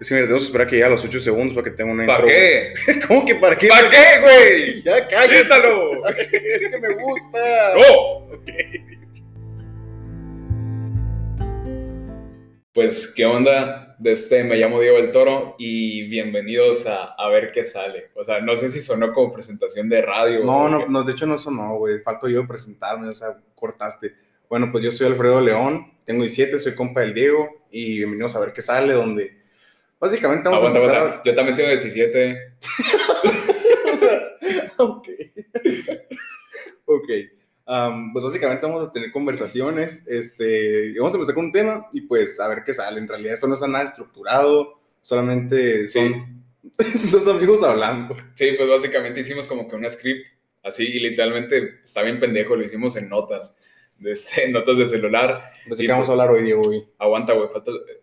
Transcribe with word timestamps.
Es 0.00 0.08
que 0.08 0.14
mira, 0.14 0.26
tenemos 0.26 0.44
que 0.44 0.46
esperar 0.46 0.66
que 0.66 0.76
llegue 0.76 0.86
a 0.86 0.90
los 0.90 1.04
8 1.04 1.20
segundos 1.20 1.54
para 1.54 1.64
que 1.64 1.70
tenga 1.72 1.92
una 1.92 2.06
¿Para 2.06 2.20
intro. 2.20 2.34
qué? 2.34 2.72
güey. 2.86 3.00
¿Cómo 3.06 3.24
que 3.26 3.34
para 3.34 3.58
qué? 3.58 3.68
¿Para 3.68 3.90
qué, 3.90 4.20
güey? 4.22 4.82
Ya 4.84 5.06
cállate. 5.06 5.42
¡Quítalo! 5.42 6.06
es 6.08 6.28
que 6.70 6.78
me 6.78 6.94
gusta. 6.94 7.38
¡No! 7.74 8.30
Pues, 12.72 13.12
¿qué 13.14 13.26
onda? 13.26 13.94
De 13.98 14.12
este, 14.12 14.42
me 14.42 14.56
llamo 14.56 14.80
Diego 14.80 14.96
del 14.96 15.12
Toro 15.12 15.54
y 15.58 16.08
bienvenidos 16.08 16.86
a, 16.86 17.12
a 17.12 17.28
ver 17.28 17.52
qué 17.52 17.62
sale. 17.62 18.10
O 18.14 18.24
sea, 18.24 18.40
no 18.40 18.56
sé 18.56 18.70
si 18.70 18.80
sonó 18.80 19.12
como 19.12 19.30
presentación 19.30 19.90
de 19.90 20.00
radio. 20.00 20.42
No, 20.44 20.70
no, 20.70 20.78
qué. 20.78 20.86
no, 20.88 21.02
de 21.02 21.12
hecho 21.12 21.26
no 21.26 21.36
sonó, 21.36 21.76
güey. 21.76 21.98
Falto 21.98 22.26
yo 22.26 22.46
presentarme, 22.46 23.08
o 23.08 23.14
sea, 23.14 23.36
cortaste. 23.54 24.14
Bueno, 24.48 24.72
pues 24.72 24.82
yo 24.82 24.90
soy 24.90 25.08
Alfredo 25.08 25.42
León, 25.42 25.92
tengo 26.04 26.22
17, 26.22 26.58
soy 26.58 26.74
compa 26.74 27.00
del 27.02 27.12
Diego 27.12 27.64
y 27.70 27.96
bienvenidos 27.98 28.34
a 28.34 28.40
ver 28.40 28.54
qué 28.54 28.62
sale, 28.62 28.94
donde 28.94 29.39
básicamente 30.00 30.48
vamos 30.48 30.60
Aguanta, 30.64 30.78
a 30.78 30.82
empezar 30.82 31.02
aguanta. 31.06 31.22
Yo 31.24 31.34
también 31.34 31.56
tengo 31.56 31.68
17. 31.70 32.30
a... 32.32 33.92
o 33.92 33.96
sea, 33.96 34.20
ok. 34.78 35.08
ok. 36.86 37.10
Am, 37.66 38.12
pues 38.12 38.24
básicamente 38.24 38.66
vamos 38.66 38.88
a 38.88 38.90
tener 38.90 39.12
conversaciones, 39.12 40.04
este, 40.08 40.92
vamos 40.98 41.12
a 41.14 41.16
empezar 41.18 41.36
con 41.36 41.44
un 41.46 41.52
tema 41.52 41.86
y 41.92 42.00
pues 42.00 42.40
a 42.40 42.48
ver 42.48 42.64
qué 42.64 42.74
sale. 42.74 42.98
En 42.98 43.06
realidad 43.06 43.34
esto 43.34 43.46
no 43.46 43.54
está 43.54 43.68
nada 43.68 43.84
estructurado, 43.84 44.80
solamente 45.00 45.86
son 45.86 46.42
dos 47.12 47.28
amigos 47.28 47.62
hablando. 47.62 48.16
Sí, 48.34 48.54
pues 48.56 48.68
básicamente 48.68 49.20
hicimos 49.20 49.46
como 49.46 49.68
que 49.68 49.76
un 49.76 49.88
script 49.88 50.26
así 50.64 50.84
y 50.84 50.98
literalmente 50.98 51.78
está 51.84 52.02
bien 52.02 52.18
pendejo, 52.18 52.56
lo 52.56 52.64
hicimos 52.64 52.96
en 52.96 53.08
notas, 53.08 53.56
de 53.98 54.10
este, 54.12 54.46
en 54.46 54.52
notas 54.52 54.76
de 54.76 54.86
celular. 54.86 55.52
Pues 55.68 55.78
Sí, 55.78 55.86
qué 55.86 55.92
vamos 55.92 56.08
a 56.08 56.12
pues- 56.14 56.20
hablar 56.20 56.30
hoy, 56.36 56.42
Diego, 56.42 56.62
güey. 56.64 56.88
Aguanta, 56.98 57.34
güey, 57.34 57.48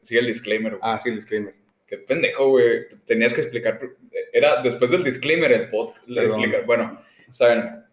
sigue 0.02 0.22
el 0.22 0.28
disclaimer. 0.28 0.78
güey. 0.78 0.82
Ah, 0.82 0.98
sí, 0.98 1.09
el 1.09 1.16
disclaimer. 1.16 1.54
Qué 1.88 1.97
pendejo, 1.97 2.49
güey. 2.49 2.88
Tenías 3.05 3.33
que 3.33 3.41
explicar. 3.41 3.80
Era 4.33 4.61
después 4.61 4.91
del 4.91 5.03
disclaimer 5.03 5.52
el 5.52 5.69
podcast. 5.69 6.02
Bueno, 6.66 7.02
saben, 7.31 7.83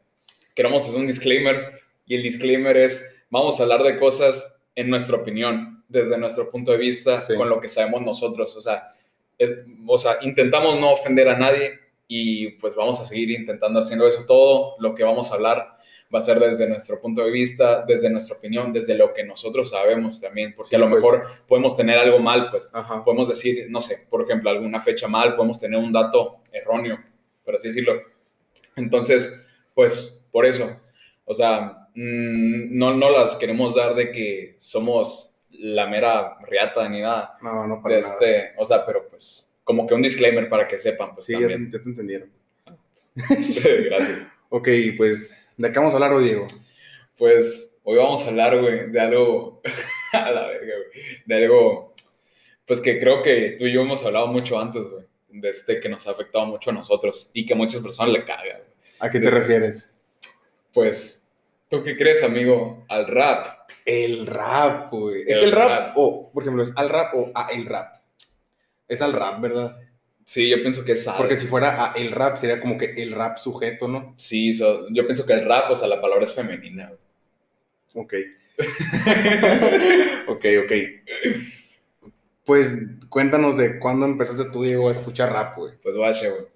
queremos 0.55 0.83
hacer 0.83 0.99
un 0.99 1.07
disclaimer 1.07 1.81
y 2.07 2.17
el 2.17 2.23
disclaimer 2.23 2.77
es: 2.77 3.25
vamos 3.31 3.59
a 3.59 3.63
hablar 3.63 3.83
de 3.85 3.99
cosas 3.99 4.61
en 4.75 4.91
nuestra 4.91 5.17
opinión, 5.17 5.85
desde 5.89 6.19
nuestro 6.19 6.51
punto 6.51 6.73
de 6.73 6.79
vista, 6.79 7.21
Sí. 7.21 7.37
con 7.37 7.49
lo 7.49 7.61
que 7.61 7.69
sabemos 7.69 8.03
nosotros. 8.03 8.57
O 8.57 8.61
sea, 8.61 8.93
es- 9.39 9.53
o 9.87 9.97
sea, 9.99 10.19
intentamos 10.23 10.79
no 10.81 10.93
ofender 10.93 11.29
a 11.29 11.39
nadie 11.39 11.79
y 12.09 12.51
pues 12.59 12.75
vamos 12.75 13.01
a 13.01 13.05
seguir 13.05 13.31
intentando 13.31 13.79
haciendo 13.79 14.07
eso. 14.09 14.25
Todo 14.27 14.75
lo 14.81 14.95
que 14.95 15.05
vamos 15.05 15.31
a 15.31 15.37
hablar 15.37 15.74
va 16.15 16.19
a 16.19 16.23
ser 16.23 16.39
desde 16.39 16.69
nuestro 16.69 17.01
punto 17.01 17.25
de 17.25 17.31
vista, 17.31 17.85
desde 17.87 18.09
nuestra 18.11 18.37
opinión, 18.37 18.73
desde 18.73 18.95
lo 18.95 19.13
que 19.13 19.25
nosotros 19.25 19.71
sabemos 19.71 20.21
también, 20.21 20.55
porque 20.55 20.71
Sí, 20.71 20.77
a 20.77 20.79
lo 20.79 20.89
pues. 20.91 21.03
mejor 21.03 21.25
podemos 21.49 21.77
tener 21.77 21.99
algo 21.99 22.19
mal, 22.21 22.51
pues 22.51 22.71
Ajá. 22.75 23.03
podemos 23.05 23.29
decir, 23.29 23.67
no 23.71 23.81
sé, 23.81 24.07
por 24.09 24.23
ejemplo, 24.23 24.51
alguna 24.51 24.81
fecha 24.81 25.09
mal, 25.09 25.35
podemos 25.35 25.59
tener 25.59 25.79
un 25.79 25.93
dato 25.93 26.43
erróneo, 26.53 26.99
por 27.45 27.55
así 27.57 27.69
decirlo. 27.69 28.01
Entonces, 28.77 29.41
pues, 29.75 30.29
por 30.33 30.47
eso, 30.47 30.81
o 31.25 31.35
sea, 31.35 31.89
mm, 31.95 32.77
no, 32.79 32.95
no 32.95 33.11
las 33.11 33.35
queremos 33.37 33.75
dar 33.75 33.95
de 33.95 34.11
que 34.13 34.57
somos 34.59 35.41
la 35.51 35.87
mera 35.87 36.37
riata 36.49 36.89
ni 36.89 37.01
nada. 37.01 37.37
No, 37.43 37.67
no 37.67 37.81
para 37.83 37.97
De 37.97 38.01
nada. 38.03 38.13
este, 38.13 38.53
o 38.57 38.65
sea, 38.65 38.85
pero 38.85 39.09
pues, 39.09 39.57
como 39.63 39.87
que 39.87 39.95
un 39.95 40.03
disclaimer 40.03 40.49
para 40.49 40.67
que 40.69 40.77
sepan, 40.79 41.15
pues 41.15 41.27
Sí, 41.27 41.33
ya 41.33 41.47
te, 41.47 41.59
ya 41.71 41.81
te 41.83 41.89
entendieron. 41.89 42.31
Gracias. 43.15 44.19
Ok, 44.49 44.69
pues, 44.97 45.33
¿de 45.57 45.73
qué 45.73 45.79
vamos 45.79 45.93
a 45.95 45.97
hablar 45.97 46.13
hoy, 46.13 46.25
Diego? 46.25 46.47
Pues, 47.19 47.81
hoy 47.85 47.97
vamos 47.99 48.25
a 48.25 48.31
hablar, 48.31 48.59
güey, 48.61 48.91
de 48.91 49.01
algo, 49.01 49.61
a 50.13 50.31
la 50.31 50.47
verga, 50.49 50.75
güey, 50.77 51.05
de 51.25 51.35
algo, 51.45 51.95
pues 52.67 52.81
que 52.81 52.99
creo 52.99 53.23
que 53.23 53.57
tú 53.59 53.65
y 53.67 53.73
yo 53.73 53.83
hemos 53.83 54.05
hablado 54.05 54.27
mucho 54.29 54.59
antes, 54.59 54.89
güey, 54.91 55.05
de 55.29 55.49
este 55.49 55.81
que 55.81 55.89
nos 55.89 56.07
ha 56.07 56.13
afectado 56.13 56.47
mucho 56.47 56.71
a 56.71 56.75
nosotros 56.75 57.31
y 57.35 57.45
que 57.47 57.55
a 57.55 57.57
muchas 57.57 57.81
personas 57.83 58.13
le 58.13 58.25
caga, 58.25 58.43
güey. 58.59 58.75
¿A 59.01 59.11
qué 59.11 59.19
te 59.21 59.27
Este- 59.27 59.39
refieres? 59.39 59.97
Pues, 60.73 61.33
¿tú 61.69 61.83
qué 61.85 61.97
crees, 61.97 62.23
amigo? 62.25 62.85
Al 62.89 63.07
rap. 63.07 63.69
El 63.85 64.27
rap, 64.27 64.91
güey. 64.93 65.23
¿Es 65.27 65.39
El 65.39 65.45
el 65.45 65.53
rap? 65.53 65.69
rap. 65.69 65.93
O, 65.97 66.31
por 66.33 66.43
ejemplo, 66.43 66.63
¿es 66.63 66.73
al 66.77 66.89
rap 66.89 67.15
o 67.15 67.31
a 67.35 67.49
el 67.53 67.67
rap? 67.67 67.97
Es 68.89 69.03
al 69.03 69.13
rap, 69.13 69.41
¿verdad? 69.41 69.77
Sí, 70.25 70.49
yo 70.49 70.57
pienso 70.63 70.85
que 70.85 70.93
es. 70.93 71.07
Porque 71.17 71.37
si 71.37 71.47
fuera 71.47 71.85
a 71.85 71.93
el 71.95 72.11
rap, 72.13 72.37
sería 72.37 72.61
como 72.61 72.79
que 72.79 72.95
el 72.97 73.13
rap 73.13 73.37
sujeto, 73.37 73.89
¿no? 73.89 74.15
Sí, 74.17 74.53
so- 74.55 74.87
yo 74.91 75.05
pienso 75.07 75.27
que 75.27 75.35
el 75.35 75.45
rap, 75.45 75.71
o 75.71 75.77
sea, 75.77 75.87
la 75.89 76.01
palabra 76.01 76.25
es 76.25 76.33
femenina. 76.33 76.93
Ok. 77.95 78.15
ok, 80.29 80.45
ok. 80.65 80.73
Pues 82.45 82.77
cuéntanos 83.09 83.57
de 83.57 83.79
cuándo 83.79 84.07
empezaste 84.07 84.51
tú, 84.51 84.63
Diego, 84.65 84.89
a 84.89 84.93
escuchar 84.93 85.33
rap, 85.33 85.57
güey. 85.57 85.75
Pues 85.83 85.97
vaya, 85.97 86.29
güey. 86.31 86.47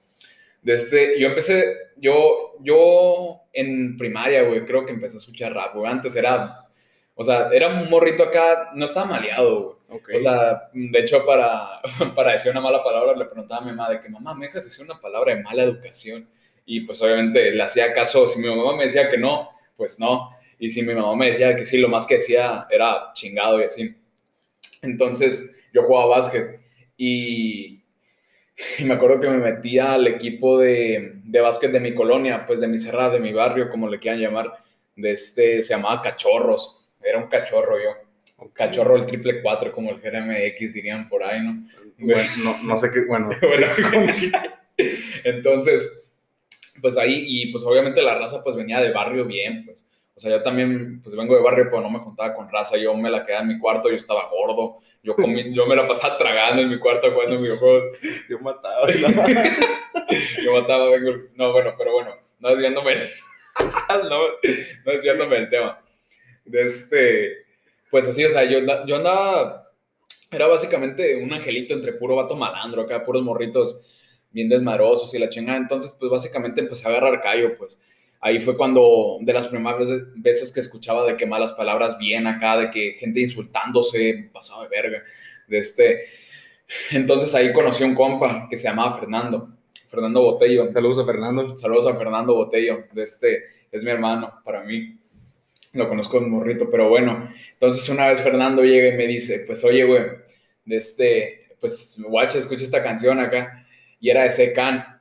Desde, 0.63 1.19
yo 1.21 1.29
empecé, 1.29 1.77
yo, 1.97 2.57
yo 2.61 3.41
en 3.53 3.97
primaria, 3.97 4.43
güey, 4.43 4.65
creo 4.67 4.85
que 4.85 4.93
empecé 4.93 5.17
a 5.17 5.21
escuchar 5.21 5.55
rap, 5.55 5.75
güey. 5.75 5.91
Antes 5.91 6.15
era, 6.17 6.68
o 7.21 7.25
sea, 7.25 7.49
era 7.53 7.67
un 7.67 7.91
morrito 7.91 8.23
acá, 8.23 8.71
no 8.77 8.85
estaba 8.85 9.07
maleado, 9.07 9.81
güey. 9.89 10.17
O 10.17 10.21
sea, 10.21 10.71
de 10.73 11.01
hecho, 11.01 11.27
para, 11.27 11.81
para 12.15 12.31
decir 12.31 12.53
una 12.53 12.61
mala 12.61 12.81
palabra, 12.85 13.17
le 13.17 13.25
preguntaba 13.25 13.61
a 13.61 13.65
mi 13.65 13.73
mamá 13.73 13.91
de 13.91 14.01
que, 14.01 14.09
mamá, 14.09 14.35
¿me 14.35 14.47
dejas 14.47 14.65
decir 14.67 14.85
una 14.85 15.01
palabra 15.01 15.35
de 15.35 15.43
mala 15.43 15.65
educación? 15.65 16.29
Y 16.65 16.83
pues 16.83 17.03
obviamente 17.03 17.51
le 17.51 17.61
hacía 17.61 17.93
caso, 17.93 18.29
si 18.29 18.39
mi 18.41 18.49
mamá 18.49 18.77
me 18.77 18.85
decía 18.85 19.09
que 19.09 19.19
no, 19.19 19.51
pues 19.77 19.99
no. 19.99 20.31
Y 20.61 20.71
si 20.71 20.83
mi 20.83 20.95
mamá 20.95 21.17
me 21.17 21.33
decía 21.33 21.57
que 21.57 21.65
sí, 21.65 21.79
lo 21.79 21.89
más 21.89 22.07
que 22.07 22.15
decía 22.15 22.69
era 22.71 23.11
chingado 23.15 23.61
y 23.61 23.65
así. 23.65 23.97
Entonces, 24.83 25.57
yo 25.75 25.83
jugaba 25.83 26.19
básquet 26.19 26.61
y, 26.97 27.83
y 28.79 28.85
me 28.85 28.95
acuerdo 28.95 29.21
que 29.21 29.29
me 29.29 29.39
metía 29.39 29.95
al 29.95 30.07
equipo 30.07 30.61
de, 30.61 31.15
de 31.25 31.41
básquet 31.41 31.73
de 31.73 31.81
mi 31.81 31.97
colonia, 31.97 32.47
pues 32.47 32.61
de 32.61 32.69
mi 32.69 32.79
cerrada, 32.79 33.15
de 33.15 33.19
mi 33.19 33.33
barrio, 33.33 33.71
como 33.71 33.89
le 33.89 33.99
quieran 33.99 34.21
llamar, 34.21 34.53
de 34.95 35.11
este, 35.11 35.63
se 35.63 35.75
llamaba 35.75 36.01
Cachorros, 36.01 36.88
era 37.03 37.19
un 37.19 37.29
cachorro 37.29 37.79
yo, 37.79 37.91
Ok. 38.39 38.53
cachorro 38.53 38.97
el 38.97 39.07
triple 39.07 39.43
cuatro, 39.43 39.73
como 39.73 39.91
el 39.91 40.01
GRMX 40.01 40.73
dirían 40.75 41.09
por 41.09 41.25
ahí, 41.25 41.41
¿no? 41.43 41.67
Bueno, 41.99 42.23
no, 42.45 42.63
no 42.65 42.79
sé 42.79 42.91
qué, 42.93 43.05
bueno. 43.07 43.31
Entonces, 45.25 46.03
pues 46.81 46.97
ahí, 46.97 47.25
y 47.27 47.53
pues 47.53 47.65
obviamente 47.65 48.03
la 48.03 48.17
raza 48.17 48.43
pues 48.43 48.57
venía 48.57 48.81
de 48.81 48.93
barrio 48.93 49.25
bien, 49.25 49.65
pues. 49.65 49.89
O 50.15 50.21
sea, 50.21 50.33
yo 50.33 50.43
también, 50.43 51.01
pues 51.01 51.15
vengo 51.15 51.37
de 51.37 51.43
barrio, 51.43 51.67
pero 51.71 51.81
no 51.81 51.91
me 51.91 52.01
juntaba 52.01 52.35
con 52.35 52.51
raza. 52.51 52.77
Yo 52.77 52.93
me 52.97 53.09
la 53.09 53.25
quedaba 53.25 53.43
en 53.43 53.49
mi 53.49 53.59
cuarto, 53.61 53.89
yo 53.89 53.95
estaba 53.95 54.29
gordo. 54.29 54.79
Yo, 55.01 55.15
comí, 55.15 55.55
yo 55.55 55.65
me 55.67 55.77
la 55.77 55.87
pasaba 55.87 56.19
tragando 56.19 56.61
en 56.61 56.71
mi 56.71 56.79
cuarto 56.81 57.13
jugando 57.13 57.41
videojuegos. 57.41 57.85
Yo 58.29 58.41
mataba. 58.41 58.91
Yo 58.91 60.53
mataba, 60.53 60.91
vengo. 60.91 61.13
No, 61.37 61.53
bueno, 61.53 61.73
pero 61.79 61.93
bueno, 61.93 62.17
no 62.41 62.49
desviándome. 62.51 62.97
no, 63.89 64.23
no 64.85 64.93
desviándome 64.93 65.37
del 65.37 65.51
tema. 65.51 65.81
De 66.49 66.63
este. 66.63 67.47
Pues 67.91 68.07
así, 68.09 68.25
o 68.25 68.29
sea, 68.29 68.45
yo, 68.45 68.59
yo 68.87 68.97
andaba. 68.97 69.71
Era 70.31 70.47
básicamente 70.47 71.17
un 71.23 71.33
angelito 71.33 71.73
entre 71.73 71.95
puro 71.95 72.17
vato 72.17 72.37
malandro, 72.37 72.83
acá, 72.83 73.03
puros 73.03 73.23
morritos 73.23 73.99
bien 74.31 74.49
desmadrosos 74.49 75.13
y 75.15 75.19
la 75.19 75.29
chingada. 75.29 75.59
Entonces, 75.59 75.97
pues 75.99 76.11
básicamente 76.11 76.61
empecé 76.61 76.87
a 76.87 76.91
agarrar 76.91 77.21
callo, 77.23 77.57
pues. 77.57 77.81
Ahí 78.21 78.41
fue 78.41 78.57
cuando, 78.57 79.19
de 79.21 79.33
las 79.33 79.47
primeras 79.47 79.89
veces, 80.17 80.53
que 80.53 80.61
escuchaba 80.61 81.07
de 81.07 81.17
que 81.17 81.25
malas 81.25 81.53
palabras 81.53 81.97
bien 81.99 82.27
acá, 82.27 82.59
de 82.59 82.71
que 82.71 82.97
gente 82.99 83.21
insultándose, 83.21 84.31
pasado 84.33 84.63
de 84.63 84.69
verga. 84.69 85.03
De 85.47 85.59
este. 85.59 86.07
Entonces 86.91 87.35
ahí 87.35 87.53
conocí 87.53 87.85
a 87.85 87.87
un 87.87 87.95
compa 87.95 88.49
que 88.51 88.57
se 88.57 88.65
llamaba 88.69 88.99
Fernando. 88.99 89.51
Fernando 89.89 90.23
Botello. 90.23 90.69
Saludos 90.69 90.99
a 90.99 91.07
Fernando. 91.07 91.57
Saludos 91.57 91.87
a 91.87 91.95
Fernando 91.95 92.35
Botello. 92.35 92.85
De 92.93 93.05
este, 93.05 93.45
es 93.71 93.85
mi 93.85 93.91
hermano 93.91 94.41
para 94.45 94.65
mí. 94.65 94.99
Lo 95.73 95.89
conozco 95.89 96.19
un 96.19 96.31
morrito, 96.31 96.71
pero 96.71 96.89
bueno. 96.89 97.31
Entonces 97.53 97.89
una 97.89 98.07
vez 98.09 98.21
Fernando 98.23 98.63
llega 98.65 98.89
y 98.95 98.97
me 98.97 99.07
dice, 99.07 99.45
pues 99.47 99.63
oye, 99.65 99.85
güey, 99.85 100.03
de 100.65 100.77
este, 100.77 101.41
pues 101.61 102.01
guacha, 102.07 102.39
escucha 102.39 102.65
esta 102.65 102.83
canción 102.83 103.19
acá. 103.21 103.67
Y 104.01 104.11
era 104.11 104.23
de 104.23 104.31
Secan. 104.31 105.01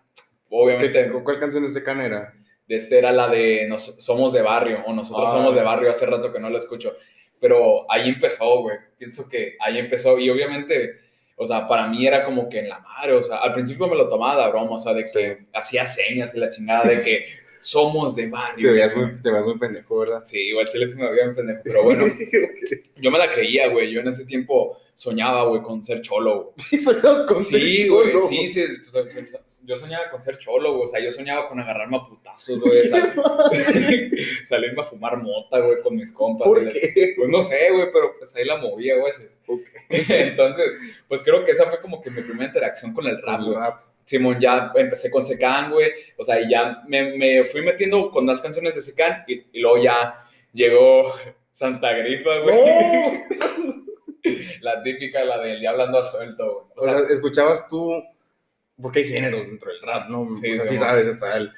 Obviamente, 0.50 1.06
¿Qué- 1.12 1.24
¿Cuál 1.24 1.40
canción 1.40 1.64
de 1.64 1.70
ese 1.70 1.84
can 1.84 2.02
era? 2.02 2.34
de 2.68 2.76
este 2.76 2.98
era 2.98 3.14
la 3.14 3.30
de 3.30 3.66
nos, 3.70 4.04
Somos 4.04 4.34
de 4.34 4.42
Barrio, 4.42 4.84
o 4.86 4.94
Nosotros 4.94 5.30
Ah. 5.30 5.38
Somos 5.38 5.56
de 5.56 5.62
Barrio, 5.62 5.90
hace 5.90 6.06
rato 6.06 6.34
que 6.34 6.40
no 6.40 6.50
lo 6.50 6.58
escucho. 6.58 6.96
Pero 7.40 7.90
ahí 7.90 8.10
empezó, 8.10 8.62
güey. 8.62 8.76
Pienso 8.98 9.30
que 9.30 9.56
ahí 9.62 9.78
empezó. 9.78 10.20
Y 10.20 10.30
obviamente, 10.30 10.96
o 11.38 11.46
sea, 11.46 11.66
para 11.68 11.88
mí 11.88 12.06
era 12.06 12.26
como 12.26 12.50
que 12.50 12.60
en 12.60 12.68
la 12.70 12.80
madre, 12.80 13.14
o 13.14 13.24
sea, 13.24 13.38
al 13.38 13.54
principio 13.54 13.88
me 13.88 13.96
lo 13.96 14.10
tomaba 14.10 14.44
de 14.46 14.52
broma, 14.52 14.72
o 14.76 14.80
sea, 14.80 14.94
de 14.94 15.04
que 15.04 15.46
hacía 15.54 15.88
señas 15.88 16.36
y 16.36 16.40
la 16.40 16.50
chingada 16.50 16.84
de 16.84 16.90
que 17.06 17.18
somos 17.68 18.16
de 18.16 18.30
barrio. 18.30 18.72
Te 18.72 18.78
güey. 18.78 18.96
muy, 18.96 19.22
te 19.22 19.30
veías 19.30 19.46
muy 19.46 19.58
pendejo, 19.58 20.00
¿verdad? 20.00 20.22
Sí, 20.24 20.40
igual 20.40 20.68
chile 20.68 20.88
se 20.88 20.96
me 20.96 21.06
había 21.06 21.34
pendejo, 21.36 21.62
pero 21.66 21.84
bueno, 21.84 22.06
Ok. 22.06 22.12
yo 22.96 23.12
me 23.12 23.18
la 23.18 23.30
creía, 23.30 23.68
güey. 23.68 23.92
Yo 23.92 24.00
en 24.00 24.08
ese 24.08 24.26
tiempo, 24.26 24.78
soñaba, 24.96 25.44
güey, 25.44 25.62
con 25.62 25.84
ser 25.84 26.02
cholo, 26.02 26.54
güey. 26.56 26.82
¿Soñabas 26.82 27.24
con 27.24 27.44
ser 27.44 27.62
sí, 27.62 27.88
cholo? 27.88 28.22
Güey, 28.22 28.48
sí, 28.48 28.48
sí, 28.48 28.66
yo 29.66 29.76
soñaba 29.76 30.10
con 30.10 30.22
ser 30.22 30.38
cholo, 30.38 30.76
güey, 30.76 30.86
o 30.86 30.88
sea, 30.88 31.04
yo 31.04 31.12
soñaba 31.12 31.50
con 31.50 31.60
agarrarme 31.60 31.98
a 31.98 32.06
putazos, 32.06 32.58
güey, 32.58 32.80
salirme 34.46 34.82
a 34.82 34.86
fumar 34.86 35.18
mota, 35.18 35.60
güey, 35.60 35.82
con 35.82 35.96
mis 35.98 36.14
compas. 36.14 36.48
¿Por 36.48 36.70
qué? 36.70 37.16
Pues 37.18 37.30
no 37.30 37.42
sé, 37.42 37.70
güey, 37.72 37.92
pero 37.92 38.14
pues 38.18 38.34
ahí 38.36 38.46
la 38.46 38.58
movía, 38.58 38.96
güey. 38.98 39.12
Entonces, 39.90 40.74
pues 41.10 41.22
creo 41.22 41.44
que 41.44 41.52
esa 41.52 41.66
fue 41.66 41.82
como 41.82 42.02
que 42.02 42.12
mi 42.12 42.22
primera 42.22 42.46
interacción 42.46 42.94
con 42.94 43.06
el 43.08 43.22
rap, 43.22 43.42
güey. 43.42 43.58
Simón, 44.08 44.40
ya 44.40 44.72
empecé 44.74 45.12
con 45.12 45.26
Secan, 45.26 45.70
güey, 45.70 45.92
o 46.16 46.24
sea, 46.24 46.40
y 46.40 46.50
ya 46.50 46.82
me, 46.88 47.18
me, 47.18 47.44
fui 47.44 47.62
metiendo 47.62 48.10
con 48.10 48.26
las 48.26 48.40
canciones 48.40 48.74
de 48.74 48.82
Secan 48.82 49.26
y, 49.28 49.34
y 49.52 49.60
luego 49.60 49.84
ya 49.84 50.26
llegó 50.54 51.14
Santa 51.52 51.92
Grifa, 51.92 52.40
güey. 52.40 52.56
la 54.62 54.82
típica, 54.82 55.26
la 55.26 55.40
del 55.40 55.62
ya 55.62 55.72
hablando 55.72 56.00
a 56.00 56.06
suelto, 56.06 56.70
O, 56.74 56.82
sea, 56.82 57.00
escuchabas 57.10 57.68
tú, 57.68 58.02
porque 58.82 59.00
hay 59.00 59.10
géneros 59.10 59.46
dentro 59.46 59.72
del 59.74 59.82
rap, 59.82 60.10
¿no? 60.10 60.34
Sí, 60.38 60.52
o 60.52 60.56
sea, 60.56 60.66
sí 60.66 60.78
sabes, 60.78 61.06
está 61.08 61.36
el... 61.36 61.52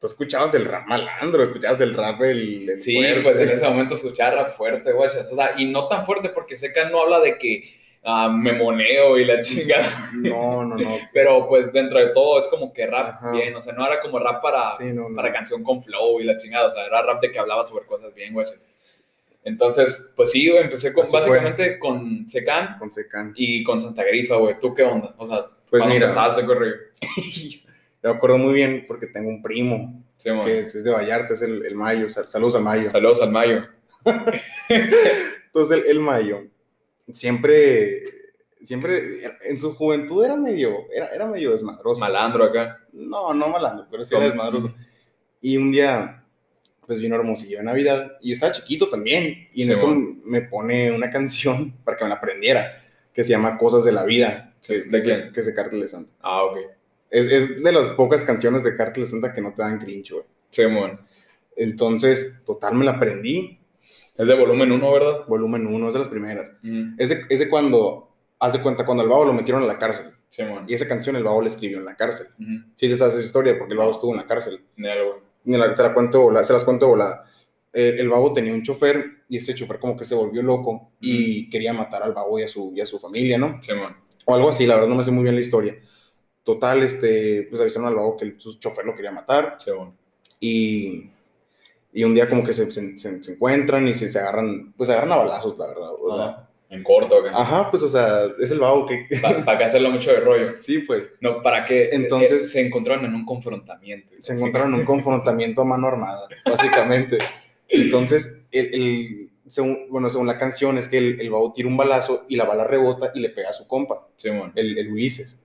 Tú 0.00 0.06
escuchabas 0.06 0.54
el 0.54 0.64
rap 0.64 0.86
malandro, 0.86 1.42
escuchabas 1.42 1.82
el 1.82 1.94
rap 1.94 2.20
el, 2.22 2.80
Sí, 2.80 2.98
pues 3.22 3.38
en 3.38 3.50
ese 3.50 3.68
momento 3.68 3.94
escuchaba 3.94 4.44
rap 4.44 4.56
fuerte, 4.56 4.90
güey. 4.92 5.08
O 5.08 5.34
sea, 5.34 5.54
y 5.58 5.66
no 5.66 5.86
tan 5.88 6.06
fuerte 6.06 6.30
porque 6.30 6.56
Secan 6.56 6.90
no 6.90 7.02
habla 7.02 7.20
de 7.20 7.36
que 7.36 7.83
uh, 8.04 8.30
me 8.30 8.52
moneo 8.52 9.18
y 9.18 9.24
la 9.24 9.40
chingada. 9.40 10.10
No, 10.14 10.64
no, 10.64 10.76
no. 10.76 10.96
Pero 11.12 11.48
pues 11.48 11.72
dentro 11.72 11.98
de 11.98 12.08
todo 12.08 12.38
es 12.38 12.46
como 12.46 12.72
que 12.72 12.86
rap 12.86 13.32
bien, 13.32 13.54
o 13.54 13.60
sea, 13.60 13.72
no 13.72 13.86
era 13.86 14.00
como 14.00 14.18
rap 14.18 14.42
para, 14.42 14.72
para 15.14 15.32
canción 15.32 15.62
con 15.62 15.82
flow 15.82 16.20
y 16.20 16.24
la 16.24 16.36
chingada, 16.36 16.66
o 16.66 16.70
sea, 16.70 16.86
era 16.86 17.02
rap 17.02 17.20
de 17.20 17.32
que 17.32 17.38
hablaba 17.38 17.64
sobre 17.64 17.86
cosas 17.86 18.14
bien, 18.14 18.32
güey. 18.32 18.46
Entonces, 19.44 20.12
pues 20.16 20.30
sí, 20.30 20.48
güey, 20.48 20.64
empecé 20.64 20.92
con, 20.92 21.04
básicamente 21.10 21.78
con 21.78 22.26
Secan. 22.28 22.78
Con 22.78 22.90
Secan. 22.90 23.34
Y 23.36 23.62
con 23.62 23.80
Santa 23.80 24.02
Grifa, 24.02 24.36
güey. 24.36 24.58
¿Tú 24.58 24.74
qué 24.74 24.82
onda? 24.82 25.14
O 25.18 25.26
sea, 25.26 25.44
pues 25.68 25.84
mira, 25.84 26.06
empezaste, 26.06 26.46
correr? 26.46 26.92
me 28.02 28.10
acuerdo 28.10 28.38
muy 28.38 28.54
bien 28.54 28.84
porque 28.88 29.06
tengo 29.06 29.28
un 29.28 29.42
primo 29.42 30.02
que 30.22 30.60
es, 30.60 30.82
de 30.82 30.90
Vallarta, 30.90 31.34
es 31.34 31.42
el, 31.42 31.66
el, 31.66 31.74
Mayo. 31.74 32.08
Saludos 32.08 32.56
al 32.56 32.62
Mayo. 32.62 32.88
Saludos 32.88 33.20
al 33.20 33.30
Mayo. 33.30 33.66
Entonces, 34.68 35.84
el, 35.86 36.00
Mayo 36.00 36.44
siempre, 37.10 38.02
siempre, 38.62 39.02
en 39.44 39.58
su 39.58 39.74
juventud 39.74 40.24
era 40.24 40.36
medio, 40.36 40.90
era, 40.92 41.08
era 41.08 41.26
medio 41.26 41.52
desmadroso. 41.52 42.00
Malandro 42.00 42.44
acá. 42.44 42.80
No, 42.92 43.34
no 43.34 43.48
malandro, 43.48 43.86
pero 43.90 44.04
sí 44.04 44.14
era 44.14 44.24
desmadroso. 44.24 44.74
Y 45.40 45.56
un 45.56 45.72
día 45.72 46.20
pues 46.86 47.00
vino 47.00 47.16
Hermosillo 47.16 47.58
de 47.58 47.64
Navidad 47.64 48.12
y 48.20 48.28
yo 48.28 48.34
estaba 48.34 48.52
chiquito 48.52 48.90
también 48.90 49.48
y 49.52 49.62
en 49.62 49.72
eso 49.72 49.88
me 50.24 50.42
pone 50.42 50.92
una 50.92 51.10
canción 51.10 51.72
para 51.84 51.96
que 51.96 52.04
me 52.04 52.10
la 52.10 52.16
aprendiera 52.16 52.84
que 53.12 53.24
se 53.24 53.30
llama 53.30 53.56
Cosas 53.56 53.84
de 53.84 53.92
la 53.92 54.04
Vida. 54.04 54.54
¿De 54.68 55.02
quién? 55.02 55.30
que 55.32 55.40
es 55.40 55.46
de 55.46 55.54
Cártel 55.54 55.80
de 55.80 55.88
Santa. 55.88 56.12
Ah, 56.20 56.42
ok. 56.44 56.58
Es, 57.10 57.28
es, 57.28 57.62
de 57.62 57.72
las 57.72 57.90
pocas 57.90 58.24
canciones 58.24 58.64
de 58.64 58.76
Cártel 58.76 59.04
de 59.04 59.08
Santa 59.08 59.32
que 59.32 59.40
no 59.40 59.52
te 59.54 59.62
dan 59.62 59.78
cringe, 59.78 60.12
güey. 60.12 60.24
Sí, 60.50 60.64
bueno. 60.64 60.98
Entonces, 61.54 62.42
total, 62.44 62.74
me 62.74 62.84
la 62.84 62.92
aprendí. 62.92 63.60
Es 64.16 64.28
de 64.28 64.36
volumen 64.36 64.70
1, 64.70 64.92
¿verdad? 64.92 65.26
Volumen 65.26 65.66
1, 65.66 65.88
es 65.88 65.94
de 65.94 65.98
las 65.98 66.08
primeras. 66.08 66.52
Es, 66.98 67.08
de, 67.08 67.22
es, 67.28 67.40
de, 67.40 67.48
cuando, 67.48 68.10
haz 68.38 68.52
de 68.52 68.62
cuenta, 68.62 68.86
cuando 68.86 69.02
al 69.02 69.08
babo 69.08 69.24
lo 69.24 69.32
metieron 69.32 69.62
a 69.62 69.66
la 69.66 69.78
cárcel. 69.78 70.12
Sí. 70.28 70.44
Y 70.66 70.74
esa 70.74 70.86
canción 70.86 71.16
el 71.16 71.24
babo 71.24 71.40
la 71.40 71.48
escribió 71.48 71.78
en 71.78 71.84
la 71.84 71.96
cárcel. 71.96 72.28
Sí, 72.76 72.88
te 72.88 72.96
sabes 72.96 73.14
esa 73.14 73.24
historia 73.24 73.58
porque 73.58 73.72
el 73.72 73.78
babo 73.78 73.90
estuvo 73.90 74.12
en 74.12 74.18
la 74.18 74.26
cárcel. 74.26 74.60
Claro, 74.76 75.22
ni 75.44 75.56
la, 75.56 75.74
te 75.74 75.82
la 75.82 75.94
cuento 75.94 76.30
se 76.44 76.52
las 76.52 76.64
cuento 76.64 76.88
volada. 76.88 77.24
El, 77.72 77.98
el, 77.98 78.08
babo 78.08 78.32
tenía 78.32 78.52
un 78.52 78.62
chofer 78.62 79.24
y 79.28 79.38
ese 79.38 79.54
chofer 79.54 79.80
como 79.80 79.96
que 79.96 80.04
se 80.04 80.14
volvió 80.14 80.42
loco 80.42 80.92
y 81.00 81.50
quería 81.50 81.72
matar 81.72 82.04
al 82.04 82.12
babo 82.12 82.38
y 82.38 82.44
a 82.44 82.48
su, 82.48 82.72
y 82.74 82.80
a 82.80 82.86
su 82.86 83.00
familia, 83.00 83.36
¿no? 83.36 83.58
Sí, 83.60 83.72
man. 83.74 83.96
O 84.26 84.34
algo 84.34 84.48
así, 84.48 84.64
la 84.66 84.74
verdad 84.74 84.88
no 84.88 84.94
me 84.94 85.04
sé 85.04 85.10
muy 85.10 85.24
bien 85.24 85.34
la 85.34 85.40
historia. 85.40 85.76
Total, 86.44 86.82
este, 86.82 87.46
pues 87.48 87.60
avisaron 87.60 87.88
al 87.88 87.96
babo 87.96 88.16
que 88.16 88.34
su 88.36 88.58
chofer 88.60 88.84
lo 88.84 88.94
quería 88.94 89.10
matar. 89.10 89.56
Sí, 89.58 89.70
man. 89.72 89.92
Y, 90.38 91.10
y 91.94 92.02
un 92.02 92.14
día 92.14 92.28
como 92.28 92.42
que 92.42 92.52
se, 92.52 92.70
se, 92.72 92.98
se, 92.98 93.32
encuentran 93.32 93.86
y 93.86 93.94
se, 93.94 94.10
se, 94.10 94.18
agarran, 94.18 94.74
pues 94.76 94.88
se 94.88 94.92
agarran 94.92 95.12
a 95.12 95.16
balazos, 95.16 95.56
la 95.56 95.68
verdad. 95.68 95.90
O 96.02 96.16
sea, 96.16 96.48
en 96.68 96.82
corto, 96.82 97.22
¿qué? 97.22 97.30
Ajá, 97.32 97.70
pues, 97.70 97.84
o 97.84 97.88
sea, 97.88 98.24
es 98.36 98.50
el 98.50 98.58
babo 98.58 98.84
que... 98.84 99.06
Para 99.22 99.56
que 99.56 99.64
hacerlo 99.64 99.90
mucho 99.90 100.10
de 100.10 100.20
rollo. 100.20 100.54
Sí, 100.60 100.80
pues. 100.80 101.08
No, 101.20 101.40
para 101.40 101.64
que... 101.64 101.90
Entonces... 101.92 102.50
se 102.50 102.66
encontraron 102.66 103.04
en 103.04 103.14
un 103.14 103.24
confrontamiento. 103.24 104.12
Se 104.18 104.32
encontraron 104.32 104.74
en 104.74 104.80
un 104.80 104.86
confrontamiento 104.86 105.62
a 105.62 105.66
mano 105.66 105.86
armada, 105.86 106.26
básicamente. 106.44 107.18
Entonces, 107.68 108.42
el, 108.50 108.74
el 108.74 109.30
según, 109.46 109.86
bueno, 109.88 110.10
según 110.10 110.26
la 110.26 110.36
canción, 110.36 110.78
es 110.78 110.88
que 110.88 110.98
el, 110.98 111.20
el 111.20 111.30
babo 111.30 111.52
tira 111.52 111.68
un 111.68 111.76
balazo 111.76 112.24
y 112.28 112.34
la 112.34 112.44
bala 112.44 112.64
rebota 112.64 113.12
y 113.14 113.20
le 113.20 113.30
pega 113.30 113.50
a 113.50 113.54
su 113.54 113.68
compa, 113.68 114.08
sí, 114.16 114.30
bueno. 114.30 114.50
el, 114.56 114.76
el, 114.76 114.90
Ulises. 114.90 115.40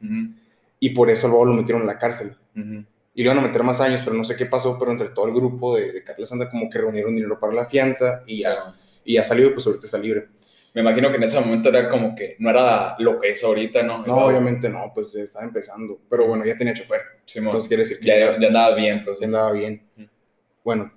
Y 0.79 0.89
por 0.89 1.11
eso 1.11 1.27
el 1.27 1.33
babo 1.33 1.45
lo 1.45 1.53
metieron 1.53 1.81
en 1.81 1.87
la 1.87 1.99
cárcel. 1.99 2.35
Y 3.19 3.23
le 3.23 3.31
iban 3.31 3.39
a 3.39 3.47
meter 3.47 3.63
más 3.63 3.81
años, 3.81 4.01
pero 4.03 4.15
no 4.15 4.23
sé 4.23 4.37
qué 4.37 4.45
pasó, 4.45 4.77
pero 4.79 4.91
entre 4.91 5.09
todo 5.09 5.25
el 5.25 5.33
grupo 5.33 5.75
de, 5.75 5.91
de 5.91 6.03
Carles 6.05 6.29
Santa 6.29 6.49
como 6.49 6.69
que 6.69 6.77
reunieron 6.77 7.13
dinero 7.13 7.37
para 7.37 7.51
la 7.51 7.65
fianza 7.65 8.23
y 8.25 8.43
ya, 8.43 8.73
y 9.03 9.15
ya 9.15 9.23
salió, 9.25 9.53
pues 9.53 9.67
ahorita 9.67 9.85
está 9.85 9.97
libre 9.97 10.29
me 10.73 10.81
imagino 10.81 11.09
que 11.09 11.17
en 11.17 11.23
ese 11.23 11.39
momento 11.39 11.69
era 11.69 11.89
como 11.89 12.15
que 12.15 12.35
no 12.39 12.49
era 12.49 12.95
lo 12.99 13.19
que 13.19 13.31
es 13.31 13.43
ahorita, 13.43 13.81
¿no? 13.83 14.05
No, 14.05 14.25
obviamente 14.25 14.69
no, 14.69 14.91
pues 14.93 15.15
estaba 15.15 15.45
empezando. 15.45 15.99
Pero 16.09 16.27
bueno, 16.27 16.45
ya 16.45 16.55
tenía 16.55 16.73
chofer. 16.73 17.01
Sí, 17.25 17.39
entonces 17.39 17.67
quiere 17.67 17.83
decir 17.83 17.99
que 17.99 18.05
ya, 18.05 18.39
ya, 18.39 18.47
andaba 18.47 18.75
bien. 18.75 19.03
Pues. 19.03 19.17
Ya 19.19 19.25
andaba 19.25 19.51
bien. 19.51 19.81
Bueno, 20.63 20.91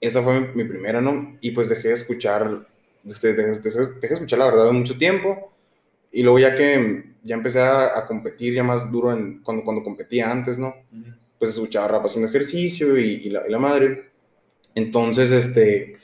esa 0.00 0.22
fue 0.22 0.40
mi, 0.54 0.64
primera, 0.64 1.00
¿no? 1.00 1.38
Y 1.40 1.52
pues 1.52 1.68
dejé 1.68 1.88
de 1.88 1.94
escuchar, 1.94 2.66
dejé, 3.04 3.34
dejé, 3.34 3.60
de 3.60 4.08
escuchar 4.10 4.38
la 4.38 4.46
verdad 4.46 4.72
mucho 4.72 4.96
tiempo. 4.96 5.52
Y 6.10 6.22
luego 6.22 6.38
ya 6.38 6.56
que 6.56 7.14
ya 7.22 7.36
empecé 7.36 7.60
a, 7.60 7.98
a 7.98 8.06
competir 8.06 8.54
ya 8.54 8.64
más 8.64 8.90
duro 8.90 9.12
en, 9.12 9.42
cuando, 9.42 9.62
cuando 9.62 9.84
competía 9.84 10.30
antes, 10.30 10.58
¿no? 10.58 10.74
Pues 11.38 11.52
escuchaba 11.52 11.88
rap 11.88 12.06
haciendo 12.06 12.28
ejercicio 12.28 12.98
y, 12.98 13.14
y, 13.14 13.30
la, 13.30 13.46
y 13.46 13.50
la 13.50 13.58
madre. 13.58 14.10
Entonces, 14.74 15.30
este 15.30 15.96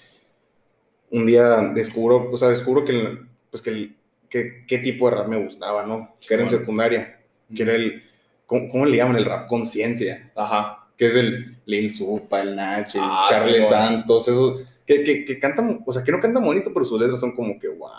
un 1.12 1.26
día 1.26 1.60
descubro, 1.74 2.30
o 2.30 2.36
sea, 2.36 2.48
descubro 2.48 2.84
que, 2.84 3.18
pues 3.50 3.62
que, 3.62 3.92
que 4.28 4.64
qué 4.66 4.78
tipo 4.78 5.08
de 5.08 5.16
rap 5.16 5.28
me 5.28 5.42
gustaba, 5.42 5.86
¿no? 5.86 6.16
Que 6.26 6.34
era 6.34 6.42
en 6.42 6.50
secundaria, 6.50 7.20
que 7.54 7.62
era 7.62 7.74
el, 7.74 8.02
¿cómo, 8.46 8.86
le 8.86 8.96
llaman? 8.96 9.16
El 9.16 9.26
rap 9.26 9.46
conciencia. 9.46 10.32
Ajá. 10.34 10.88
Que 10.96 11.06
es 11.06 11.14
el 11.14 11.58
Lil 11.66 11.92
Supa, 11.92 12.40
el 12.40 12.56
Nach, 12.56 12.88
ah, 12.96 13.26
Charles 13.28 13.66
sí, 13.66 13.72
Sanz, 13.72 14.06
todos 14.06 14.28
esos, 14.28 14.62
que, 14.86 15.02
que, 15.04 15.24
que, 15.24 15.38
cantan, 15.38 15.82
o 15.84 15.92
sea, 15.92 16.02
que 16.02 16.12
no 16.12 16.20
cantan 16.20 16.44
bonito, 16.44 16.72
pero 16.72 16.84
sus 16.84 17.00
letras 17.00 17.20
son 17.20 17.32
como 17.32 17.58
que, 17.58 17.68
wow. 17.68 17.90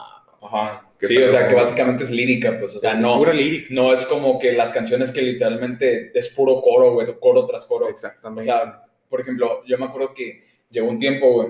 Ajá. 0.41 0.89
Sí, 1.08 1.18
o 1.18 1.30
sea, 1.30 1.48
que 1.48 1.56
básicamente 1.56 2.04
es 2.04 2.12
lírica, 2.12 2.58
pues, 2.60 2.76
o 2.76 2.80
sea, 2.80 2.92
es 2.92 3.00
no, 3.00 3.18
pura 3.18 3.34
lírica. 3.34 3.70
no 3.72 3.92
es 3.94 4.06
como 4.06 4.40
que 4.40 4.54
las 4.54 4.72
canciones 4.72 5.12
que 5.12 5.22
literalmente 5.22 6.18
es 6.18 6.30
puro 6.30 6.62
coro, 6.62 6.94
güey, 6.94 7.08
coro 7.20 7.46
tras 7.46 7.66
coro. 7.66 7.90
Exactamente. 7.90 8.52
O 8.52 8.54
sea, 8.54 8.86
por 9.10 9.22
ejemplo, 9.22 9.64
yo 9.66 9.78
me 9.78 9.86
acuerdo 9.86 10.14
que 10.14 10.44
llegó 10.70 10.90
un 10.90 11.00
tiempo, 11.00 11.32
güey, 11.32 11.50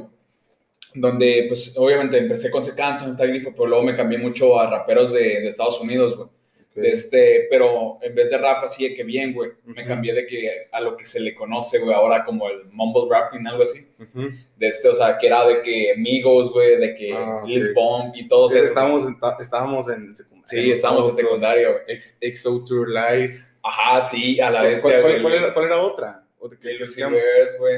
donde 0.95 1.45
pues 1.47 1.75
obviamente 1.77 2.17
empecé 2.17 2.51
con 2.51 2.63
Secan, 2.63 2.99
Santa 2.99 3.25
Grifo, 3.25 3.51
pero 3.51 3.67
luego 3.67 3.83
me 3.83 3.95
cambié 3.95 4.17
mucho 4.17 4.59
a 4.59 4.69
raperos 4.69 5.13
de, 5.13 5.41
de 5.41 5.47
Estados 5.47 5.79
Unidos, 5.81 6.15
güey. 6.15 6.29
Okay. 6.75 6.91
Este, 6.91 7.47
pero 7.51 7.99
en 8.01 8.15
vez 8.15 8.31
de 8.31 8.37
rap 8.39 8.63
así 8.63 8.87
de 8.89 8.95
que 8.95 9.03
bien, 9.03 9.31
güey, 9.33 9.49
uh 9.51 9.53
-huh. 9.53 9.75
me 9.75 9.85
cambié 9.85 10.11
de 10.13 10.25
que 10.25 10.49
a 10.71 10.81
lo 10.81 10.97
que 10.97 11.05
se 11.05 11.19
le 11.19 11.35
conoce, 11.35 11.77
güey, 11.79 11.93
ahora 11.93 12.25
como 12.25 12.49
el 12.49 12.65
mumble 12.71 13.03
rapping, 13.09 13.45
algo 13.45 13.61
así. 13.63 13.87
Uh 13.99 14.03
-huh. 14.03 14.39
De 14.57 14.67
este, 14.67 14.87
o 14.89 14.95
sea, 14.95 15.17
que 15.19 15.27
era 15.27 15.45
de 15.45 15.61
que 15.61 15.93
Migos, 15.97 16.51
güey, 16.51 16.77
de 16.77 16.95
que 16.95 17.13
Ah. 17.13 17.43
Lil 17.45 17.73
Pump 17.75 18.15
y 18.15 18.27
todos 18.27 18.51
Sí, 18.53 18.57
esos. 18.57 18.69
estábamos, 18.69 19.05
en, 19.07 19.15
estábamos 19.39 19.87
en 19.91 20.15
secundaria. 20.15 20.63
Sí, 20.63 20.71
estábamos 20.71 21.03
en 21.05 21.11
nosotros. 21.11 21.29
secundaria, 21.41 21.69
güey. 21.69 21.81
Ex- 21.89 22.17
EXO 22.21 22.63
Tour 22.65 22.89
Live. 22.89 23.35
Ajá, 23.61 24.01
sí, 24.01 24.39
a 24.41 24.49
la 24.49 24.59
¿Cuál, 24.61 24.71
vez. 24.71 24.79
cuál- 24.81 25.01
cuál- 25.01 25.21
cuál 25.21 25.33
era, 25.35 25.53
cuál 25.53 25.65
era 25.67 25.79
otra? 25.79 26.23
¿Otra 26.39 26.57
que-? 26.59 26.69
Bird, 26.69 27.57
güey. 27.59 27.77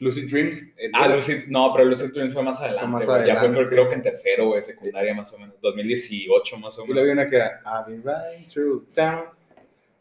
Lucid 0.00 0.30
Dreams. 0.30 0.62
eh, 0.76 0.90
Ah, 0.92 1.08
Lucid, 1.08 1.46
no, 1.48 1.72
pero 1.74 1.84
Lucid 1.88 2.12
Dreams 2.12 2.32
fue 2.34 2.42
más 2.42 2.60
adelante. 2.60 2.86
más 2.88 3.06
güey. 3.06 3.18
Ya 3.26 3.36
fue 3.36 3.48
adelante. 3.48 3.70
creo, 3.70 3.88
que 3.88 3.94
en 3.94 4.02
tercero, 4.02 4.46
güey, 4.48 4.62
secundaria 4.62 5.14
más 5.14 5.32
o 5.32 5.38
menos. 5.38 5.54
2018 5.62 6.56
más 6.58 6.78
o 6.78 6.84
Y 6.84 6.88
menos. 6.88 6.94
luego 6.94 7.10
había 7.10 7.22
una 7.22 7.30
que 7.30 7.36
era 7.36 7.62
I've 7.64 7.90
been 7.90 8.02
riding 8.04 8.46
through 8.48 8.86
town, 8.92 9.24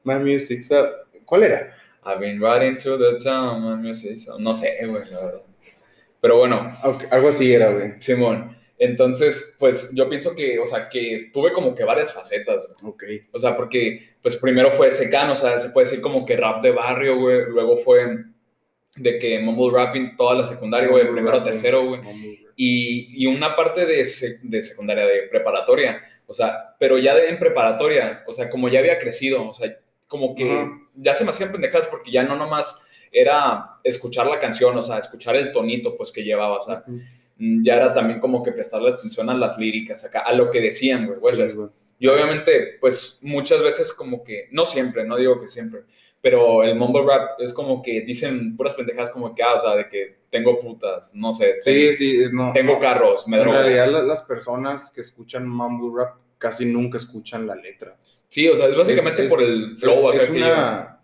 my 0.04 0.16
music's 0.16 0.72
up. 0.72 0.90
¿Cuál 1.26 1.44
era? 1.44 1.76
I've 2.06 2.20
been 2.20 2.40
riding 2.42 2.78
to 2.78 2.98
the 2.98 3.18
town, 3.24 3.64
my 3.64 3.76
music 3.88 4.18
so- 4.18 4.38
No 4.38 4.54
sé, 4.54 4.78
güey, 4.86 5.04
la 5.10 5.26
verdad. 5.26 5.42
Pero 6.22 6.38
bueno, 6.38 6.76
Algo 7.12 7.28
así 7.30 7.54
era, 7.54 7.72
güey. 7.72 7.94
Simón. 8.00 8.56
Entonces, 8.78 9.56
pues 9.58 9.92
yo 9.96 10.10
pienso 10.10 10.36
que, 10.36 10.60
o 10.60 10.66
sea, 10.66 10.90
que 10.90 11.30
tuve 11.34 11.54
como 11.54 11.74
que 11.74 11.84
varias 11.84 12.14
facetas. 12.14 12.68
güey. 12.82 12.92
Ok. 12.94 13.04
O 13.32 13.40
sea, 13.40 13.56
porque, 13.56 14.16
pues 14.22 14.36
primero 14.36 14.72
fue 14.72 14.92
secano, 14.92 15.34
o 15.34 15.36
sea, 15.36 15.60
se 15.60 15.70
puede 15.70 15.86
decir 15.88 16.02
como 16.02 16.26
que 16.26 16.36
rap 16.36 16.62
de 16.62 16.72
barrio, 16.72 17.18
güey. 17.20 17.46
Luego 17.50 17.78
fue 17.78 18.06
de 18.98 19.20
que 19.20 19.40
mumble 19.40 19.76
rapping 19.76 20.16
toda 20.16 20.36
la 20.36 20.46
secundaria, 20.48 20.90
güey, 20.90 21.10
primero 21.12 21.38
a 21.38 21.44
tercero, 21.44 21.86
güey. 21.88 22.02
y, 22.56 23.24
y 23.24 23.28
una 23.28 23.56
parte 23.56 23.86
de, 23.86 24.02
sec- 24.02 24.40
de 24.42 24.62
secundaria, 24.62 25.06
de 25.06 25.24
preparatoria, 25.24 26.02
o 26.28 26.34
sea, 26.34 26.76
pero 26.80 26.98
ya 26.98 27.14
de, 27.16 27.30
en 27.30 27.38
preparatoria, 27.40 28.24
o 28.28 28.34
sea, 28.34 28.50
como 28.50 28.70
ya 28.70 28.80
había 28.80 28.98
crecido, 29.00 29.50
o 29.50 29.54
sea, 29.54 29.76
como 30.08 30.34
que 30.36 30.46
ya 30.96 31.14
se 31.14 31.24
me 31.24 31.32
hacían 31.32 31.52
pendejadas 31.52 31.88
porque 31.88 32.12
ya 32.12 32.24
no 32.24 32.36
nomás 32.36 32.88
era 33.12 33.78
escuchar 33.84 34.28
la 34.28 34.40
canción, 34.40 34.78
o 34.78 34.82
sea, 34.82 34.98
escuchar 35.00 35.36
el 35.36 35.52
tonito, 35.52 35.96
pues, 35.98 36.12
que 36.12 36.24
llevaba, 36.24 36.58
o 36.58 36.62
sea, 36.62 36.84
mm, 37.38 37.64
ya 37.66 37.76
era 37.76 37.94
también 37.94 38.20
como 38.20 38.44
que 38.44 38.52
prestarle 38.52 38.92
atención 38.92 39.30
a 39.30 39.34
las 39.34 39.58
líricas, 39.58 40.04
acá, 40.06 40.20
a 40.22 40.34
lo 40.34 40.50
que 40.52 40.62
decían, 40.62 41.06
güey. 41.08 41.20
Sí, 41.36 41.38
güey. 41.56 41.70
Y 42.00 42.08
obviamente, 42.08 42.78
pues 42.82 43.20
muchas 43.22 43.62
veces 43.64 43.94
como 43.94 44.24
que, 44.24 44.48
no 44.52 44.66
siempre, 44.66 45.06
no 45.06 45.16
digo 45.18 45.40
que 45.40 45.48
siempre, 45.48 45.82
pero 46.26 46.64
el 46.64 46.74
mumble 46.76 47.04
rap 47.06 47.40
es 47.40 47.54
como 47.54 47.84
que 47.84 48.02
dicen 48.02 48.58
puras 48.58 48.74
pendejadas 48.74 49.12
como 49.12 49.36
que, 49.36 49.44
ah, 49.44 49.54
o 49.54 49.60
sea, 49.60 49.76
de 49.76 49.88
que 49.88 50.22
tengo 50.32 50.60
putas, 50.60 51.14
no 51.14 51.32
sé, 51.32 51.62
Sí, 51.62 51.94
sí, 51.94 52.20
no. 52.34 52.52
tengo 52.52 52.80
carros, 52.80 53.28
me 53.28 53.38
En 53.38 53.44
realidad, 53.46 53.92
la- 53.92 54.02
las 54.02 54.24
personas 54.24 54.92
que 54.92 55.02
escuchan 55.02 55.48
mumble 55.48 55.92
rap 56.04 56.16
casi 56.40 56.66
nunca 56.66 56.98
escuchan 56.98 57.46
la 57.46 57.54
letra. 57.54 57.96
Sí, 58.28 58.48
o 58.48 58.56
sea, 58.56 58.66
es 58.70 58.76
básicamente 58.76 59.26
Es- 59.26 59.30
por 59.30 59.44
el 59.44 59.78
flow 59.78 59.94
es, 59.94 60.04
acá 60.16 60.18
es 60.18 60.26
que 60.32 60.38
una 60.38 60.95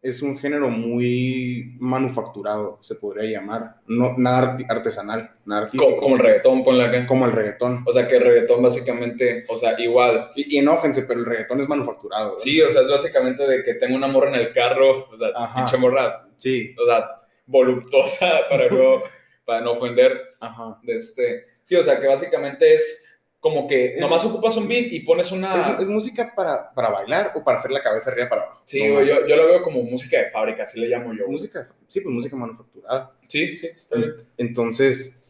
es 0.00 0.22
un 0.22 0.38
género 0.38 0.68
muy 0.70 1.74
manufacturado, 1.80 2.78
se 2.82 2.94
podría 2.94 3.40
llamar. 3.40 3.76
No, 3.86 4.14
nada 4.16 4.56
artesanal, 4.68 5.32
nada 5.44 5.62
artístico. 5.62 5.96
Co- 5.96 6.00
como 6.00 6.14
el 6.16 6.22
reggaetón, 6.22 6.62
ponle 6.64 6.84
acá. 6.84 7.06
como 7.06 7.26
el 7.26 7.32
reggaetón. 7.32 7.82
O 7.86 7.92
sea, 7.92 8.06
que 8.06 8.16
el 8.16 8.22
reggaetón 8.22 8.62
básicamente, 8.62 9.44
o 9.48 9.56
sea, 9.56 9.78
igual. 9.80 10.30
Y, 10.36 10.54
y 10.54 10.58
enójense, 10.58 11.02
pero 11.02 11.20
el 11.20 11.26
reggaetón 11.26 11.60
es 11.60 11.68
manufacturado. 11.68 12.32
¿eh? 12.32 12.38
Sí, 12.38 12.60
o 12.62 12.68
sea, 12.68 12.82
es 12.82 12.90
básicamente 12.90 13.46
de 13.46 13.64
que 13.64 13.74
tengo 13.74 13.96
una 13.96 14.06
morra 14.06 14.28
en 14.28 14.36
el 14.36 14.52
carro, 14.52 15.08
o 15.10 15.16
sea, 15.16 15.28
pinche 15.56 15.76
morra, 15.76 16.28
Sí. 16.36 16.74
o 16.80 16.86
sea, 16.86 17.04
voluptuosa 17.46 18.30
para 18.50 18.68
no, 18.70 19.02
para 19.44 19.60
no 19.62 19.72
ofender 19.72 20.30
Ajá. 20.40 20.78
de 20.82 20.96
este. 20.96 21.44
Sí, 21.64 21.74
o 21.76 21.82
sea, 21.84 21.98
que 22.00 22.06
básicamente 22.06 22.74
es 22.74 23.04
como 23.40 23.66
que 23.68 23.94
Es- 23.94 24.00
nomás 24.00 24.24
ocupas 24.24 24.56
un 24.56 24.66
beat 24.66 24.92
y 24.92 25.00
pones 25.00 25.30
una. 25.32 25.56
¿Es, 25.76 25.82
es 25.82 25.88
música 25.88 26.32
para, 26.34 26.72
para 26.74 26.90
bailar 26.90 27.32
o 27.36 27.44
para 27.44 27.56
hacer 27.56 27.70
la 27.70 27.80
cabeza 27.82 28.10
arriba 28.10 28.28
para 28.28 28.42
abajo? 28.42 28.62
sí, 28.64 28.86
No 28.88 29.02
yo, 29.02 29.26
yo 29.26 29.36
lo 29.36 29.46
veo 29.46 29.62
como 29.62 29.82
música 29.82 30.18
de 30.18 30.30
fábrica, 30.30 30.62
así 30.64 30.80
le 30.80 30.88
llamo 30.88 31.12
yo. 31.12 31.20
güey. 31.24 31.30
Música, 31.32 31.64
sí, 31.86 32.00
pues 32.00 32.12
música 32.14 32.36
manufacturada. 32.36 33.12
Sí, 33.28 33.54
sí, 33.56 33.66
está 33.68 33.96
bien. 33.96 34.14
Entonces, 34.36 35.20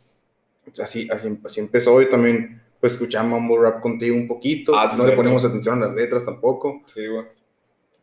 así, 0.82 1.08
así, 1.10 1.38
así 1.44 1.60
empezó 1.60 2.00
y 2.02 2.08
también 2.08 2.62
pues 2.80 2.92
escuchaba 2.92 3.28
mumble 3.28 3.58
rap 3.62 3.80
contigo 3.80 4.16
un 4.16 4.26
poquito. 4.28 4.76
Ah, 4.78 4.86
sí, 4.86 4.96
no 4.96 5.06
le 5.06 5.12
poníamos 5.12 5.44
atención 5.44 5.76
a 5.78 5.86
las 5.86 5.94
letras 5.94 6.24
tampoco. 6.24 6.82
Sí, 6.86 7.06
güey. 7.06 7.26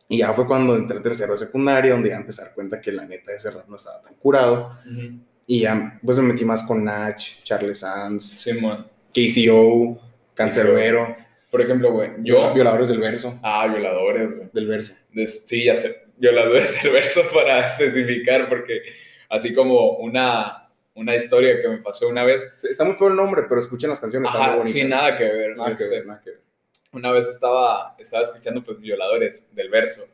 Y 0.08 0.18
ya 0.18 0.32
fue 0.34 0.46
cuando 0.46 0.76
entré 0.76 0.98
a 0.98 1.02
tercero 1.02 1.32
de 1.32 1.38
secundaria, 1.38 1.92
donde 1.92 2.10
ya 2.10 2.16
empecé 2.16 2.42
a 2.42 2.44
dar 2.44 2.54
cuenta 2.54 2.80
que 2.80 2.92
la 2.92 3.04
neta 3.06 3.32
ese 3.32 3.50
rap 3.50 3.66
no 3.68 3.74
estaba 3.76 4.00
tan 4.02 4.14
curado. 4.14 4.70
Ujú. 4.88 5.18
Y 5.48 5.60
ya 5.62 5.98
pues 6.04 6.18
me 6.18 6.24
metí 6.24 6.44
más 6.44 6.62
con 6.62 6.84
Nach, 6.84 7.18
Charles 7.42 7.80
Sands, 7.80 8.24
Simón. 8.24 8.86
KCO, 9.16 9.98
Cancerbero, 10.34 11.16
Por 11.50 11.60
ejemplo, 11.62 11.90
güey, 11.92 12.10
yo. 12.22 12.52
Violadores 12.52 12.88
del 12.88 12.98
Verso. 13.00 13.38
Ah, 13.42 13.66
violadores, 13.66 14.36
güey. 14.36 14.48
Del 14.52 14.66
Verso. 14.66 14.94
De- 15.12 15.26
sí, 15.26 15.64
ya 15.64 15.74
sé. 15.76 16.04
Violadores 16.18 16.82
del 16.82 16.92
verso 16.92 17.22
para 17.34 17.60
especificar, 17.64 18.48
porque 18.48 18.82
así 19.28 19.54
como 19.54 19.92
una, 19.98 20.68
una 20.94 21.14
historia 21.14 21.60
que 21.60 21.68
me 21.68 21.78
pasó 21.78 22.08
una 22.08 22.24
vez. 22.24 22.52
Sí, 22.56 22.68
Está 22.70 22.84
muy 22.84 22.94
feo 22.96 23.08
el 23.08 23.16
nombre, 23.16 23.42
pero 23.48 23.60
escuchen 23.60 23.90
las 23.90 24.00
canciones, 24.00 24.28
están 24.28 24.40
muy 24.42 24.48
Ajá, 24.50 24.58
bonitas. 24.58 24.80
sí, 24.80 24.86
nada 24.88 25.16
que 25.16 25.24
ver. 25.24 25.56
Nada 25.56 25.74
que 25.74 25.82
este, 25.82 25.96
ver, 25.96 26.06
nada 26.06 26.20
que 26.22 26.30
ver. 26.30 26.40
una 26.92 27.12
vez 27.12 27.28
estaba, 27.28 27.94
estaba 27.98 28.22
escuchando 28.22 28.62
pues 28.62 28.78
violadores 28.80 29.54
del 29.54 29.68
verso 29.68 30.04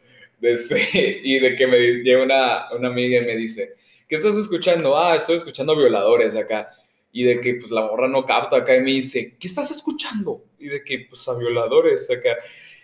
de 0.41 0.53
este, 0.53 0.81
y 1.25 1.39
de 1.39 1.55
que 1.57 1.67
me 1.69 1.79
llega 1.79 2.23
una, 2.23 2.73
una 2.73 2.89
amiga 2.89 3.23
y 3.23 3.27
me 3.27 3.37
dice, 3.37 3.75
¿qué 4.09 4.17
estás 4.17 4.35
escuchando? 4.37 4.99
Ah, 4.99 5.15
estoy 5.17 5.37
escuchando 5.37 5.77
violadores 5.77 6.35
acá. 6.37 6.69
Y 7.12 7.25
de 7.25 7.40
que 7.40 7.54
pues 7.57 7.71
la 7.71 7.83
morra 7.83 8.09
no 8.09 8.25
capta 8.25 8.57
acá 8.57 8.75
y 8.76 8.81
me 8.81 8.90
dice, 8.92 9.37
¿qué 9.38 9.47
estás 9.47 9.71
escuchando? 9.71 10.45
Y 10.59 10.69
de 10.69 10.83
que 10.83 11.07
pues 11.09 11.28
a 11.28 11.37
violadores 11.38 12.11
acá. 12.11 12.31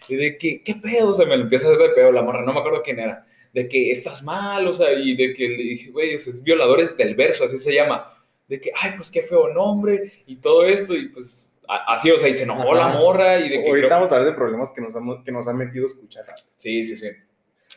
Y 0.09 0.17
de 0.17 0.37
que, 0.39 0.63
¿qué 0.63 0.75
pedo? 0.75 1.09
O 1.09 1.15
sea, 1.15 1.27
me 1.27 1.37
lo 1.37 1.45
empieza 1.45 1.67
a 1.69 1.73
hacer 1.73 1.89
de 1.89 1.95
pedo 1.95 2.13
la 2.13 2.23
morra, 2.23 2.43
no 2.45 2.53
me 2.53 2.61
acuerdo 2.61 2.83
quién 2.83 2.99
era. 3.01 3.27
De 3.55 3.67
que 3.69 3.91
estás 3.91 4.23
mal, 4.25 4.67
o 4.69 4.75
sea, 4.75 4.93
y 4.93 5.17
de 5.17 5.33
que 5.35 5.49
le 5.49 5.57
dije, 5.63 5.91
güey, 5.91 6.15
o 6.15 6.19
sea, 6.19 6.33
es 6.33 6.43
violadores 6.43 6.97
del 6.97 7.15
verso, 7.15 7.45
así 7.45 7.57
se 7.57 7.75
llama. 7.75 8.15
De 8.47 8.61
que, 8.61 8.71
ay, 8.79 8.93
pues 8.97 9.11
qué 9.11 9.23
feo 9.23 9.49
nombre 9.49 10.23
y 10.27 10.37
todo 10.37 10.65
esto, 10.67 10.95
y 10.95 11.09
pues 11.09 11.61
así, 11.67 12.11
o 12.11 12.19
sea, 12.19 12.29
y 12.29 12.35
se 12.35 12.45
enojó 12.45 12.75
la 12.75 12.95
morra 12.99 13.39
y 13.41 13.49
de 13.49 13.63
que... 13.63 13.69
Ahorita 13.69 13.87
creo- 13.89 13.91
vamos 13.91 14.13
a 14.13 14.17
hablar 14.17 14.31
de 14.31 14.37
problemas 14.37 14.73
que 14.73 14.81
nos, 14.81 14.95
han, 14.97 15.25
que 15.25 15.33
nos 15.33 15.49
han 15.49 15.57
metido 15.57 15.85
a 15.85 15.89
escuchar. 15.89 16.25
Sí, 16.57 16.83
sí, 16.85 16.97
sí. 16.97 17.09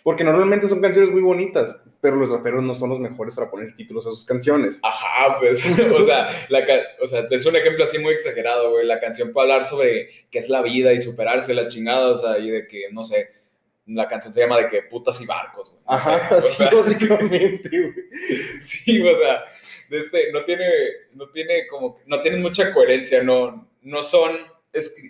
Porque 0.04 0.24
normalmente 0.24 0.68
son 0.68 0.82
canciones 0.82 1.12
muy 1.12 1.22
bonitas, 1.22 1.84
pero 2.02 2.16
los 2.16 2.32
raperos 2.32 2.64
no 2.64 2.74
son 2.74 2.90
los 2.90 3.00
mejores 3.00 3.36
para 3.36 3.52
poner 3.52 3.76
títulos 3.76 4.08
a 4.08 4.10
sus 4.10 4.26
canciones. 4.26 4.80
Ajá, 4.84 5.38
pues, 5.40 5.64
o 5.94 6.06
sea, 6.06 6.48
la, 6.50 6.66
o 7.02 7.08
sea, 7.08 7.28
es 7.30 7.46
un 7.46 7.56
ejemplo 7.56 7.84
así 7.84 8.00
muy 8.00 8.14
exagerado, 8.14 8.72
güey. 8.72 8.86
La 8.86 9.00
canción 9.00 9.32
puede 9.32 9.52
hablar 9.52 9.66
sobre 9.66 10.28
qué 10.32 10.40
es 10.40 10.50
la 10.50 10.62
vida 10.62 10.92
y 10.94 11.00
superarse 11.00 11.54
la 11.54 11.68
chingada, 11.68 12.10
o 12.10 12.18
sea, 12.18 12.40
y 12.40 12.50
de 12.50 12.68
que, 12.68 12.90
no 12.92 13.04
sé, 13.04 13.30
la 13.86 14.08
canción 14.08 14.34
se 14.34 14.42
llama 14.42 14.58
de 14.58 14.68
que 14.68 14.84
putas 14.84 15.22
y 15.22 15.26
barcos, 15.26 15.70
güey. 15.70 15.84
Ajá, 15.86 16.30
o 16.32 16.36
así 16.36 16.58
sea, 16.58 16.70
básicamente, 16.72 17.70
güey. 17.70 17.94
sí, 18.60 19.02
o 19.02 19.18
sea, 19.20 19.44
este, 19.90 20.32
no 20.32 20.44
tiene, 20.44 20.66
no 21.14 21.30
tiene 21.30 21.68
como, 21.68 22.00
no 22.06 22.22
tienen 22.22 22.42
mucha 22.42 22.74
coherencia, 22.74 23.22
no, 23.24 23.70
no 23.82 24.04
son, 24.04 24.32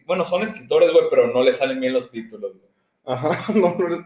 bueno, 0.05 0.25
son 0.25 0.43
escritores, 0.43 0.91
güey, 0.91 1.05
pero 1.09 1.27
no 1.27 1.43
les 1.43 1.57
salen 1.57 1.79
bien 1.79 1.93
los 1.93 2.11
títulos, 2.11 2.57
güey. 2.57 2.71
Ajá, 3.05 3.51
no, 3.53 3.75
no, 3.77 3.87
eres, 3.87 3.99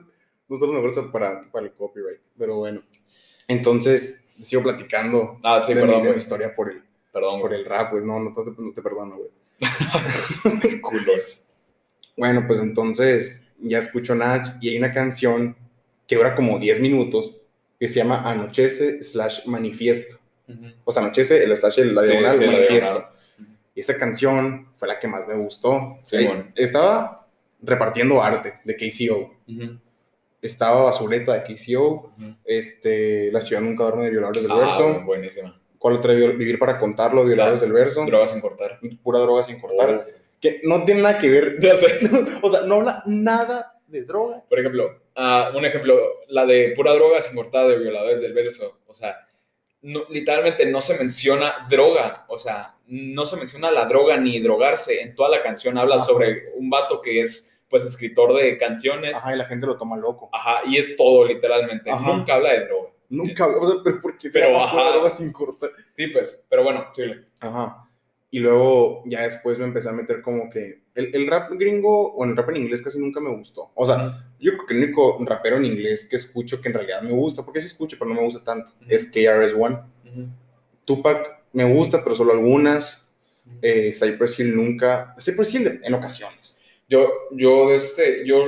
no 0.48 0.58
son 0.58 0.74
los 0.74 0.82
mejores 0.82 1.12
para, 1.12 1.50
para 1.52 1.66
el 1.66 1.74
copyright, 1.74 2.20
pero 2.38 2.58
bueno. 2.58 2.82
Entonces, 3.48 4.26
sigo 4.40 4.64
platicando 4.64 5.40
Ah, 5.44 5.62
sí, 5.66 5.74
de, 5.74 5.82
mi, 5.82 5.88
perdón, 5.88 6.04
de 6.04 6.12
mi 6.12 6.18
historia 6.18 6.56
por 6.56 6.72
el, 6.72 6.84
Perdón, 7.12 7.40
por 7.42 7.50
güey. 7.52 7.62
el 7.62 7.66
rap, 7.68 7.92
pues 7.92 8.04
no, 8.04 8.20
no, 8.20 8.34
te, 8.34 8.42
no 8.58 8.74
te 8.74 8.82
perdono, 8.82 9.18
güey. 9.18 9.30
Culos. 10.82 11.42
Bueno, 12.18 12.44
pues 12.48 12.60
entonces 12.60 13.48
ya 13.60 13.78
escucho 13.80 14.16
Nach 14.16 14.48
y 14.62 14.70
hay 14.70 14.78
una 14.78 14.92
canción 14.92 15.56
que 16.08 16.16
dura 16.16 16.36
como 16.36 16.60
10 16.60 16.80
minutos 16.82 17.42
que 17.80 17.88
se 17.88 17.96
llama 17.96 18.30
Anochece 18.30 19.04
slash 19.04 19.46
Manifiesto. 19.48 20.18
Ujú. 20.48 20.68
O 20.86 20.92
sea, 20.92 21.04
Anochece, 21.04 21.44
el 21.44 21.56
slash, 21.56 21.80
la 21.80 22.04
Sí, 22.06 22.12
diagonal, 22.12 22.38
sí, 22.38 22.46
la 22.46 22.52
Manifiesto. 22.52 23.08
Y 23.74 23.80
esa 23.82 23.98
canción 23.98 24.70
fue 24.78 24.88
la 24.88 25.00
que 25.00 25.08
más 25.08 25.28
me 25.28 25.36
gustó. 25.36 26.00
Sí, 26.04 26.26
bueno. 26.26 26.52
Estaba 26.56 27.28
repartiendo 27.62 28.22
arte 28.24 28.60
de 28.64 28.76
KCO. 28.76 29.34
Ujú. 29.48 29.80
Estaba 30.46 30.84
Basureta 30.84 31.34
de 31.34 31.44
KCO. 31.44 32.14
Ujú. 32.18 32.36
Este, 32.44 33.32
La 33.32 33.42
ciudad 33.42 33.62
nunca 33.62 33.84
duerme 33.86 34.06
de 34.06 34.12
Violadores 34.12 34.44
del 34.44 34.52
Ah, 34.52 34.56
Verso. 34.60 35.02
buenísima. 35.06 35.62
¿Cuál 35.78 35.96
otra? 35.96 36.14
Vivir 36.14 36.58
para 36.60 36.80
contarlo, 36.80 37.24
Violadores 37.26 37.62
del 37.62 37.74
Verso. 37.74 38.06
Drogas 38.06 38.32
sin 38.32 38.42
cortar. 38.42 38.80
Pura 39.04 39.20
droga 39.20 39.44
sin 39.44 39.60
cortar. 39.60 40.06
Oh. 40.08 40.12
Que 40.42 40.62
no 40.64 40.84
tiene 40.86 41.02
nada 41.02 41.18
que 41.20 41.30
ver. 41.30 41.58
Ya 41.62 41.76
sé. 41.76 42.00
o 42.42 42.50
sea, 42.50 42.62
no 42.62 42.76
habla 42.76 43.04
nada 43.06 43.74
de 43.88 44.02
droga. 44.04 44.44
Por 44.50 44.60
ejemplo, 44.60 45.00
ah, 45.16 45.52
un 45.56 45.64
ejemplo, 45.66 45.98
la 46.28 46.46
de 46.46 46.74
pura 46.76 46.94
droga 46.94 47.22
sin 47.22 47.36
cortar 47.36 47.68
de 47.68 47.78
violadores 47.78 48.22
del 48.22 48.34
verso. 48.34 48.80
O 48.88 48.94
sea, 48.96 49.16
no- 49.82 50.06
literalmente 50.10 50.66
no 50.66 50.82
se 50.82 50.98
menciona 50.98 51.68
droga. 51.70 52.26
O 52.30 52.40
sea, 52.40 52.76
no 52.88 53.26
se 53.26 53.38
menciona 53.38 53.72
la 53.72 53.86
droga 53.86 54.18
ni 54.18 54.40
drogarse. 54.40 55.02
En 55.02 55.16
toda 55.16 55.30
la 55.30 55.42
canción 55.44 55.78
habla 55.78 55.96
Ajá. 55.98 56.06
sobre 56.06 56.50
un 56.56 56.70
vato 56.70 57.02
que 57.02 57.22
es, 57.22 57.55
pues, 57.70 57.84
escritor 57.84 58.34
de 58.34 58.58
canciones. 58.58 59.16
Ajá. 59.16 59.28
Ajá, 59.28 59.36
y 59.36 59.38
la 59.40 59.46
gente 59.46 59.66
lo 59.68 59.78
toma 59.78 59.98
loco. 59.98 60.30
y 60.68 60.78
es 60.78 60.96
todo, 60.98 61.26
literalmente. 61.26 61.90
Ajá. 61.92 62.14
Nunca 62.16 62.36
habla 62.36 62.52
de 62.54 62.66
droga. 62.66 62.90
Nunca, 63.10 63.46
o 63.48 63.68
sea, 63.68 63.76
pero 63.84 64.00
porque 64.02 64.32
se 64.32 64.40
Pero, 64.40 64.54
pura 64.54 64.64
ajá. 64.66 64.92
droga 64.94 65.10
sin 65.10 65.32
cortar. 65.32 65.70
Sí, 65.94 66.08
pues, 66.08 66.46
pero 66.50 66.64
bueno, 66.64 66.86
sí. 66.96 67.04
Ajá. 67.40 67.82
Y 68.32 68.40
luego 68.40 69.04
ya 69.06 69.22
después 69.22 69.58
me 69.60 69.66
empecé 69.66 69.88
a 69.90 69.94
meter 69.94 70.22
como 70.22 70.50
que 70.50 70.82
el, 70.96 71.16
el 71.16 71.28
rap 71.28 71.52
gringo 71.54 72.14
o 72.14 72.26
el 72.26 72.36
rap 72.36 72.50
en 72.50 72.58
inglés 72.58 72.82
casi 72.82 73.00
nunca 73.00 73.22
me 73.22 73.30
gustó. 73.30 73.72
O 73.76 73.86
sea, 73.86 74.28
yo 74.40 74.54
creo 74.54 74.66
que 74.66 74.74
el 74.74 74.84
único 74.84 75.18
rapero 75.24 75.58
en 75.58 75.66
inglés 75.66 76.08
que 76.10 76.16
escucho 76.18 76.60
que 76.60 76.68
en 76.68 76.74
realidad 76.74 77.02
me 77.04 77.12
gusta, 77.12 77.46
porque 77.46 77.60
sí 77.62 77.68
escucho, 77.68 77.96
pero 77.98 78.10
no 78.10 78.16
me 78.16 78.26
gusta 78.26 78.44
tanto, 78.44 78.74
Ujú. 78.82 78.86
es 78.90 79.10
KRS-One. 79.12 79.78
Tupac 80.86 81.44
me 81.54 81.64
gusta, 81.72 82.04
pero 82.04 82.16
solo 82.16 82.34
algunas. 82.34 83.14
Eh, 83.62 83.92
Cypress 83.94 84.40
Hill 84.40 84.56
nunca. 84.56 85.16
Cypress 85.20 85.54
Hill 85.54 85.80
en 85.84 85.94
ocasiones. 85.94 86.60
Yo, 86.88 87.10
yo, 87.32 87.72
este, 87.74 88.26
yo, 88.28 88.46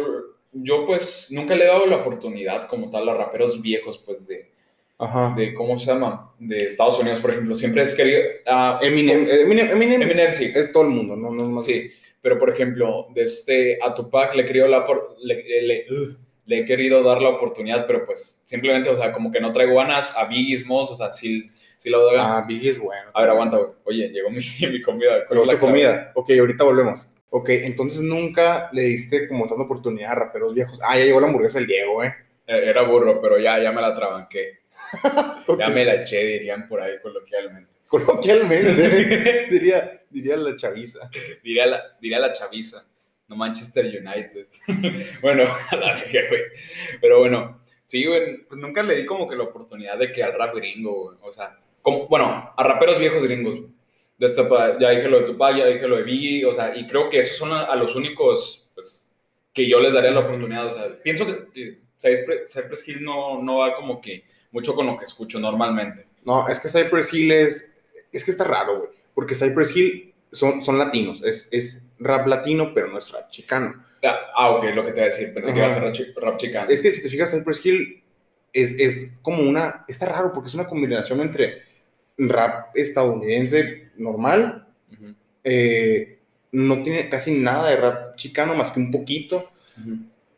yo, 0.51 0.86
pues, 0.86 1.27
nunca 1.32 1.56
le 1.56 1.65
he 1.65 1.67
dado 1.67 1.86
la 1.88 1.98
oportunidad 1.98 2.67
como 2.67 2.89
tal 2.91 3.10
a 3.10 3.13
raperos 3.15 3.62
viejos, 3.62 3.98
pues, 4.06 4.27
de, 4.27 4.51
Ajá. 5.00 5.34
de 5.36 5.53
¿cómo 5.53 5.77
se 5.79 5.88
llama? 5.88 6.34
De 6.39 6.58
Estados 6.58 7.00
Unidos, 7.00 7.20
por 7.20 7.32
ejemplo. 7.32 7.56
Siempre 7.56 7.84
es 7.84 7.96
querido... 7.96 8.20
ah, 8.46 8.79
Eminem, 8.82 9.27
Eminem, 9.29 9.72
Eminem 9.72 10.01
Eminem, 10.03 10.34
sí. 10.34 10.51
es 10.53 10.72
todo 10.72 10.84
el 10.84 10.89
mundo, 10.89 11.15
no, 11.15 11.32
no 11.32 11.44
es 11.44 11.50
más. 11.50 11.65
Sí, 11.65 11.91
pero 12.22 12.38
por 12.39 12.50
ejemplo, 12.50 13.08
de 13.13 13.24
este, 13.24 13.79
a 13.82 13.94
Tupac 13.94 14.34
le 14.36 14.44
he 14.44 14.46
querido, 14.46 14.67
la, 14.67 14.86
le, 15.24 15.62
le- 15.62 15.86
ugh, 15.89 16.17
le 16.46 16.60
he 16.60 16.65
querido 16.65 17.03
dar 17.03 17.22
la 17.22 17.29
oportunidad, 17.29 17.86
pero 17.88 18.06
pues 18.06 18.41
simplemente, 18.46 18.89
o 18.89 18.96
sea, 18.96 19.12
como 19.13 19.32
que 19.32 19.39
no 19.41 19.51
traigo 19.51 19.75
ganas 19.75 20.15
a 20.17 20.25
Biggie 20.25 20.58
Smalls, 20.58 20.91
o 20.91 20.96
sea, 20.96 21.12
sí, 21.12 21.44
sí 21.77 21.89
lo 21.89 22.01
doy. 22.01 22.17
Ah, 22.20 22.44
Biggie 22.48 22.70
es 22.72 22.79
bueno. 22.79 23.12
a 23.13 23.22
ver, 23.22 23.29
aguanta, 23.32 23.58
güey. 23.58 23.70
Oye, 23.84 24.10
llegó 24.10 24.29
mi, 24.29 24.38
mi 24.72 24.82
comida. 24.82 25.25
¿Cuál 25.27 25.41
es 25.41 25.48
la 25.48 25.60
comida. 25.60 26.12
Ok, 26.15 26.32
ahorita 26.39 26.63
volvemos. 26.63 27.13
Ok, 27.30 27.50
entonces 27.50 28.02
nunca 28.02 28.70
le 28.72 28.84
diste 28.84 29.28
como 29.28 29.48
tanta 29.48 29.64
oportunidad 29.64 30.12
a 30.12 30.16
raperos 30.16 30.54
viejos. 30.54 30.80
Ah, 30.88 30.98
ya 30.98 31.06
llegó 31.06 31.20
la 31.20 31.28
hamburguesa 31.28 31.60
del 31.60 31.68
Diego, 31.68 32.04
¿eh? 32.04 32.14
Eh, 32.48 32.62
Era 32.70 32.84
burro, 32.84 33.22
pero 33.22 33.38
ya, 33.38 33.60
ya 33.62 33.72
me 33.72 33.82
la 33.82 33.94
trabanqué. 33.96 34.60
Ya 35.60 35.70
me 35.70 35.86
la 35.86 36.02
eché, 36.04 36.24
dirían 36.26 36.68
por 36.68 36.82
ahí 36.82 37.00
coloquialmente. 37.02 37.72
Coloquialmente, 37.88 39.48
diría, 39.50 40.02
diría 40.10 40.36
la 40.36 40.58
chaviza. 40.58 41.10
Diría 41.42 41.66
la, 41.68 41.98
diría 42.02 42.20
la 42.20 42.34
chaviza, 42.34 42.86
no 43.30 43.38
Manchester 43.38 43.86
United. 43.86 44.48
bueno, 45.22 45.44
a 45.72 45.76
la 45.78 45.94
verga, 45.96 46.22
güey. 46.30 46.42
Pero 47.00 47.20
bueno, 47.20 47.62
sí, 47.86 48.06
güey, 48.06 48.44
pues 48.44 48.60
nunca 48.60 48.84
le 48.84 48.96
di 48.98 49.06
como 49.06 49.28
que 49.28 49.38
la 49.38 49.44
oportunidad 49.44 49.98
de 49.98 50.12
que 50.12 50.22
al 50.22 50.34
rap 50.34 50.54
gringo, 50.56 51.06
güey. 51.06 51.18
O 51.22 51.32
sea, 51.32 51.58
como, 51.82 52.08
bueno, 52.08 52.54
a 52.56 52.64
raperos 52.64 53.00
viejos 53.00 53.24
gringos. 53.24 53.60
De 54.18 54.26
esta, 54.26 54.48
ya 54.80 54.90
dije 54.90 55.10
lo 55.10 55.20
de 55.20 55.26
Tupac, 55.28 55.58
ya 55.58 55.68
dije 55.68 55.88
lo 55.88 55.98
de 55.98 56.04
Biggie, 56.04 56.46
o 56.46 56.54
sea, 56.54 56.76
y 56.76 56.88
creo 56.88 57.10
que 57.10 57.20
esos 57.20 57.38
son 57.38 57.52
a, 57.52 57.66
a 57.66 57.76
los 57.76 57.96
únicos, 57.96 58.72
pues, 58.74 59.14
que 59.54 59.70
yo 59.70 59.80
les 59.80 59.94
daría 59.94 60.12
la 60.12 60.22
oportunidad, 60.22 60.66
o 60.66 60.72
sea, 60.72 61.02
pienso 61.04 61.26
que, 61.26 61.88
Cypress 62.00 62.88
Hill 62.88 63.04
no, 63.04 63.42
no 63.42 63.58
va 63.58 63.74
como 63.74 64.00
que 64.02 64.24
mucho 64.52 64.76
con 64.76 64.86
lo 64.86 64.98
que 64.98 65.06
escucho 65.06 65.40
normalmente. 65.40 66.08
No, 66.24 66.48
es 66.48 66.60
que 66.60 66.70
Cypress 66.70 67.14
Hill 67.14 67.32
es. 67.32 67.76
Es 68.12 68.24
que 68.24 68.32
está 68.32 68.44
raro, 68.44 68.80
güey. 68.80 68.90
Porque 69.14 69.36
Cypress 69.36 69.76
Hill 69.76 70.14
son, 70.32 70.62
son 70.64 70.78
latinos. 70.78 71.22
Es, 71.24 71.48
es 71.52 71.88
rap 72.00 72.28
latino, 72.28 72.72
pero 72.74 72.88
no 72.88 72.98
es 72.98 73.12
rap 73.12 73.30
chicano. 73.30 73.84
Ah, 74.04 74.18
ah, 74.36 74.50
ok, 74.52 74.66
lo 74.76 74.84
que 74.84 74.92
te 74.92 74.98
iba 74.98 75.02
a 75.02 75.10
decir, 75.10 75.34
pensé 75.34 75.52
que 75.52 75.58
iba 75.58 75.68
a 75.68 75.70
ser 75.70 76.14
rap 76.18 76.38
chicano. 76.38 76.70
Es 76.70 76.82
que 76.82 76.92
si 76.92 77.02
te 77.02 77.10
fijas, 77.10 77.32
Cypress 77.32 77.66
Hill 77.66 78.04
es, 78.54 78.80
es 78.80 79.18
como 79.22 79.42
una. 79.42 79.86
Está 79.88 80.06
raro 80.06 80.32
porque 80.34 80.48
es 80.48 80.56
una 80.56 80.68
combinación 80.68 81.20
entre 81.22 81.64
rap 82.18 82.76
estadounidense 82.76 83.90
normal. 83.98 84.68
Ujú, 84.92 85.14
eh, 85.44 86.20
no 86.52 86.82
tiene 86.82 87.10
casi 87.10 87.38
nada 87.38 87.70
de 87.70 87.76
rap 87.76 88.16
chicano 88.16 88.56
más 88.56 88.72
que 88.72 88.80
un 88.80 88.92
poquito. 88.92 89.50
ujú. 89.80 89.98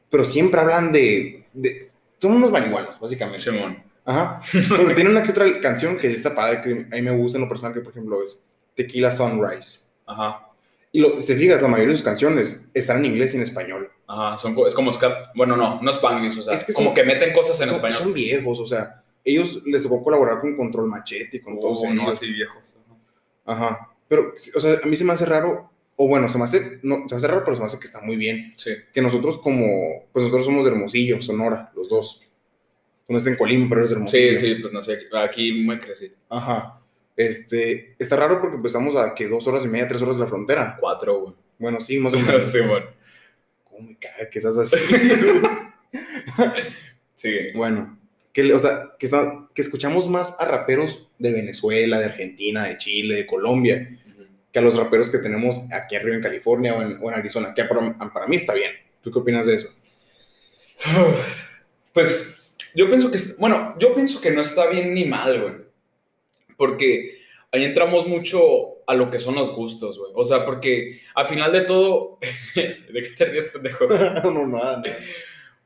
Pero 0.10 0.24
siempre 0.24 0.60
hablan 0.60 0.92
de. 0.92 1.46
de 1.54 1.88
son 2.18 2.34
unos 2.34 2.52
marihuanos, 2.52 3.00
básicamente. 3.00 3.44
Simón. 3.52 3.84
Aja. 4.06 4.42
Pero 4.52 4.94
tiene 4.96 5.10
una 5.12 5.22
que 5.22 5.30
otra 5.32 5.60
canción 5.62 5.98
que 5.98 6.08
sí 6.10 6.16
está 6.16 6.34
padre, 6.34 6.62
que 6.62 6.72
a 6.92 6.96
mí 6.96 7.02
me 7.04 7.12
gusta 7.16 7.38
en 7.38 7.44
lo 7.44 7.48
personal, 7.48 7.74
que 7.74 7.82
por 7.82 7.92
ejemplo 7.92 8.24
es 8.24 8.44
Tequila 8.76 9.12
Sunrise. 9.12 9.82
Ajá, 10.08 10.48
Y 10.92 11.00
lo, 11.02 11.22
si 11.22 11.28
te 11.28 11.36
fijas, 11.36 11.62
la 11.62 11.68
mayoría 11.68 11.92
de 11.92 11.98
sus 11.98 12.04
canciones 12.06 12.66
están 12.74 12.98
en 12.98 13.06
inglés 13.06 13.34
y 13.34 13.38
en 13.38 13.44
español. 13.44 13.92
ajá, 14.08 14.40
son, 14.40 14.56
es 14.68 14.74
como 14.74 14.92
bueno, 15.36 15.56
no, 15.56 15.80
no 15.84 15.92
Spanglish, 15.92 16.40
o 16.40 16.42
sea, 16.42 16.56
Es 16.56 16.64
que 16.64 16.74
como 16.74 16.88
son- 16.90 16.96
que 16.96 17.04
meten 17.04 17.32
cosas 17.32 17.62
en 17.62 17.68
son, 17.68 17.76
español. 17.76 18.00
son 18.00 18.14
viejos, 18.14 18.60
o 18.60 18.66
sea, 18.66 19.04
ellos 19.32 19.62
les 19.66 19.84
tocó 19.84 20.04
colaborar 20.04 20.42
con 20.42 20.56
Control 20.56 20.88
Machete 20.88 21.38
y 21.38 21.40
con 21.42 21.60
todos 21.60 21.82
Oh, 21.84 21.94
no, 21.94 22.04
ellos. 22.04 22.20
sí, 22.20 22.28
viejos. 22.32 22.76
Ajá. 23.46 23.90
Pero, 24.08 24.34
o 24.56 24.60
sea, 24.60 24.80
a 24.84 24.86
mí 24.88 24.96
se 24.96 25.04
me 25.06 25.14
hace 25.14 25.26
raro, 25.26 25.72
o 25.96 26.08
bueno, 26.08 26.28
se 26.30 26.38
me 26.38 26.44
hace, 26.46 26.80
no, 26.84 27.08
se 27.08 27.16
me 27.16 27.18
hace 27.18 27.28
raro, 27.28 27.44
pero 27.44 27.56
se 27.56 27.60
me 27.62 27.66
hace 27.66 27.80
que 27.80 27.86
está 27.86 28.02
muy 28.02 28.16
bien. 28.16 28.54
Sí, 28.58 28.72
Que 28.94 29.02
nosotros 29.02 29.38
como, 29.38 30.06
pues 30.12 30.24
nosotros 30.26 30.46
somos 30.46 30.66
de 30.66 30.72
Hermosillo, 30.72 31.22
Sonora, 31.22 31.72
los 31.76 31.90
dos. 31.90 32.22
Tú 33.06 33.14
no 33.14 33.18
estás 33.18 33.32
en 33.34 33.38
Colima, 33.38 33.68
pero 33.70 33.82
eres 33.82 33.90
de 33.90 33.96
sí, 33.96 34.00
Hermosillo. 34.00 34.40
sí, 34.40 34.62
pues 34.62 34.74
no 34.74 34.82
sé, 34.82 34.94
aquí, 34.94 35.06
aquí 35.18 35.52
muy 35.64 35.80
crecido. 35.80 36.16
Ajá. 36.30 36.80
Este, 37.16 37.96
está 38.00 38.16
raro 38.16 38.40
porque 38.40 38.58
pues 38.58 38.72
estamos 38.72 38.96
a 38.96 39.14
que 39.14 39.28
dos 39.28 39.46
horas 39.48 39.66
y 39.66 39.68
media, 39.68 39.88
tres 39.88 40.02
horas 40.02 40.16
de 40.16 40.22
la 40.22 40.28
frontera. 40.28 40.78
Cuatro, 40.80 41.20
güey. 41.22 41.34
Bueno, 41.58 41.82
sí, 41.82 41.98
más 42.00 42.14
o 42.14 42.18
menos. 42.20 42.50
Simón. 42.52 42.84
¿Cómo 43.66 43.90
me 43.90 43.98
caga 43.98 44.30
que 44.30 44.40
estás 44.40 44.58
así? 44.58 44.78
Sí. 47.16 47.52
bueno, 47.54 47.99
que, 48.34 48.54
o 48.54 48.60
sea, 48.60 48.92
que, 49.00 49.06
está, 49.06 49.48
que 49.54 49.62
escuchamos 49.62 50.08
más 50.08 50.36
a 50.40 50.46
raperos 50.46 51.08
de 51.18 51.32
Venezuela, 51.32 52.00
de 52.00 52.06
Argentina, 52.06 52.66
de 52.66 52.78
Chile, 52.78 53.16
de 53.16 53.28
Colombia, 53.28 53.98
que 54.52 54.60
a 54.60 54.62
los 54.62 54.78
raperos 54.78 55.10
que 55.10 55.20
tenemos 55.20 55.60
aquí 55.72 55.96
arriba 55.96 56.16
en 56.16 56.22
California 56.22 56.76
o 56.76 56.82
en, 56.82 56.98
o 57.02 57.10
en 57.10 57.16
Arizona, 57.16 57.54
que 57.54 57.66
para, 57.66 57.98
para 58.14 58.28
mí 58.28 58.36
está 58.36 58.54
bien. 58.54 58.72
¿Tú 59.02 59.12
qué 59.12 59.20
opinas 59.20 59.46
de 59.46 59.56
eso? 59.56 59.70
Pues 61.92 62.56
yo 62.76 62.88
pienso 62.88 63.10
que, 63.10 63.18
bueno, 63.40 63.76
yo 63.80 63.96
pienso 63.96 64.22
que 64.22 64.30
no 64.30 64.42
está 64.42 64.70
bien 64.70 64.94
ni 64.94 65.06
mal, 65.06 65.42
güey. 65.42 65.54
Porque 66.56 67.18
ahí 67.52 67.64
entramos 67.64 68.08
mucho 68.08 68.86
a 68.86 68.94
lo 68.94 69.10
que 69.10 69.20
son 69.20 69.36
los 69.36 69.54
gustos, 69.54 69.98
güey. 69.98 70.12
O 70.16 70.24
sea, 70.24 70.46
porque 70.46 71.02
al 71.16 71.26
final 71.26 71.52
de 71.52 71.62
todo, 71.62 72.20
¿de 72.56 72.94
qué 72.94 73.10
te 73.18 73.26
ríes, 73.26 73.50
pendejo? 73.50 73.86
no, 74.24 74.48
nada, 74.48 74.78
nada. 74.78 74.98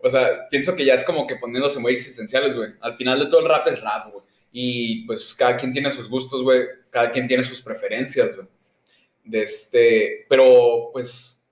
O 0.05 0.09
sea, 0.09 0.47
pienso 0.49 0.75
que 0.75 0.83
ya 0.85 0.93
es 0.95 1.03
como 1.05 1.25
que 1.25 1.37
poniéndose 1.37 1.79
muy 1.79 1.93
existenciales, 1.93 2.55
güey. 2.55 2.71
Al 2.81 2.95
final 2.97 3.19
de 3.19 3.27
todo 3.27 3.39
el 3.39 3.47
rap 3.47 3.67
es 3.67 3.81
rap, 3.81 4.11
güey. 4.11 4.23
Y 4.51 5.05
pues 5.05 5.33
cada 5.33 5.55
quien 5.57 5.71
tiene 5.73 5.91
sus 5.91 6.09
gustos, 6.09 6.43
güey. 6.43 6.63
Cada 6.89 7.09
quien 7.09 7.27
tiene 7.27 7.41
sus 7.43 7.61
preferencias, 7.61 8.35
güey. 8.35 8.47
De 9.23 9.41
este, 9.41 10.25
pero 10.27 10.89
pues, 10.91 11.47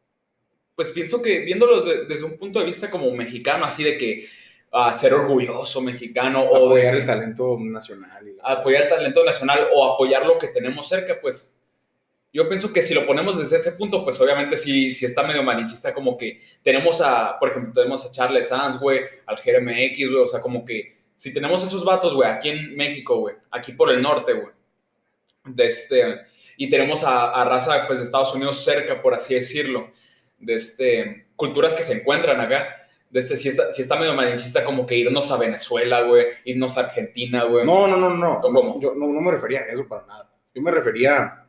pues 0.76 0.90
pienso 0.90 1.22
que 1.22 1.40
viéndolo 1.40 1.82
de- 1.82 2.06
desde 2.06 2.26
un 2.26 2.38
punto 2.38 2.60
de 2.60 2.66
vista 2.66 2.92
como 2.92 3.10
mexicano, 3.12 3.64
así 3.66 3.84
de 3.84 3.98
que 3.98 4.28
ah, 4.74 4.92
ser 4.94 5.14
orgulloso 5.14 5.82
mexicano 5.82 6.44
o 6.44 6.68
Apoyar 6.68 6.96
el 6.96 7.06
talento 7.06 7.58
nacional. 7.60 8.28
y 8.28 8.38
apoyar 8.44 8.84
el 8.84 8.90
talento 8.90 9.24
nacional 9.24 9.68
o 9.74 9.86
apoyar 9.94 10.26
lo 10.26 10.38
que 10.38 10.48
tenemos 10.50 10.88
cerca, 10.90 11.18
pues 11.22 11.51
yo 12.34 12.48
pienso 12.48 12.72
que 12.72 12.82
si 12.82 12.94
lo 12.94 13.06
ponemos 13.06 13.38
desde 13.38 13.58
ese 13.58 13.74
punto, 13.74 14.04
pues 14.04 14.20
obviamente 14.22 14.58
sí, 14.58 14.92
sí 14.92 15.06
está 15.06 15.24
medio 15.24 15.44
manichista, 15.44 15.94
como 15.94 16.18
que 16.18 16.42
tenemos 16.64 17.02
a, 17.02 17.38
por 17.40 17.50
ejemplo, 17.50 17.74
tenemos 17.74 18.06
a 18.06 18.12
Charles 18.12 18.48
Sanz, 18.48 18.80
güey, 18.80 19.02
al 19.26 19.36
GRMX, 19.36 20.10
güey, 20.10 20.24
o 20.24 20.28
sea, 20.28 20.42
como 20.42 20.64
que 20.64 20.98
si 21.18 21.34
tenemos 21.34 21.64
esos 21.64 21.84
vatos, 21.84 22.14
güey, 22.14 22.30
aquí 22.30 22.50
en 22.50 22.76
México, 22.76 23.18
güey, 23.18 23.36
aquí 23.52 23.74
por 23.74 23.92
el 23.92 24.02
norte, 24.02 24.34
güey, 24.34 24.54
de 25.46 25.68
este, 25.68 26.22
y 26.58 26.70
tenemos 26.70 27.04
a, 27.04 27.32
a 27.32 27.46
raza, 27.46 27.86
pues, 27.88 28.00
de 28.00 28.06
Estados 28.06 28.34
Unidos 28.34 28.64
cerca, 28.64 29.02
por 29.02 29.14
así 29.14 29.34
decirlo, 29.36 29.92
de 30.40 30.56
este, 30.56 31.28
culturas 31.36 31.76
que 31.76 31.84
se 31.84 31.94
encuentran 31.94 32.40
acá, 32.40 32.82
de 33.12 33.20
este, 33.20 33.36
si 33.36 33.50
está, 33.50 33.74
sí 33.74 33.82
está 33.82 33.98
medio 33.98 34.14
manichista 34.14 34.64
como 34.64 34.88
que 34.88 34.96
irnos 34.96 35.32
a 35.32 35.38
Venezuela, 35.38 36.02
güey, 36.02 36.28
irnos 36.46 36.78
a 36.78 36.82
Argentina, 36.82 37.44
güey. 37.44 37.66
No, 37.66 37.86
no, 37.86 37.98
no, 37.98 38.10
no. 38.16 38.40
¿Cómo? 38.40 38.80
Yo 38.80 38.96
no, 38.96 39.08
no 39.08 39.20
me 39.20 39.32
refería 39.32 39.60
a 39.60 39.66
eso 39.66 39.86
para 39.88 40.06
nada. 40.06 40.32
Yo 40.56 40.62
me 40.62 40.72
refería, 40.72 41.41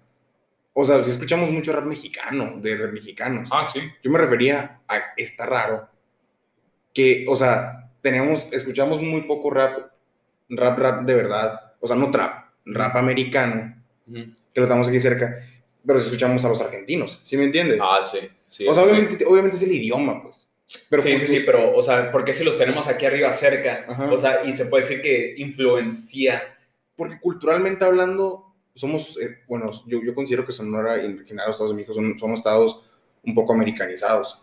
o 0.75 0.85
sea, 0.85 1.03
si 1.05 1.11
escuchamos 1.11 1.51
mucho 1.51 1.73
rap 1.73 1.85
mexicano, 1.85 2.55
de 2.57 2.77
rap 2.77 2.93
mexicanos. 2.93 3.49
Ah, 3.53 3.69
sí. 3.73 3.81
Yo 4.03 4.11
me 4.11 4.19
refería 4.19 4.81
a, 4.89 4.99
está 5.17 5.47
raro, 5.47 5.89
que, 6.95 7.27
o 7.29 7.37
sea, 7.37 7.91
tenemos, 8.01 8.49
escuchamos 8.53 9.01
muy 9.03 9.23
poco 9.23 9.51
rap, 9.51 9.91
rap, 10.49 10.79
rap 10.79 11.03
de 11.03 11.15
verdad, 11.15 11.73
o 11.81 11.87
sea, 11.87 11.97
no 11.97 12.11
trap, 12.11 12.47
rap 12.65 12.97
americano, 12.97 13.83
Ujú. 14.07 14.35
que 14.53 14.61
lo 14.61 14.63
estamos 14.65 14.89
aquí 14.89 14.99
cerca, 14.99 15.37
pero 15.87 16.01
si 16.01 16.07
escuchamos 16.07 16.45
a 16.45 16.49
los 16.49 16.61
argentinos, 16.63 17.21
¿sí 17.23 17.37
me 17.37 17.45
entiendes? 17.45 17.79
Ah, 17.83 18.01
sí. 18.03 18.19
sí 18.49 18.67
o 18.67 18.75
sea, 18.75 18.85
sí. 18.85 18.91
obviamente, 18.91 19.25
obviamente 19.27 19.57
es 19.57 19.63
el 19.63 19.73
idioma, 19.73 20.23
pues. 20.23 20.49
Pero 20.89 21.03
sí, 21.03 21.19
sí, 21.19 21.27
sí, 21.27 21.41
pero, 21.45 21.77
o 21.77 21.83
sea, 21.83 22.11
porque 22.11 22.33
si 22.33 22.45
los 22.45 22.57
tenemos 22.57 22.89
aquí 22.89 23.05
arriba 23.05 23.31
cerca, 23.33 23.85
Ajá. 23.89 24.11
o 24.11 24.17
sea, 24.17 24.43
y 24.45 24.53
se 24.55 24.67
puede 24.67 24.83
decir 24.85 25.03
que 25.03 25.35
influencia. 25.37 26.43
porque 26.97 27.19
culturalmente 27.21 27.85
hablando, 27.85 28.52
somos, 28.75 29.19
eh, 29.21 29.39
bueno, 29.49 29.71
yo, 29.87 30.01
yo 30.03 30.15
considero 30.15 30.45
que 30.47 30.53
Sonora 30.53 31.03
y 31.03 31.15
Regional, 31.17 31.47
los 31.47 31.57
Estados 31.57 31.73
Unidos 31.73 31.95
son, 31.95 32.19
son 32.19 32.33
estados 32.33 32.85
un 33.25 33.35
poco 33.35 33.53
americanizados, 33.53 34.43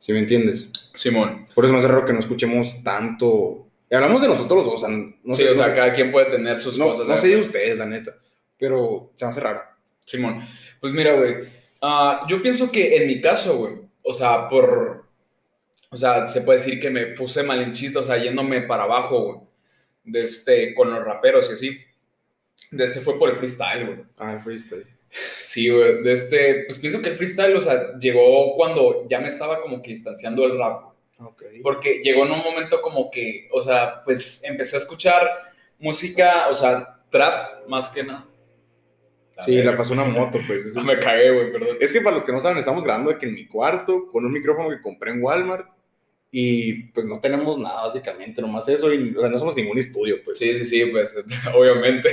¿sí 0.00 0.12
me 0.12 0.18
entiendes? 0.20 0.70
Simón. 0.94 1.46
Por 1.54 1.64
eso 1.64 1.72
me 1.72 1.78
hace 1.78 1.88
raro 1.88 2.04
que 2.06 2.12
no 2.12 2.18
escuchemos 2.18 2.82
tanto. 2.82 3.66
Y 3.90 3.94
hablamos 3.94 4.22
de 4.22 4.28
nosotros 4.28 4.58
los 4.58 4.64
dos, 4.66 4.74
o 4.82 4.86
sea, 4.86 4.88
no 4.88 5.34
sí, 5.34 5.42
sé, 5.42 5.48
o 5.48 5.50
no 5.50 5.56
sea, 5.56 5.66
sé- 5.66 5.74
cada 5.74 5.92
quien 5.92 6.10
puede 6.10 6.30
tener 6.30 6.56
sus 6.58 6.78
no, 6.78 6.86
cosas. 6.86 7.00
no 7.00 7.16
¿sabes? 7.16 7.20
sé 7.20 7.28
de 7.28 7.40
ustedes, 7.42 7.78
la 7.78 7.86
neta, 7.86 8.16
pero 8.58 9.12
se 9.16 9.24
me 9.24 9.30
hace 9.30 9.40
raro. 9.40 9.60
Simón. 10.06 10.46
Pues 10.80 10.92
mira, 10.92 11.14
güey, 11.16 11.34
ah, 11.82 12.26
yo 12.28 12.42
pienso 12.42 12.70
que 12.72 12.96
en 12.96 13.06
mi 13.06 13.20
caso, 13.20 13.58
güey, 13.58 13.74
o 14.02 14.14
sea, 14.14 14.48
por, 14.48 15.04
o 15.90 15.96
sea, 15.96 16.26
se 16.26 16.40
puede 16.40 16.58
decir 16.58 16.80
que 16.80 16.90
me 16.90 17.06
puse 17.08 17.42
malinchista, 17.42 18.00
o 18.00 18.04
sea, 18.04 18.16
yéndome 18.16 18.62
para 18.62 18.84
abajo, 18.84 19.22
güey, 19.24 19.40
de 20.04 20.24
este, 20.24 20.74
con 20.74 20.90
los 20.90 21.04
raperos 21.04 21.48
y 21.50 21.52
así. 21.52 21.78
De 22.70 22.84
este 22.84 23.00
fue 23.00 23.18
por 23.18 23.28
el 23.30 23.36
freestyle, 23.36 23.86
güey. 23.86 23.98
Ah, 24.18 24.32
el 24.32 24.40
freestyle. 24.40 24.86
Sí, 25.38 25.68
güey, 25.68 26.02
de 26.02 26.12
este, 26.12 26.64
pues 26.66 26.78
pienso 26.78 27.02
que 27.02 27.10
el 27.10 27.14
freestyle, 27.16 27.54
o 27.56 27.60
sea, 27.60 27.98
llegó 27.98 28.54
cuando 28.56 29.06
ya 29.08 29.20
me 29.20 29.28
estaba 29.28 29.60
como 29.60 29.82
que 29.82 29.90
distanciando 29.90 30.42
del 30.42 30.58
rap, 30.58 30.82
güey. 30.84 30.92
Ok. 31.28 31.42
porque 31.62 32.00
llegó 32.02 32.24
en 32.26 32.32
un 32.32 32.38
momento 32.40 32.80
como 32.82 33.10
que, 33.10 33.46
o 33.52 33.62
sea, 33.62 34.02
pues 34.04 34.42
empecé 34.44 34.76
a 34.76 34.80
escuchar 34.80 35.28
música, 35.78 36.48
o 36.48 36.54
sea, 36.54 36.98
trap 37.10 37.68
más 37.68 37.90
que 37.90 38.02
nada. 38.02 38.26
Sí, 39.44 39.62
la 39.62 39.76
pasó 39.76 39.92
una 39.92 40.04
moto, 40.04 40.38
pues. 40.46 40.64
es- 40.66 40.74
no 40.76 40.82
me 40.82 40.98
cagué, 40.98 41.30
güey, 41.30 41.52
perdón. 41.52 41.76
Es 41.80 41.92
que 41.92 42.00
para 42.00 42.16
los 42.16 42.24
que 42.24 42.32
no 42.32 42.40
saben, 42.40 42.58
estamos 42.58 42.82
grabando 42.84 43.10
aquí 43.10 43.26
en 43.26 43.34
mi 43.34 43.46
cuarto 43.46 44.06
con 44.10 44.24
un 44.24 44.32
micrófono 44.32 44.68
que 44.70 44.80
compré 44.80 45.10
en 45.12 45.22
Walmart 45.22 45.66
y 46.34 46.84
pues 46.92 47.04
no 47.04 47.20
tenemos 47.20 47.58
nada, 47.58 47.82
básicamente, 47.82 48.40
nomás 48.40 48.66
eso 48.66 48.90
y 48.90 49.14
o 49.14 49.20
sea, 49.20 49.28
no 49.28 49.36
somos 49.36 49.54
ningún 49.54 49.78
estudio, 49.78 50.16
pues. 50.24 50.38
Sí, 50.38 50.56
sí, 50.56 50.64
sí, 50.64 50.86
pues 50.86 51.14
obviamente. 51.54 52.08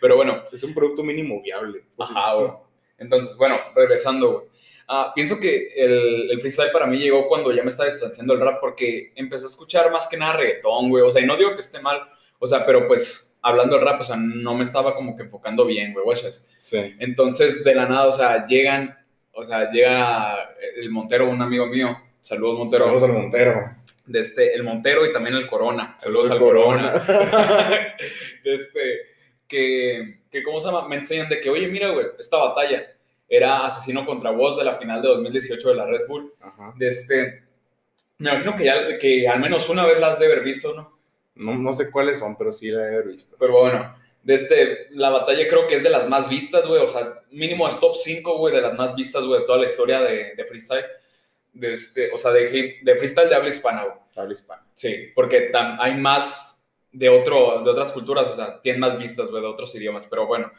Pero 0.00 0.16
bueno, 0.16 0.44
Es 0.50 0.64
un 0.64 0.72
producto 0.72 1.02
mínimo 1.04 1.42
viable. 1.42 1.84
Pues, 1.94 2.10
ajá, 2.10 2.32
güey. 2.32 2.50
Entonces, 2.96 3.36
bueno, 3.36 3.58
regresando, 3.76 4.32
güey. 4.32 4.46
Ah, 4.88 5.12
pienso 5.14 5.38
que 5.38 5.68
el, 5.76 6.30
el 6.30 6.40
freestyle 6.40 6.72
para 6.72 6.86
mí 6.86 6.96
llegó 6.98 7.28
cuando 7.28 7.52
ya 7.52 7.62
me 7.62 7.68
estaba 7.70 7.90
distanciando 7.90 8.32
el 8.32 8.40
rap 8.40 8.58
porque 8.58 9.12
empecé 9.16 9.44
a 9.44 9.48
escuchar 9.48 9.92
más 9.92 10.08
que 10.08 10.16
nada 10.16 10.38
reggaetón, 10.38 10.88
güey. 10.88 11.04
O 11.04 11.10
sea, 11.10 11.22
y 11.22 11.26
no 11.26 11.36
digo 11.36 11.54
que 11.54 11.60
esté 11.60 11.78
mal, 11.80 12.00
o 12.38 12.48
sea, 12.48 12.64
pero 12.64 12.88
pues 12.88 13.38
hablando 13.42 13.76
del 13.76 13.84
rap, 13.84 14.00
o 14.00 14.04
sea, 14.04 14.16
no 14.16 14.54
me 14.54 14.62
estaba 14.62 14.94
como 14.94 15.14
que 15.14 15.24
enfocando 15.24 15.66
bien, 15.66 15.92
güey, 15.92 16.04
guachas. 16.06 16.48
Sí. 16.58 16.94
Entonces, 16.98 17.62
de 17.64 17.74
la 17.74 17.86
nada, 17.86 18.08
o 18.08 18.12
sea, 18.12 18.46
llegan, 18.46 18.96
o 19.32 19.44
sea, 19.44 19.70
llega 19.70 20.54
el 20.76 20.88
Montero, 20.90 21.28
un 21.28 21.42
amigo 21.42 21.66
mío. 21.66 21.98
Saludos, 22.22 22.58
Montero. 22.58 22.84
Saludos 22.84 23.02
al 23.02 23.12
Montero. 23.12 23.70
De 24.06 24.20
este, 24.20 24.54
el 24.54 24.62
Montero 24.62 25.04
y 25.04 25.12
también 25.12 25.36
el 25.36 25.46
Corona. 25.46 25.96
Saludos 25.98 26.30
al 26.30 26.38
Corona. 26.38 26.92
Corona. 26.92 27.96
de 28.44 28.54
este, 28.54 29.00
que, 29.46 30.20
que, 30.30 30.42
¿cómo 30.42 30.60
se 30.60 30.66
llama? 30.66 30.88
Me 30.88 30.96
enseñan 30.96 31.28
de 31.28 31.40
que, 31.40 31.50
oye, 31.50 31.68
mira, 31.68 31.90
güey, 31.90 32.06
esta 32.18 32.38
batalla 32.38 32.86
era 33.28 33.66
asesino 33.66 34.06
contra 34.06 34.30
voz 34.30 34.56
de 34.58 34.64
la 34.64 34.76
final 34.76 35.02
de 35.02 35.08
2018 35.08 35.68
de 35.68 35.74
la 35.74 35.86
Red 35.86 36.06
Bull. 36.08 36.32
Ajá. 36.40 36.74
De 36.76 36.88
este, 36.88 37.42
me 38.18 38.30
imagino 38.30 38.54
que, 38.54 38.64
ya, 38.64 38.98
que 38.98 39.28
al 39.28 39.40
menos 39.40 39.68
una 39.68 39.84
vez 39.84 39.98
la 39.98 40.08
has 40.08 40.18
de 40.20 40.26
haber 40.26 40.44
visto, 40.44 40.74
¿no? 40.74 40.96
No, 41.34 41.54
no 41.56 41.72
sé 41.72 41.90
cuáles 41.90 42.20
son, 42.20 42.36
pero 42.36 42.52
sí 42.52 42.70
la 42.70 42.92
he 42.92 43.02
visto. 43.02 43.36
Pero 43.38 43.58
bueno, 43.58 43.96
De 44.22 44.34
este, 44.34 44.88
la 44.90 45.10
batalla 45.10 45.48
creo 45.48 45.66
que 45.66 45.74
es 45.74 45.82
de 45.82 45.90
las 45.90 46.08
más 46.08 46.28
vistas, 46.28 46.66
güey. 46.66 46.80
O 46.80 46.86
sea, 46.86 47.20
mínimo 47.32 47.66
es 47.66 47.80
top 47.80 47.96
5, 47.96 48.38
güey, 48.38 48.54
de 48.54 48.62
las 48.62 48.74
más 48.74 48.94
vistas, 48.94 49.24
güey, 49.24 49.40
de 49.40 49.46
toda 49.46 49.58
la 49.58 49.66
historia 49.66 50.00
de, 50.02 50.34
de 50.36 50.44
freestyle. 50.44 50.84
De 51.52 51.74
este, 51.74 52.10
o 52.12 52.18
sea, 52.18 52.30
de, 52.32 52.78
de 52.82 52.96
freestyle 52.96 53.28
de 53.28 53.34
habla 53.34 53.48
hispana. 53.48 53.84
Habla 54.16 54.32
hispana. 54.32 54.66
Sí, 54.74 55.10
porque 55.14 55.52
hay 55.54 55.94
más 55.96 56.66
de, 56.92 57.08
otro, 57.08 57.62
de 57.62 57.70
otras 57.70 57.92
culturas, 57.92 58.28
o 58.28 58.34
sea, 58.34 58.60
tienen 58.60 58.80
más 58.80 58.98
vistas, 58.98 59.28
güey, 59.28 59.42
de 59.42 59.48
otros 59.48 59.74
idiomas. 59.74 60.06
Pero 60.08 60.26
bueno, 60.26 60.50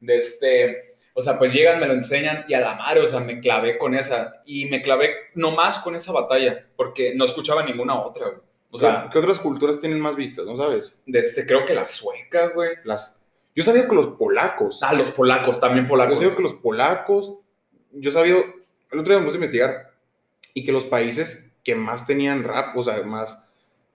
de 0.00 0.16
este, 0.16 0.94
o 1.14 1.22
sea, 1.22 1.38
pues 1.38 1.52
llegan, 1.52 1.80
me 1.80 1.86
lo 1.86 1.92
enseñan 1.92 2.44
y 2.48 2.54
a 2.54 2.60
la 2.60 2.74
madre, 2.74 3.00
o 3.00 3.08
sea, 3.08 3.20
me 3.20 3.40
clavé 3.40 3.78
con 3.78 3.94
esa. 3.94 4.42
Y 4.44 4.66
me 4.66 4.80
clavé 4.80 5.14
nomás 5.34 5.78
con 5.80 5.94
esa 5.94 6.12
batalla, 6.12 6.66
porque 6.76 7.14
no 7.14 7.24
escuchaba 7.24 7.64
ninguna 7.64 8.00
otra, 8.00 8.28
güey. 8.28 8.40
O 8.74 8.78
sea, 8.78 9.10
¿qué 9.12 9.18
otras 9.18 9.38
culturas 9.38 9.78
tienen 9.80 10.00
más 10.00 10.16
vistas? 10.16 10.46
¿No 10.46 10.56
sabes? 10.56 11.02
Desde, 11.04 11.46
creo 11.46 11.66
que 11.66 11.74
la 11.74 11.86
sueca, 11.86 12.48
güey. 12.54 12.70
Las... 12.84 13.22
Yo 13.54 13.62
sabía 13.62 13.86
que 13.86 13.94
los 13.94 14.08
polacos. 14.08 14.82
Ah, 14.82 14.94
los 14.94 15.10
polacos, 15.10 15.60
también 15.60 15.86
polacos. 15.86 16.14
Yo 16.14 16.22
sabía 16.22 16.36
que 16.36 16.42
los 16.42 16.54
polacos. 16.54 17.38
Yo 17.92 18.10
sabía. 18.10 18.36
El 18.90 18.98
otro 18.98 19.12
día 19.12 19.18
me 19.18 19.26
puse 19.26 19.36
a 19.36 19.40
investigar. 19.40 19.91
Y 20.54 20.64
que 20.64 20.72
los 20.72 20.84
países 20.84 21.52
que 21.64 21.74
más 21.74 22.06
tenían 22.06 22.44
rap, 22.44 22.76
o 22.76 22.82
sea, 22.82 23.02
más. 23.02 23.48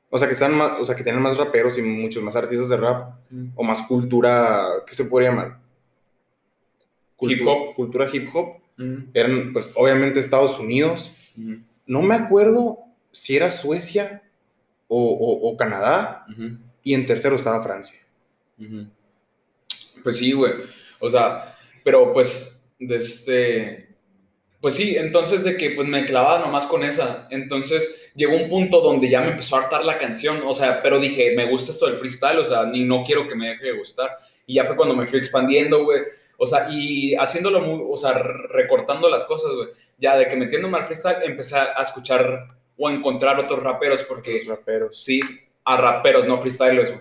O 0.09 0.17
sea, 0.17 0.27
que 0.27 0.33
están 0.33 0.55
más, 0.55 0.73
o 0.79 0.85
sea, 0.85 0.95
que 0.95 1.03
tenían 1.03 1.21
más 1.21 1.37
raperos 1.37 1.77
y 1.77 1.81
muchos 1.81 2.23
más 2.23 2.35
artistas 2.35 2.69
de 2.69 2.77
rap, 2.77 3.15
mm. 3.29 3.49
o 3.55 3.63
más 3.63 3.81
cultura, 3.81 4.63
¿qué 4.85 4.95
se 4.95 5.05
podría 5.05 5.29
llamar? 5.29 5.59
hip 7.21 7.45
hop. 7.45 7.75
Cultura 7.75 8.07
hip 8.11 8.29
hop. 8.33 8.61
Mm. 8.77 9.09
Eran, 9.13 9.53
pues, 9.53 9.69
obviamente 9.75 10.19
Estados 10.19 10.59
Unidos. 10.59 11.15
Mm. 11.35 11.55
No 11.87 12.01
me 12.01 12.15
acuerdo 12.15 12.79
si 13.11 13.35
era 13.35 13.51
Suecia 13.51 14.23
o, 14.87 15.55
Canadá, 15.57 16.25
y 16.81 16.93
en 16.93 17.05
tercero 17.05 17.35
estaba 17.35 17.61
Francia. 17.61 17.99
Pues 20.03 20.17
sí, 20.17 20.31
güey. 20.31 20.53
O 20.99 21.09
sea, 21.09 21.57
pero 21.83 22.13
pues, 22.13 22.65
este, 22.79 23.86
pues 24.59 24.75
sí, 24.75 24.95
entonces 24.97 25.43
de 25.43 25.55
que 25.55 25.71
pues 25.71 25.87
me 25.87 26.05
clavaba 26.05 26.39
nomás 26.39 26.65
con 26.65 26.83
esa. 26.83 27.27
Entonces 27.29 28.09
llegó 28.15 28.35
un 28.35 28.49
punto 28.49 28.81
donde 28.81 29.09
ya 29.09 29.21
me 29.21 29.31
empezó 29.31 29.55
a 29.55 29.63
hartar 29.63 29.85
la 29.85 29.99
canción, 29.99 30.41
o 30.45 30.53
sea, 30.53 30.81
pero 30.81 30.99
dije, 30.99 31.35
me 31.35 31.49
gusta 31.49 31.71
esto 31.71 31.87
del 31.87 31.97
freestyle, 31.97 32.39
o 32.39 32.45
sea, 32.45 32.63
ni 32.65 32.83
no 32.83 33.03
quiero 33.03 33.27
que 33.27 33.35
me 33.35 33.49
deje 33.49 33.65
de 33.65 33.77
gustar. 33.77 34.17
Y 34.45 34.55
ya 34.55 34.65
fue 34.65 34.75
cuando 34.75 34.95
me 34.95 35.05
fui 35.05 35.19
expandiendo, 35.19 35.83
güey. 35.83 36.01
O 36.37 36.47
sea, 36.47 36.67
y 36.69 37.15
haciéndolo 37.15 37.61
muy, 37.61 37.83
o 37.89 37.97
sea, 37.97 38.13
recortando 38.13 39.09
las 39.09 39.25
cosas, 39.25 39.51
güey. 39.53 39.69
Ya 39.97 40.15
de 40.17 40.27
que 40.27 40.35
metiéndome 40.35 40.77
al 40.77 40.85
freestyle 40.85 41.23
empecé 41.23 41.57
a 41.57 41.81
escuchar 41.81 42.57
o 42.77 42.89
encontrar 42.89 43.39
otros 43.39 43.61
raperos, 43.61 44.03
porque... 44.03 44.41
raperos. 44.47 45.03
Sí, 45.03 45.19
a 45.65 45.77
raperos, 45.77 46.25
no 46.25 46.37
freestylers, 46.37 46.93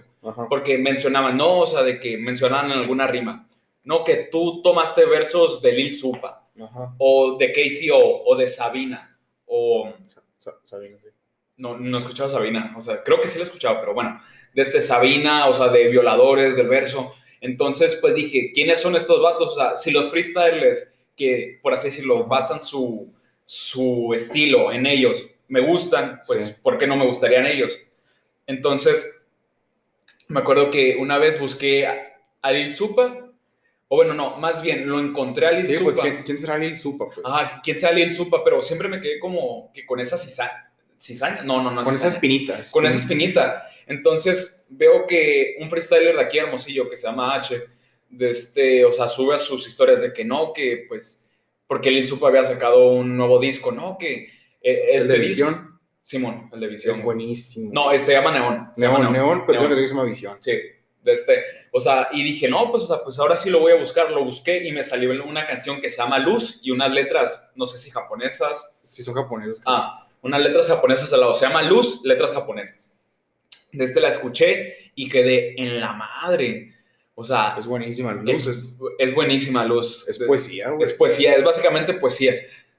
Porque 0.49 0.79
mencionaban, 0.79 1.37
no, 1.37 1.61
o 1.61 1.66
sea, 1.66 1.83
de 1.83 2.01
que 2.01 2.16
mencionaban 2.19 2.73
en 2.73 2.79
alguna 2.79 3.07
rima, 3.07 3.49
no, 3.85 4.03
que 4.03 4.29
tú 4.31 4.61
tomaste 4.62 5.05
versos 5.05 5.62
de 5.62 5.73
Lil 5.73 5.95
Supa, 5.95 6.46
o 6.99 7.37
de 7.38 7.53
KCO, 7.53 8.25
o 8.25 8.37
de 8.37 8.47
Sabina, 8.47 9.19
o... 9.47 9.92
Sabina, 10.64 10.99
sí. 11.01 11.09
No, 11.57 11.77
no 11.79 11.97
he 11.97 12.01
escuchado 12.01 12.29
Sabina, 12.29 12.75
o 12.77 12.81
sea, 12.81 13.03
creo 13.03 13.21
que 13.21 13.29
sí 13.29 13.38
lo 13.38 13.45
he 13.45 13.47
escuchado, 13.47 13.81
pero 13.81 13.95
bueno, 13.95 14.21
desde 14.55 14.81
Sabina, 14.81 15.49
o 15.49 15.55
sea, 15.55 15.69
de 15.69 15.88
violadores, 15.88 16.57
del 16.57 16.69
verso. 16.69 17.14
Entonces, 17.40 17.99
pues 18.01 18.14
dije, 18.14 18.53
¿quiénes 18.53 18.81
son 18.81 18.95
estos 18.95 19.23
vatos? 19.23 19.53
O 19.53 19.55
sea, 19.55 19.77
si 19.77 19.90
los 19.90 20.11
freestylers 20.11 20.95
que, 21.16 21.59
por 21.62 21.73
así 21.73 21.88
decirlo, 21.88 22.25
basan 22.25 22.62
su, 22.62 23.12
su 23.47 24.12
estilo 24.14 24.71
en 24.71 24.87
ellos, 24.87 25.27
me 25.49 25.61
gustan, 25.61 26.21
pues, 26.27 26.59
¿por 26.62 26.77
qué 26.77 26.87
no 26.87 26.97
me 26.97 27.07
gustarían 27.07 27.47
ellos? 27.47 27.79
Entonces, 28.47 29.25
me 30.29 30.40
acuerdo 30.40 30.71
que 30.71 30.97
una 30.97 31.19
vez 31.19 31.40
busqué 31.40 31.87
a 31.87 32.53
Lil 32.53 32.75
Supa, 32.75 33.26
o 33.88 33.96
bueno, 33.96 34.14
no, 34.14 34.37
más 34.38 34.62
bien 34.62 34.88
lo 34.88 34.99
encontré 35.01 35.46
a 35.46 35.53
Lil 35.53 35.66
sí, 35.66 35.83
Pues, 35.83 35.99
¿quién, 36.25 36.38
será 36.38 36.59
Lil 36.59 36.79
Supa? 36.79 37.07
Pues? 37.07 37.25
Ajá, 37.25 37.61
¿quién 37.62 37.79
será 37.79 37.92
Lil 37.92 38.12
Supa? 38.12 38.42
Pero 38.42 38.62
siempre 38.62 38.88
me 38.88 39.01
quedé 39.01 39.18
como 39.18 39.70
que 39.72 39.87
con 39.87 40.01
esa 40.01 40.16
cizaña. 40.18 41.42
No, 41.44 41.62
no, 41.62 41.70
no. 41.70 41.83
Con 41.83 41.94
esa 41.94 42.09
espinita. 42.09 42.59
Con 42.72 42.87
esa 42.87 42.99
espinita. 42.99 43.68
Entonces, 43.87 44.66
veo 44.68 45.07
que 45.07 45.57
un 45.61 45.70
freestyler 45.70 46.16
de 46.16 46.22
aquí, 46.22 46.38
Hermosillo, 46.38 46.90
que 46.90 46.96
se 46.96 47.07
llama 47.07 47.37
H, 47.37 47.62
de 48.11 48.31
este, 48.31 48.85
o 48.85 48.92
sea, 48.92 49.09
sube 49.09 49.35
a 49.35 49.38
sus 49.38 49.66
historias 49.68 50.03
de 50.03 50.12
que 50.12 50.25
no, 50.25 50.53
que 50.53 50.85
pues, 50.88 51.31
porque 51.66 51.90
Lil 51.90 52.07
Supa 52.07 52.29
había 52.29 52.42
sacado 52.42 52.90
un 52.90 53.16
nuevo 53.16 53.38
disco, 53.38 53.70
no, 53.70 53.96
que 53.99 54.31
eh, 54.68 54.96
¿Es 54.96 55.07
de 55.07 55.18
Visión? 55.18 55.79
Simón, 56.03 56.51
el 56.53 56.59
de 56.59 56.66
Visión. 56.66 56.92
Es 56.92 57.03
buenísimo. 57.03 57.70
No, 57.72 57.96
se 57.96 58.12
llama 58.12 58.33
Neón. 58.33 58.68
Neón, 58.77 59.12
Neón, 59.12 59.44
pero 59.46 59.68
que 59.68 59.77
se 59.77 59.87
llama 59.87 60.03
Visión. 60.03 60.37
Sí, 60.40 60.59
de 61.07 61.12
este. 61.12 61.45
O 61.71 61.81
sea, 61.81 62.09
y 62.12 62.23
dije, 62.23 62.49
no, 62.49 62.71
pues, 62.71 62.83
o 62.83 62.87
sea, 62.87 63.03
pues 63.03 63.19
ahora 63.19 63.37
sí 63.37 63.49
lo 63.49 63.61
voy 63.61 63.73
a 63.73 63.77
buscar. 63.81 64.11
Lo 64.11 64.25
busqué 64.25 64.66
y 64.66 64.73
me 64.73 64.85
salió 64.85 65.11
una 65.25 65.47
canción 65.47 65.81
que 65.81 65.88
se 65.88 65.99
llama 65.99 66.19
Luz 66.19 66.61
y 66.62 66.73
unas 66.73 66.90
letras, 66.90 67.51
no 67.55 67.66
sé 67.66 67.79
si 67.79 67.90
japonesas. 67.90 68.79
Sí, 68.83 69.03
son 69.03 69.14
japonesas. 69.14 69.62
Ah, 69.64 70.07
unas 70.21 70.42
letras 70.42 70.69
japonesas 70.69 71.11
al 71.12 71.21
lado. 71.21 71.33
Se 71.33 71.47
llama 71.47 71.62
Luz, 71.62 72.03
letras 72.05 72.33
japonesas. 72.33 72.92
De 73.73 73.85
este 73.85 74.01
la 74.01 74.09
escuché 74.09 74.90
y 74.95 75.09
quedé 75.09 75.59
en 75.61 75.81
la 75.81 75.92
madre. 75.92 76.75
O 77.14 77.25
sea, 77.25 77.57
es 77.59 77.66
buenísima 77.66 78.12
luz. 78.12 78.47
Es, 78.47 78.79
es 78.99 79.14
buenísima 79.14 79.64
luz. 79.64 80.07
Es 80.09 80.19
poesía, 80.19 80.71
güey. 80.71 80.83
Es 80.83 80.92
poesía, 80.92 81.35
es 81.35 81.45
básicamente 81.45 81.95
poesía 81.95 82.35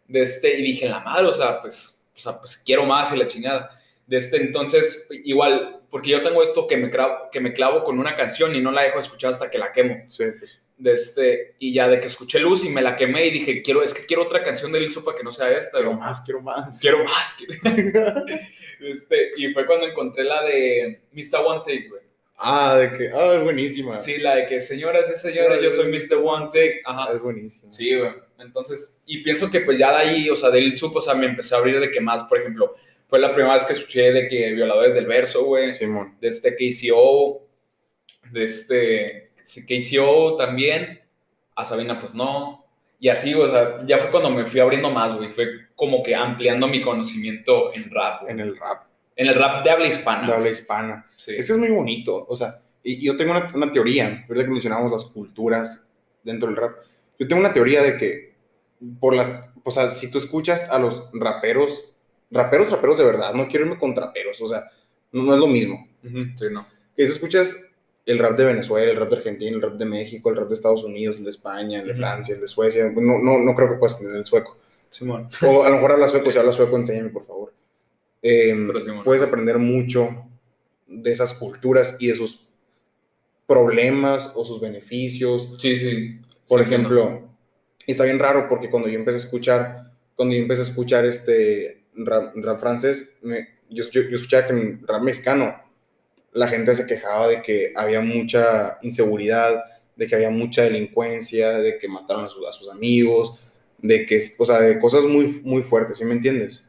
de 0.08 0.22
este, 0.22 0.60
y 0.60 0.64
dije, 0.64 0.88
la 0.88 1.00
madre, 1.00 1.28
o 1.28 1.34
sea, 1.34 1.62
pues, 1.62 2.06
o 2.16 2.20
sea, 2.20 2.38
pues 2.38 2.58
quiero 2.58 2.86
más 2.86 3.14
y 3.14 3.18
la 3.18 3.28
chingada. 3.28 3.82
De 4.06 4.18
este, 4.18 4.38
entonces, 4.38 5.08
igual, 5.24 5.77
porque 5.98 6.12
yo 6.12 6.22
tengo 6.22 6.44
esto 6.44 6.68
que 6.68 6.78
me, 6.78 6.92
clavo, 6.92 7.32
que 7.32 7.40
me 7.40 7.54
clavo 7.54 7.84
con 7.84 7.98
una 7.98 8.16
canción 8.16 8.56
y 8.56 8.62
no 8.62 8.72
la 8.72 8.84
dejo 8.84 9.00
escuchar 9.00 9.32
hasta 9.32 9.50
que 9.50 9.58
la 9.58 9.72
quemo. 9.72 10.04
Sí, 10.06 10.26
pues. 10.38 10.62
De 10.78 10.92
este, 10.92 11.56
y 11.58 11.74
ya 11.74 11.88
de 11.88 12.00
que 12.00 12.06
escuché 12.06 12.40
Luz 12.40 12.64
y 12.64 12.70
me 12.70 12.84
la 12.84 12.96
quemé 12.96 13.26
y 13.26 13.32
dije, 13.32 13.64
quiero, 13.64 13.82
es 13.82 13.96
que 13.96 14.06
quiero 14.06 14.22
otra 14.22 14.44
canción 14.44 14.72
de 14.72 14.80
Lil 14.80 14.94
Supa 14.94 15.16
que 15.16 15.24
no 15.24 15.32
sea 15.32 15.50
esta. 15.58 15.80
Quiero 15.80 15.94
más, 15.94 16.22
quiero 16.22 16.42
más. 16.44 16.80
Quiero 16.80 17.04
más. 17.04 17.36
este, 18.80 19.32
y 19.38 19.52
fue 19.54 19.66
cuando 19.66 19.88
encontré 19.88 20.24
la 20.24 20.44
de 20.44 21.02
Mr. 21.14 21.44
One 21.44 21.62
Take, 21.66 21.88
güey. 21.90 22.02
Ah, 22.38 22.78
de 22.78 22.96
que, 22.96 23.10
ah, 23.12 23.38
es 23.38 23.44
buenísima. 23.44 23.98
Sí, 23.98 24.20
la 24.20 24.36
de 24.36 24.46
que 24.46 24.62
señoras 24.62 25.10
y 25.10 25.20
señores, 25.20 25.64
yo 25.64 25.72
soy 25.72 25.92
Mr. 25.92 26.22
One 26.24 26.50
Take. 26.54 26.82
Ajá. 26.86 27.12
Es 27.12 27.24
buenísima. 27.24 27.74
Sí, 27.74 27.98
güey. 27.98 28.12
Entonces, 28.38 29.02
y 29.08 29.24
pienso 29.24 29.50
que 29.50 29.62
pues 29.62 29.80
ya 29.80 29.90
de 29.94 29.98
ahí, 29.98 30.30
o 30.30 30.36
sea, 30.36 30.52
del 30.52 30.78
supo, 30.78 31.00
o 31.00 31.02
sea, 31.02 31.16
me 31.16 31.26
empecé 31.26 31.56
a 31.56 31.58
abrir 31.58 31.80
de 31.80 31.90
que 31.90 32.02
más, 32.02 32.26
por 32.26 32.38
ejemplo, 32.38 32.76
fue 33.08 33.20
la 33.20 33.34
primera 33.34 33.54
vez 33.54 33.66
que 33.66 33.74
escuché 33.74 34.12
de 34.12 34.28
que 34.28 34.54
violadores 34.54 34.96
del 34.96 35.06
verso, 35.06 35.46
güey. 35.46 35.74
Simón. 35.74 36.18
De 36.20 36.28
este 36.28 36.56
KCO, 36.56 37.48
de 38.32 38.44
este 38.44 39.32
KCO 39.46 40.36
también, 40.38 41.00
a 41.56 41.64
Sabina 41.64 42.00
pues 42.00 42.14
no. 42.14 42.66
Y 43.00 43.10
así, 43.10 43.34
o 43.34 43.50
sea, 43.50 43.86
ya 43.86 44.00
fue 44.00 44.12
cuando 44.12 44.30
me 44.30 44.46
fui 44.46 44.60
abriendo 44.60 44.90
más, 44.90 45.16
güey. 45.16 45.32
Fue 45.32 45.48
como 45.76 46.04
que 46.04 46.16
ampliando 46.16 46.68
mi 46.68 46.82
conocimiento 46.82 47.74
en 47.74 47.90
rap. 47.92 48.28
En 48.28 48.40
el 48.40 48.58
rap. 48.58 48.88
En 49.16 49.28
el 49.28 49.36
rap 49.36 49.64
de 49.64 49.70
habla 49.70 49.88
hispana. 49.88 50.28
De 50.28 50.34
habla 50.34 50.50
hispana. 50.50 51.06
Sí. 51.16 51.36
Es 51.38 51.48
que 51.48 51.54
es 51.54 51.58
muy 51.58 51.70
bonito, 51.70 52.26
o 52.28 52.36
sea, 52.36 52.56
y, 52.84 53.04
yo 53.04 53.18
tengo 53.18 53.32
una, 53.32 53.52
una 53.54 53.72
teoría, 53.72 54.26
verdad 54.28 54.46
que 54.46 54.52
mencionamos 54.52 54.92
las 54.92 55.06
culturas 55.06 55.90
dentro 56.24 56.48
del 56.48 56.58
rap. 56.58 56.78
Yo 57.20 57.28
tengo 57.28 57.40
una 57.40 57.54
teoría 57.54 57.82
de 57.82 57.98
que 57.98 58.36
por 59.00 59.16
las, 59.16 59.50
o 59.64 59.72
sea, 59.72 59.92
si 59.92 60.12
tú 60.12 60.18
escuchas 60.18 60.70
a 60.70 60.80
los 60.80 61.10
raperos, 61.14 61.97
raperos, 62.32 62.72
raperos 62.72 62.98
de 62.98 63.06
verdad, 63.06 63.34
no 63.34 63.48
quiero 63.48 63.66
irme 63.66 63.80
con 63.80 63.94
traperos, 63.94 64.42
o 64.42 64.48
sea, 64.48 64.66
no, 65.12 65.34
es 65.34 65.40
lo 65.40 65.48
mismo. 65.48 65.88
sí, 66.04 66.46
no. 66.52 66.68
Que 66.96 67.06
si 67.06 67.14
escuchas 67.14 67.56
el 68.06 68.20
rap 68.20 68.38
de 68.38 68.46
Venezuela, 68.46 68.92
el 68.92 68.98
rap 68.98 69.10
de 69.10 69.18
Argentina, 69.18 69.56
el 69.56 69.62
rap 69.62 69.74
de 69.74 69.86
México, 69.86 70.30
el 70.30 70.38
rap 70.38 70.48
de 70.48 70.54
Estados 70.54 70.84
Unidos, 70.84 71.18
el 71.18 71.26
de 71.26 71.30
España, 71.30 71.82
el 71.82 71.88
de 71.88 71.96
Francia, 71.96 72.36
el 72.36 72.42
de 72.42 72.48
Suecia, 72.48 72.92
no, 72.96 73.20
no, 73.20 73.40
no 73.40 73.56
creo 73.56 73.70
que 73.70 73.76
puedas 73.76 74.00
tener 74.00 74.16
el 74.16 74.26
sueco. 74.26 74.58
Simón. 74.90 75.30
O 75.42 75.64
a 75.64 75.70
lo 75.70 75.76
mejor 75.76 75.92
habla 75.92 76.08
sueco, 76.08 76.32
si 76.32 76.38
habla 76.38 76.52
sueco, 76.52 76.78
enséñame, 76.78 77.10
por 77.10 77.26
favor. 77.26 77.54
Em, 78.22 78.72
puedes 79.04 79.22
aprender 79.22 79.58
mucho 79.58 80.26
de 80.88 81.12
esas 81.12 81.34
culturas 81.34 81.98
y 82.00 82.08
de 82.08 82.16
sus 82.16 82.48
problemas 83.46 84.32
o 84.36 84.46
sus 84.46 84.60
beneficios. 84.60 85.50
Sí, 85.58 85.76
sí. 85.76 86.20
Por 86.48 86.62
ejemplo, 86.62 87.30
está 87.86 88.06
bien 88.06 88.20
raro 88.20 88.48
porque 88.50 88.70
cuando 88.70 88.90
yo 88.90 88.98
empecé 88.98 89.18
a 89.18 89.22
escuchar, 89.22 89.92
cuando 90.16 90.36
yo 90.36 90.42
empecé 90.42 90.62
a 90.62 90.66
escuchar 90.66 91.06
este 91.06 91.77
rap, 92.06 92.60
francés, 92.60 93.18
yo, 93.70 93.84
yo, 93.92 94.02
escuchaba 94.16 94.48
que 94.48 94.54
en 94.54 94.88
rap 94.88 95.02
mexicano 95.02 95.56
la 96.34 96.48
gente 96.48 96.76
se 96.76 96.86
quejaba 96.86 97.28
de 97.28 97.42
que 97.42 97.74
había 97.76 98.02
mucha 98.02 98.78
inseguridad, 98.82 99.64
de 99.96 100.08
que 100.08 100.16
había 100.16 100.30
mucha 100.30 100.64
delincuencia, 100.64 101.58
de 101.58 101.78
que 101.78 101.88
mataron 101.88 102.26
a, 102.26 102.28
a 102.28 102.54
sus 102.54 102.70
amigos, 102.70 103.40
de 103.80 104.06
que, 104.06 104.20
o 104.38 104.46
sea, 104.46 104.60
de 104.62 104.80
cosas 104.80 105.06
muy, 105.06 105.42
muy 105.44 105.62
fuertes, 105.62 105.98
¿sí 105.98 106.06
me 106.06 106.14
entiendes? 106.14 106.68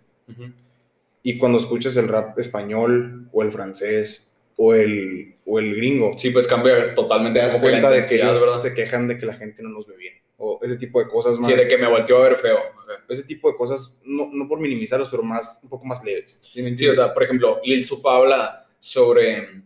Y 1.23 1.39
cuando 1.39 1.59
escuchas 1.59 1.97
el 1.97 2.09
rap 2.09 2.39
español 2.39 3.29
o 3.33 3.43
el 3.43 3.53
francés 3.53 4.35
o 4.57 4.75
el, 4.75 5.35
o 5.47 5.59
el 5.59 5.75
gringo. 5.77 6.17
Sí, 6.19 6.31
pues 6.31 6.47
cambia 6.47 6.95
totalmente. 6.95 7.39
Te 7.39 7.47
das 7.47 7.55
cuenta 7.57 7.91
de 7.91 8.05
que 8.05 8.17
ellos 8.17 8.61
se 8.61 8.75
quejan 8.75 9.09
de 9.09 9.19
que 9.19 9.27
la 9.27 9.35
gente 9.35 9.63
no 9.63 9.71
nos 9.71 9.87
ve 9.87 9.97
bien. 9.97 10.15
O 10.41 10.61
ese 10.63 10.77
tipo 10.77 11.01
de 11.03 11.09
cosas 11.09 11.39
más. 11.39 11.51
Sí, 11.51 11.57
de 11.57 11.67
que 11.69 11.77
me 11.79 11.89
volteó 11.89 12.19
a 12.19 12.29
ver 12.29 12.37
feo. 12.37 12.59
Ese 13.09 13.25
tipo 13.25 13.51
de 13.51 13.57
cosas, 13.57 13.99
no, 14.05 14.29
no, 14.33 14.47
por 14.49 14.61
minimizarlos, 14.61 15.09
pero 15.11 15.23
más, 15.25 15.59
un 15.65 15.69
poco 15.69 15.85
más 15.85 16.03
leves. 16.05 16.41
¿sí, 16.49 16.87
o 16.89 16.93
sea, 16.95 17.13
por 17.13 17.25
ejemplo, 17.25 17.61
Lil 17.65 17.83
Supa 17.85 18.17
habla 18.17 18.67
sobre 18.79 19.63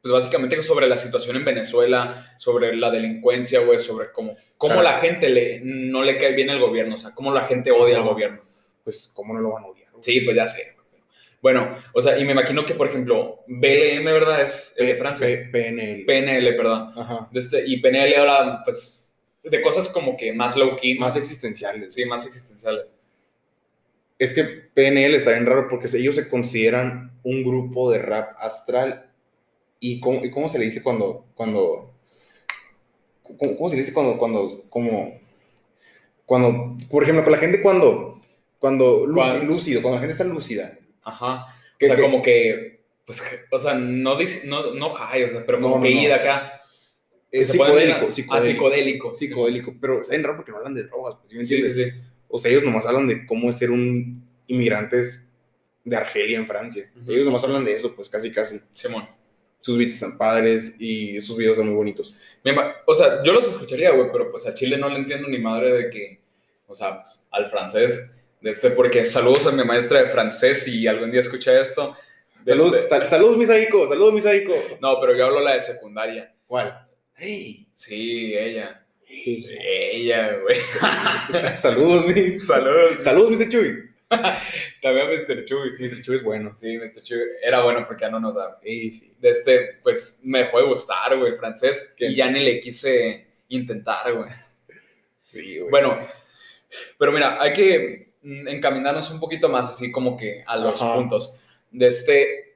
pues 0.00 0.10
básicamente 0.12 0.60
sobre 0.64 0.88
la 0.88 0.96
situación 0.96 1.36
en 1.36 1.44
Venezuela, 1.44 2.34
sobre 2.36 2.74
la 2.76 2.90
delincuencia, 2.90 3.60
güey, 3.60 3.78
sobre 3.78 4.10
cómo, 4.10 4.34
cómo 4.56 4.72
Claro. 4.74 4.88
la 4.90 4.98
gente 4.98 5.28
le, 5.28 5.60
no 5.62 6.02
le 6.02 6.18
cae 6.18 6.32
bien 6.34 6.50
al 6.50 6.58
gobierno, 6.58 6.96
o 6.96 6.98
sea, 6.98 7.12
cómo 7.14 7.32
la 7.32 7.46
gente 7.46 7.70
odia 7.70 7.94
al 7.98 8.02
Ajá. 8.02 8.10
gobierno. 8.10 8.40
Pues, 8.82 9.12
¿cómo 9.14 9.32
no 9.32 9.38
lo 9.40 9.52
van 9.52 9.62
a 9.62 9.66
odiar? 9.68 9.92
güey? 9.92 10.02
Sí, 10.02 10.20
pues 10.22 10.34
ya 10.34 10.48
sé. 10.48 10.74
Bueno, 11.40 11.76
o 11.94 12.02
sea, 12.02 12.18
y 12.18 12.24
me 12.24 12.32
imagino 12.32 12.64
que, 12.64 12.74
por 12.74 12.88
ejemplo, 12.88 13.44
BLM, 13.46 14.04
¿verdad? 14.06 14.42
Es 14.42 14.74
el 14.76 14.86
de 14.88 14.96
Francia. 14.96 15.24
P- 15.24 15.50
PNL. 15.52 16.04
PNL, 16.04 16.56
perdón. 16.56 16.92
Ajá. 16.96 17.28
Este, 17.32 17.62
y 17.64 17.80
PNL 17.80 18.16
habla, 18.16 18.62
pues, 18.64 19.01
de 19.42 19.60
cosas 19.62 19.88
como 19.88 20.16
que 20.16 20.32
más 20.32 20.56
low-key. 20.56 20.98
Más 20.98 21.16
existenciales. 21.16 21.94
Sí, 21.94 22.04
más 22.04 22.26
existenciales. 22.26 22.86
Es 24.18 24.34
que 24.34 24.44
PNL 24.44 25.14
está 25.16 25.32
bien 25.32 25.46
raro 25.46 25.66
porque 25.68 25.88
ellos 25.96 26.14
se 26.14 26.28
consideran 26.28 27.12
un 27.24 27.42
grupo 27.42 27.90
de 27.90 27.98
rap 27.98 28.36
astral. 28.38 29.10
¿Y 29.80 29.98
cómo, 29.98 30.24
y 30.24 30.30
cómo 30.30 30.48
se 30.48 30.58
le 30.60 30.66
dice 30.66 30.82
cuando, 30.82 31.26
cuando, 31.34 31.92
cómo, 33.22 33.56
cómo 33.56 33.68
se 33.68 33.74
le 33.76 33.82
dice 33.82 33.92
cuando, 33.92 34.16
cuando, 34.16 34.62
como, 34.70 35.18
cuando, 36.24 36.76
por 36.88 37.02
ejemplo, 37.02 37.24
con 37.24 37.32
la 37.32 37.38
gente 37.38 37.60
cuando, 37.60 38.20
cuando, 38.60 39.04
lúcido, 39.06 39.82
cuando 39.82 39.96
la 39.96 40.00
gente 40.02 40.12
está 40.12 40.22
lúcida. 40.24 40.78
Ajá. 41.02 41.46
Que- 41.78 41.86
o 41.86 41.88
sea, 41.88 41.96
que- 41.96 42.02
como 42.02 42.22
que, 42.22 42.80
pues, 43.04 43.20
o 43.50 43.58
sea, 43.58 43.74
no, 43.74 44.14
dice, 44.16 44.46
no, 44.46 44.72
no 44.74 44.90
high, 44.90 45.24
o 45.24 45.30
sea, 45.30 45.44
pero 45.44 45.60
como 45.60 45.78
No, 45.78 45.82
que 45.82 45.92
no. 45.92 46.00
ir 46.00 46.12
acá. 46.12 46.61
Es 47.32 47.48
a- 47.48 47.52
psicodélico, 47.52 48.06
Ah, 48.06 48.10
psicodélico. 48.12 48.44
psicodélico. 48.52 49.14
Psicodélico, 49.14 49.74
pero 49.80 50.00
está 50.02 50.12
bien 50.14 50.22
raro 50.24 50.36
porque 50.36 50.52
no 50.52 50.58
hablan 50.58 50.74
de 50.74 50.84
drogas, 50.84 51.16
pues, 51.20 51.30
¿sí 51.32 51.36
me 51.38 51.46
Sí, 51.46 51.56
sí, 51.56 51.62
entiendes? 51.66 51.92
sí. 51.94 52.00
O 52.28 52.38
sea, 52.38 52.50
ellos 52.50 52.62
nomás 52.62 52.86
hablan 52.86 53.08
de 53.08 53.26
cómo 53.26 53.48
es 53.50 53.56
ser 53.58 53.70
un 53.70 54.22
inmigrantes 54.46 55.28
de 55.84 55.96
Argelia 55.96 56.38
en 56.38 56.46
Francia. 56.46 56.90
Ellos 57.08 57.24
nomás 57.24 57.42
hablan 57.44 57.64
de 57.64 57.72
eso, 57.72 57.94
pues 57.96 58.08
casi 58.08 58.30
casi. 58.30 58.60
Simón. 58.72 59.08
Sus 59.60 59.78
beats 59.78 59.94
están 59.94 60.18
padres 60.18 60.76
y 60.80 61.20
sus 61.22 61.36
videos 61.36 61.52
están 61.52 61.68
muy 61.68 61.76
bonitos. 61.76 62.14
O 62.86 62.94
sea, 62.94 63.22
yo 63.24 63.32
los 63.32 63.46
escucharía, 63.48 63.90
güey, 63.92 64.08
pero 64.12 64.30
pues 64.30 64.46
a 64.46 64.54
Chile 64.54 64.76
no 64.76 64.88
le 64.88 64.96
entiendo 64.96 65.28
ni 65.28 65.38
madre 65.38 65.72
de 65.72 65.90
que, 65.90 66.20
o 66.66 66.74
sea, 66.74 66.96
pues, 67.00 67.28
al 67.30 67.48
francés, 67.48 68.16
de 68.40 68.50
este, 68.50 68.70
porque 68.70 69.04
saludos 69.04 69.46
a 69.46 69.52
mi 69.52 69.62
maestra 69.64 70.02
de 70.02 70.08
francés 70.08 70.64
si 70.64 70.86
algún 70.88 71.10
día 71.12 71.20
escucha 71.20 71.58
esto. 71.60 71.96
Salud, 72.44 72.74
este- 72.74 72.88
sal- 72.88 73.06
saludos, 73.06 73.36
Misaiko, 73.38 73.86
saludos, 73.88 74.14
Misaiko. 74.14 74.52
No, 74.80 75.00
pero 75.00 75.16
yo 75.16 75.26
hablo 75.26 75.40
la 75.40 75.54
de 75.54 75.60
secundaria. 75.60 76.34
¿Cuál? 76.48 76.88
Sí, 77.22 78.34
ella. 78.36 78.84
Ella, 79.06 80.38
güey. 80.38 80.56
saludos, 81.56 82.06
mis. 82.06 82.46
saludos. 82.46 83.04
Saludos, 83.04 83.38
Mr. 83.38 83.48
Chuy. 83.48 83.90
También 84.82 85.08
Mr. 85.08 85.44
Chuy. 85.44 85.72
Mr. 85.78 86.02
Chuy 86.02 86.16
es 86.16 86.22
bueno. 86.24 86.52
Sí, 86.56 86.76
Mr. 86.76 87.02
Chuy. 87.02 87.18
Era 87.42 87.62
bueno 87.62 87.86
porque 87.86 88.02
ya 88.02 88.10
no 88.10 88.18
nos 88.18 88.34
da. 88.34 88.58
Sí. 88.62 89.14
De 89.20 89.30
este, 89.30 89.78
pues 89.82 90.20
me 90.24 90.40
dejó 90.40 90.58
de 90.58 90.66
gustar, 90.66 91.16
güey, 91.16 91.36
francés. 91.36 91.94
¿Qué? 91.96 92.06
Y 92.08 92.16
ya 92.16 92.28
ni 92.30 92.40
le 92.40 92.60
quise 92.60 93.26
intentar, 93.48 94.12
güey. 94.14 94.30
Sí, 95.22 95.58
güey. 95.58 95.70
Bueno, 95.70 95.96
pero 96.98 97.12
mira, 97.12 97.40
hay 97.40 97.52
que 97.52 98.14
mm, 98.22 98.48
encaminarnos 98.48 99.10
un 99.10 99.20
poquito 99.20 99.48
más, 99.48 99.70
así 99.70 99.92
como 99.92 100.16
que 100.16 100.42
a 100.46 100.56
los 100.56 100.80
Ajá. 100.82 100.94
puntos. 100.94 101.40
De 101.70 101.86
este, 101.86 102.51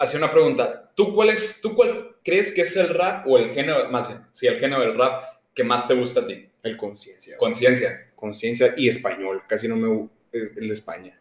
hacer 0.00 0.18
una 0.20 0.32
pregunta. 0.32 0.90
¿Tú 0.96 1.14
cuál, 1.14 1.30
es, 1.30 1.60
¿Tú 1.60 1.74
cuál 1.74 2.16
crees 2.24 2.52
que 2.52 2.62
es 2.62 2.76
el 2.76 2.88
rap 2.88 3.26
o 3.28 3.38
el 3.38 3.52
género, 3.52 3.88
más 3.90 4.08
bien, 4.08 4.20
sí, 4.32 4.46
el 4.46 4.58
género 4.58 4.80
del 4.80 4.96
rap 4.98 5.22
que 5.54 5.62
más 5.62 5.86
te 5.86 5.94
gusta 5.94 6.20
a 6.20 6.26
ti? 6.26 6.46
El 6.62 6.76
conciencia. 6.76 7.36
Conciencia. 7.38 8.10
Conciencia 8.16 8.74
y 8.76 8.88
español. 8.88 9.40
Casi 9.48 9.68
no 9.68 9.76
me 9.76 9.88
gu- 9.88 10.10
es 10.32 10.54
el 10.56 10.66
de 10.66 10.72
España. 10.72 11.18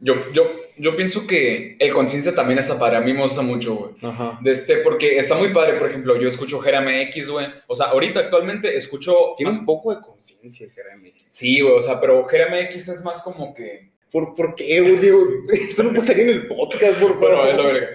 Yo, 0.00 0.30
yo, 0.32 0.48
yo 0.76 0.94
pienso 0.96 1.26
que 1.26 1.76
el 1.80 1.92
conciencia 1.92 2.32
también 2.32 2.60
está 2.60 2.78
padre. 2.78 2.98
A 2.98 3.00
mí 3.00 3.12
me 3.12 3.22
gusta 3.22 3.42
mucho, 3.42 3.74
güey. 3.74 3.94
Ajá. 4.02 4.38
De 4.42 4.52
este, 4.52 4.76
porque 4.78 5.18
está 5.18 5.34
muy 5.34 5.52
padre, 5.52 5.76
por 5.78 5.88
ejemplo, 5.88 6.16
yo 6.20 6.28
escucho 6.28 6.60
Jera 6.60 6.80
MX, 6.80 7.30
güey. 7.30 7.46
O 7.66 7.74
sea, 7.74 7.86
ahorita 7.88 8.20
actualmente 8.20 8.76
escucho. 8.76 9.34
Tiene 9.36 9.50
más- 9.50 9.58
un 9.60 9.66
poco 9.66 9.92
de 9.92 10.00
conciencia 10.00 10.66
el 10.66 10.72
Jeremy. 10.72 11.14
Sí, 11.28 11.60
güey, 11.62 11.74
o 11.74 11.80
sea, 11.82 12.00
pero 12.00 12.24
Jera 12.28 12.46
MX 12.48 12.88
es 12.90 13.02
más 13.02 13.20
como 13.22 13.52
que. 13.54 13.90
¿Por, 14.10 14.34
¿Por 14.34 14.54
qué, 14.54 14.80
güey? 14.80 14.96
Digo, 14.96 15.26
esto 15.52 15.82
no 15.82 15.90
puede 15.90 16.04
salir 16.04 16.22
en 16.24 16.36
el 16.36 16.46
podcast, 16.48 17.00
por 17.00 17.14
favor. 17.14 17.18
Bueno, 17.18 17.46
es 17.50 17.56
lo 17.56 17.64
verga. 17.64 17.88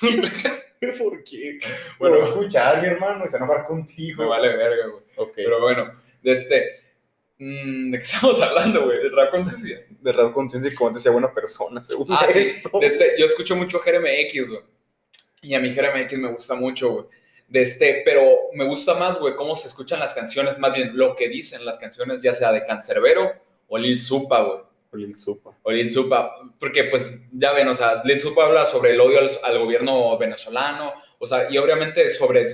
¿Por 0.98 1.24
qué? 1.24 1.58
Bueno. 1.98 2.16
Bueno, 2.16 2.18
escuchar, 2.18 2.82
mi 2.82 2.88
hermano, 2.88 3.24
y 3.24 3.28
se 3.28 3.36
enojar 3.38 3.66
contigo. 3.66 4.22
Me 4.22 4.28
vale 4.28 4.48
verga, 4.56 4.86
güey. 4.88 5.04
Ok. 5.16 5.32
Pero 5.36 5.60
bueno, 5.60 5.92
de 6.22 6.32
este. 6.32 6.66
mm, 7.38 7.90
¿De 7.92 7.98
qué 7.98 8.04
estamos 8.04 8.40
hablando, 8.42 8.84
güey? 8.84 8.98
¿De 9.02 9.08
rap 9.10 9.30
conciencia? 9.30 9.80
de 9.88 10.12
rap 10.12 10.32
conciencia 10.32 10.70
y 10.70 10.74
como 10.74 10.88
antes 10.88 11.02
sea 11.02 11.12
buena 11.12 11.32
persona, 11.32 11.82
según 11.82 12.06
Ah, 12.12 12.26
sí. 12.32 12.38
esto. 12.38 12.78
De 12.78 12.86
este, 12.86 13.14
yo 13.18 13.24
escucho 13.26 13.56
mucho 13.56 13.80
Jera 13.80 13.98
MX, 14.00 14.48
güey. 14.48 14.60
Y 15.42 15.54
a 15.54 15.60
mí 15.60 15.72
Jera 15.72 15.94
MX 15.96 16.18
me 16.18 16.32
gusta 16.32 16.54
mucho, 16.54 16.90
güey. 16.90 17.04
De 17.48 17.62
este, 17.62 18.02
pero 18.04 18.22
me 18.54 18.64
gusta 18.66 18.94
más, 18.94 19.18
güey, 19.18 19.34
cómo 19.34 19.56
se 19.56 19.68
escuchan 19.68 19.98
las 20.00 20.12
canciones, 20.14 20.58
más 20.58 20.72
bien 20.74 20.96
lo 20.96 21.14
que 21.16 21.28
dicen 21.28 21.64
las 21.64 21.78
canciones, 21.78 22.20
ya 22.20 22.34
sea 22.34 22.52
de 22.52 22.64
Cancerbero 22.66 23.32
o 23.68 23.78
Lil 23.78 23.98
Supa, 23.98 24.42
güey. 24.42 24.58
Lil 24.96 25.18
Supa. 25.18 25.56
o 25.62 25.70
Lil 25.70 25.90
Supa, 25.90 26.32
porque 26.58 26.84
pues 26.84 27.22
ya 27.32 27.52
ven, 27.52 27.68
o 27.68 27.74
sea, 27.74 28.02
Lil 28.04 28.20
Supa 28.20 28.44
habla 28.44 28.66
sobre 28.66 28.92
el 28.92 29.00
odio 29.00 29.18
al, 29.20 29.30
al 29.44 29.58
gobierno 29.58 30.16
venezolano, 30.18 30.92
o 31.18 31.26
sea, 31.26 31.50
y 31.50 31.58
obviamente 31.58 32.08
sobre 32.10 32.44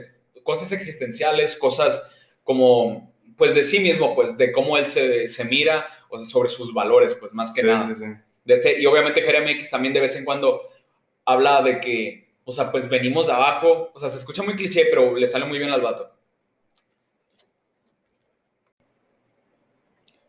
cosas 0.43 0.73
existenciales, 0.73 1.57
cosas 1.57 2.11
como, 2.43 3.13
pues 3.37 3.55
de 3.55 3.63
sí 3.63 3.81
mismo, 3.81 4.15
pues 4.15 4.37
de 4.37 4.53
cómo 4.53 4.77
él 4.77 4.87
se, 4.87 5.29
se 5.29 5.45
mira, 5.45 5.87
o 6.09 6.19
sea, 6.19 6.27
sobre 6.27 6.49
sus 6.49 6.75
valores, 6.75 7.15
pues 7.15 7.33
más 7.33 7.53
que 7.55 7.63
Sí, 7.63 7.67
nada. 7.67 7.87
sí, 7.87 7.95
sí. 7.95 8.07
De 8.45 8.55
este, 8.55 8.81
y 8.81 8.87
obviamente 8.87 9.23
Jeremy 9.23 9.53
X 9.53 9.71
también 9.71 9.95
de 9.95 10.01
vez 10.01 10.17
en 10.17 10.25
cuando 10.25 10.63
habla 11.25 11.63
de 11.63 11.81
que, 11.81 12.35
o 12.45 12.51
sea, 12.53 12.73
pues 12.73 12.89
venimos 12.89 13.29
de 13.29 13.33
abajo, 13.35 13.91
o 13.95 13.99
sea, 14.01 14.09
se 14.09 14.19
escucha 14.19 14.43
muy 14.43 14.55
cliché, 14.57 14.87
pero 14.91 15.15
le 15.17 15.27
sale 15.29 15.45
muy 15.45 15.59
bien 15.59 15.71
al 15.71 15.81
vato. 15.81 16.11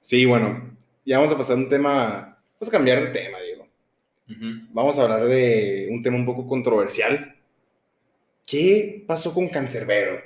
Sí, 0.02 0.26
bueno, 0.26 0.73
ya 1.06 1.18
vamos 1.18 1.34
a 1.34 1.38
pasar 1.38 1.56
a 1.56 1.60
un 1.60 1.70
tema, 1.70 2.38
vamos 2.54 2.68
a 2.68 2.72
cambiar 2.72 3.02
de 3.02 3.08
tema, 3.08 3.40
Diego. 3.40 3.68
Vamos 4.72 4.98
a 4.98 5.04
hablar 5.04 5.26
de 5.26 5.90
un 5.92 6.02
tema 6.02 6.18
un 6.18 6.26
poco 6.26 6.48
controversial. 6.48 7.36
¿Qué 8.46 9.04
pasó 9.08 9.34
con 9.34 9.48
Cancerbero? 9.50 10.22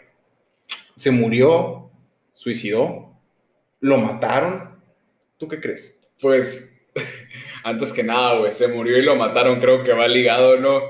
¿Se 0.95 1.11
murió? 1.11 1.91
¿Suicidó? 2.33 3.13
¿Lo 3.79 3.97
mataron? 3.97 4.79
¿Tú 5.37 5.47
qué 5.47 5.59
crees? 5.59 6.01
Pues, 6.21 6.79
antes 7.63 7.93
que 7.93 8.03
nada, 8.03 8.39
güey, 8.39 8.51
se 8.51 8.67
murió 8.67 8.97
y 8.97 9.03
lo 9.03 9.15
mataron, 9.15 9.59
creo 9.59 9.83
que 9.83 9.93
va 9.93 10.07
ligado, 10.07 10.57
¿no? 10.57 10.81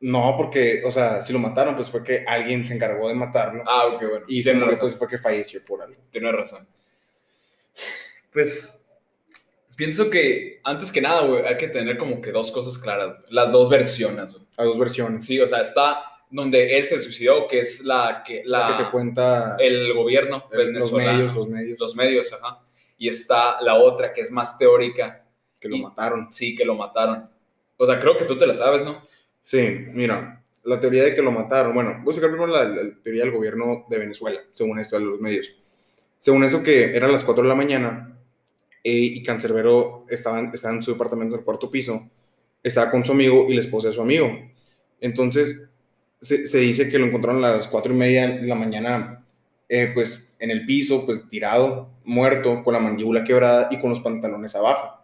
No, 0.00 0.34
porque, 0.36 0.82
o 0.84 0.90
sea, 0.90 1.22
si 1.22 1.32
lo 1.32 1.38
mataron, 1.38 1.76
pues 1.76 1.88
fue 1.88 2.04
que 2.04 2.24
alguien 2.26 2.66
se 2.66 2.74
encargó 2.74 3.08
de 3.08 3.14
matarlo. 3.14 3.62
Ah, 3.66 3.86
ok, 3.86 4.02
bueno. 4.02 4.26
y 4.28 4.42
se 4.42 4.52
murió, 4.52 4.68
razón. 4.68 4.80
pues 4.80 4.98
fue 4.98 5.08
que 5.08 5.18
falleció 5.18 5.64
por 5.64 5.80
algo. 5.80 6.00
Tienes 6.10 6.32
razón. 6.32 6.68
Pues 8.34 8.84
pienso 9.76 10.10
que 10.10 10.60
antes 10.64 10.92
que 10.92 11.00
nada, 11.00 11.22
güey, 11.26 11.44
hay 11.46 11.56
que 11.56 11.68
tener 11.68 11.96
como 11.96 12.20
que 12.20 12.32
dos 12.32 12.50
cosas 12.52 12.76
claras, 12.76 13.16
las 13.30 13.50
dos 13.52 13.70
versiones. 13.70 14.36
A 14.58 14.64
dos 14.64 14.78
versiones. 14.78 15.24
Sí, 15.24 15.40
o 15.40 15.46
sea, 15.46 15.60
está 15.62 16.02
donde 16.30 16.76
él 16.76 16.86
se 16.86 16.98
suicidó, 16.98 17.46
que 17.48 17.60
es 17.60 17.84
la 17.84 18.22
que 18.26 18.42
La 18.44 18.70
la, 18.70 18.76
que 18.76 18.84
te 18.84 18.90
cuenta 18.90 19.56
el 19.58 19.94
gobierno 19.94 20.44
el- 20.52 20.72
los 20.72 20.92
medios, 20.92 21.34
los 21.34 21.48
medios 21.48 21.78
los 21.80 21.94
medios, 21.96 22.32
ajá. 22.32 22.60
Y 22.98 23.08
está 23.08 23.60
la 23.62 23.76
otra 23.76 24.12
que 24.12 24.20
es 24.20 24.30
más 24.30 24.58
teórica, 24.58 25.24
que 25.60 25.68
lo 25.68 25.76
y- 25.76 25.82
mataron. 25.82 26.32
sí, 26.32 26.54
que 26.56 26.64
lo 26.64 26.74
mataron. 26.74 27.28
O 27.76 27.86
sea, 27.86 27.98
creo 28.00 28.16
que 28.16 28.24
tú 28.24 28.36
te 28.36 28.46
la 28.46 28.54
sabes, 28.54 28.84
¿no? 28.84 29.02
Sí, 29.42 29.60
mira, 29.92 30.42
la 30.64 30.80
teoría 30.80 31.04
de 31.04 31.14
que 31.14 31.22
lo 31.22 31.30
mataron, 31.30 31.74
bueno, 31.74 32.00
voy 32.02 32.12
a 32.14 32.16
sacar 32.16 32.30
primero 32.30 32.50
la, 32.52 32.64
la 32.64 32.82
teoría 33.02 33.22
del 33.24 33.32
gobierno 33.32 33.84
de 33.88 33.98
Venezuela, 33.98 34.40
según 34.52 34.78
esto 34.78 34.98
de 34.98 35.04
los 35.04 35.20
medios. 35.20 35.50
Según 36.18 36.42
eso 36.44 36.62
que 36.62 36.96
eran 36.96 37.12
las 37.12 37.22
4 37.22 37.42
de 37.42 37.48
la 37.48 37.54
mañana 37.54 38.13
y 38.92 39.22
Cancerbero 39.22 40.04
estaba, 40.08 40.50
estaba 40.52 40.74
en 40.74 40.82
su 40.82 40.92
departamento 40.92 41.34
del 41.34 41.44
cuarto 41.44 41.70
piso, 41.70 42.10
estaba 42.62 42.90
con 42.90 43.04
su 43.04 43.12
amigo 43.12 43.46
y 43.48 43.54
la 43.54 43.60
esposa 43.60 43.88
de 43.88 43.94
su 43.94 44.02
amigo. 44.02 44.28
Entonces, 45.00 45.70
se, 46.20 46.46
se 46.46 46.58
dice 46.58 46.88
que 46.88 46.98
lo 46.98 47.06
encontraron 47.06 47.44
a 47.44 47.52
las 47.52 47.66
4 47.66 47.92
y 47.92 47.96
media 47.96 48.28
de 48.28 48.46
la 48.46 48.54
mañana, 48.54 49.24
eh, 49.68 49.90
pues 49.94 50.32
en 50.38 50.50
el 50.50 50.66
piso, 50.66 51.06
pues 51.06 51.28
tirado, 51.28 51.90
muerto, 52.04 52.62
con 52.62 52.74
la 52.74 52.80
mandíbula 52.80 53.24
quebrada 53.24 53.68
y 53.70 53.80
con 53.80 53.90
los 53.90 54.00
pantalones 54.00 54.54
abajo. 54.54 55.02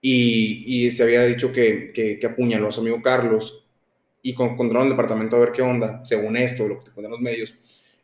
Y, 0.00 0.64
y 0.86 0.90
se 0.90 1.02
había 1.02 1.24
dicho 1.24 1.52
que, 1.52 1.92
que, 1.92 2.18
que 2.18 2.26
apuñaló 2.26 2.68
a 2.68 2.72
su 2.72 2.80
amigo 2.80 3.00
Carlos 3.02 3.62
y 4.22 4.34
cuando 4.34 4.54
encontraron 4.54 4.86
el 4.86 4.92
departamento 4.92 5.36
a 5.36 5.40
ver 5.40 5.52
qué 5.52 5.62
onda, 5.62 6.04
según 6.04 6.36
esto, 6.36 6.66
lo 6.66 6.78
que 6.78 6.86
te 6.86 6.90
cuentan 6.92 7.10
los 7.10 7.20
medios, 7.20 7.54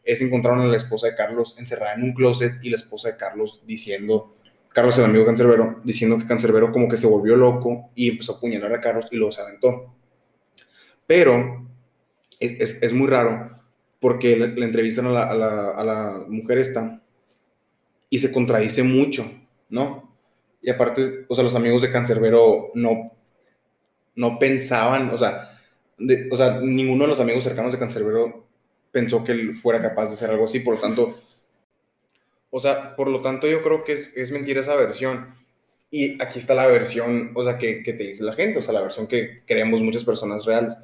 es 0.04 0.20
encontraron 0.22 0.60
a 0.62 0.66
la 0.66 0.76
esposa 0.76 1.06
de 1.06 1.14
Carlos 1.14 1.54
encerrada 1.58 1.94
en 1.94 2.02
un 2.02 2.14
closet 2.14 2.54
y 2.62 2.70
la 2.70 2.76
esposa 2.76 3.10
de 3.10 3.16
Carlos 3.16 3.62
diciendo, 3.66 4.37
Carlos 4.78 4.96
el 4.96 5.06
amigo 5.06 5.26
Cancerbero, 5.26 5.80
diciendo 5.82 6.16
que 6.18 6.26
Cancerbero 6.26 6.70
como 6.70 6.86
que 6.86 6.96
se 6.96 7.08
volvió 7.08 7.34
loco 7.34 7.90
y 7.96 8.10
empezó 8.10 8.34
a 8.34 8.36
apuñalar 8.36 8.72
a 8.72 8.80
Carlos 8.80 9.08
y 9.10 9.32
se 9.32 9.40
aventó. 9.40 9.92
Pero 11.04 11.66
es, 12.38 12.80
es, 12.80 12.92
muy 12.92 13.08
raro 13.08 13.56
porque 13.98 14.36
le, 14.36 14.64
entrevistan 14.64 15.06
a 15.06 15.10
la, 15.10 15.70
a, 15.72 15.84
la, 15.84 16.24
mujer 16.28 16.58
esta 16.58 17.02
y 18.08 18.20
se 18.20 18.30
contradice 18.30 18.84
mucho, 18.84 19.28
¿no? 19.68 20.16
Y 20.62 20.70
aparte, 20.70 21.26
o 21.26 21.34
sea, 21.34 21.42
los 21.42 21.56
amigos 21.56 21.82
de 21.82 21.90
Cancerbero 21.90 22.70
no, 22.74 23.16
no 24.14 24.38
pensaban, 24.38 25.10
o 25.10 25.18
sea, 25.18 25.58
o 26.30 26.36
sea, 26.36 26.60
ninguno 26.60 27.02
de 27.02 27.08
los 27.08 27.18
amigos 27.18 27.42
cercanos 27.42 27.72
de 27.72 27.80
Cancerbero 27.80 28.46
pensó 28.92 29.24
que 29.24 29.32
él 29.32 29.56
fuera 29.56 29.82
capaz 29.82 30.10
de 30.10 30.14
hacer 30.14 30.30
algo 30.30 30.44
así, 30.44 30.60
por 30.60 30.76
lo 30.76 30.80
tanto, 30.80 31.18
o 32.50 32.60
sea, 32.60 32.96
por 32.96 33.08
lo 33.08 33.20
tanto 33.22 33.46
yo 33.48 33.62
creo 33.62 33.84
que 33.84 33.92
es, 33.94 34.12
es 34.16 34.32
mentira 34.32 34.60
esa 34.60 34.76
versión. 34.76 35.34
Y 35.90 36.22
aquí 36.22 36.38
está 36.38 36.54
la 36.54 36.66
versión, 36.66 37.32
o 37.34 37.42
sea, 37.44 37.56
que, 37.58 37.82
que 37.82 37.94
te 37.94 38.04
dice 38.04 38.22
la 38.22 38.34
gente, 38.34 38.58
o 38.58 38.62
sea, 38.62 38.74
la 38.74 38.82
versión 38.82 39.06
que 39.06 39.42
creemos 39.46 39.80
muchas 39.82 40.04
personas 40.04 40.44
reales. 40.44 40.76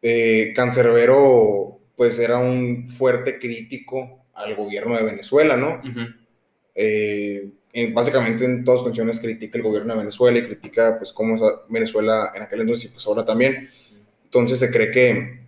Eh, 0.00 0.52
Cancerbero, 0.54 1.80
pues 1.96 2.18
era 2.18 2.38
un 2.38 2.86
fuerte 2.86 3.38
crítico 3.38 4.24
al 4.34 4.54
gobierno 4.54 4.96
de 4.96 5.02
Venezuela, 5.02 5.56
¿no? 5.56 5.80
Ujú. 5.80 6.00
Eh, 6.74 7.50
en- 7.72 7.92
básicamente 7.94 8.44
en 8.44 8.64
todas 8.64 8.80
sus 8.80 8.88
canciones 8.88 9.18
critica 9.18 9.58
el 9.58 9.64
gobierno 9.64 9.92
de 9.92 9.98
Venezuela 9.98 10.38
y 10.38 10.44
critica 10.46 10.96
pues 10.98 11.12
cómo 11.12 11.34
es 11.34 11.42
Venezuela 11.68 12.32
en 12.34 12.42
aquel 12.42 12.60
entonces 12.60 12.90
y 12.90 12.94
pues 12.94 13.06
ahora 13.06 13.24
también. 13.26 13.68
Entonces 14.24 14.60
se 14.60 14.70
cree 14.70 14.90
que, 14.92 15.40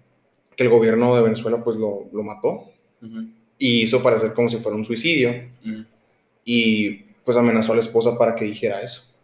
que 0.56 0.62
el 0.64 0.68
gobierno 0.68 1.14
de 1.14 1.22
Venezuela 1.22 1.62
pues 1.62 1.76
lo, 1.76 2.09
lo 2.12 2.22
mató 2.22 2.72
Ujú. 3.02 3.28
Y 3.61 3.83
hizo 3.83 4.03
parecer 4.03 4.33
como 4.35 4.49
si 4.49 4.57
fuera 4.57 4.75
un 4.77 4.85
suicidio 4.85 5.31
Ujú. 5.64 5.85
y 6.44 6.90
pues 7.25 7.37
amenazó 7.37 7.73
a 7.73 7.77
la 7.77 7.81
esposa 7.83 8.18
para 8.18 8.35
que 8.35 8.46
dijera 8.46 8.83
eso. 8.83 9.14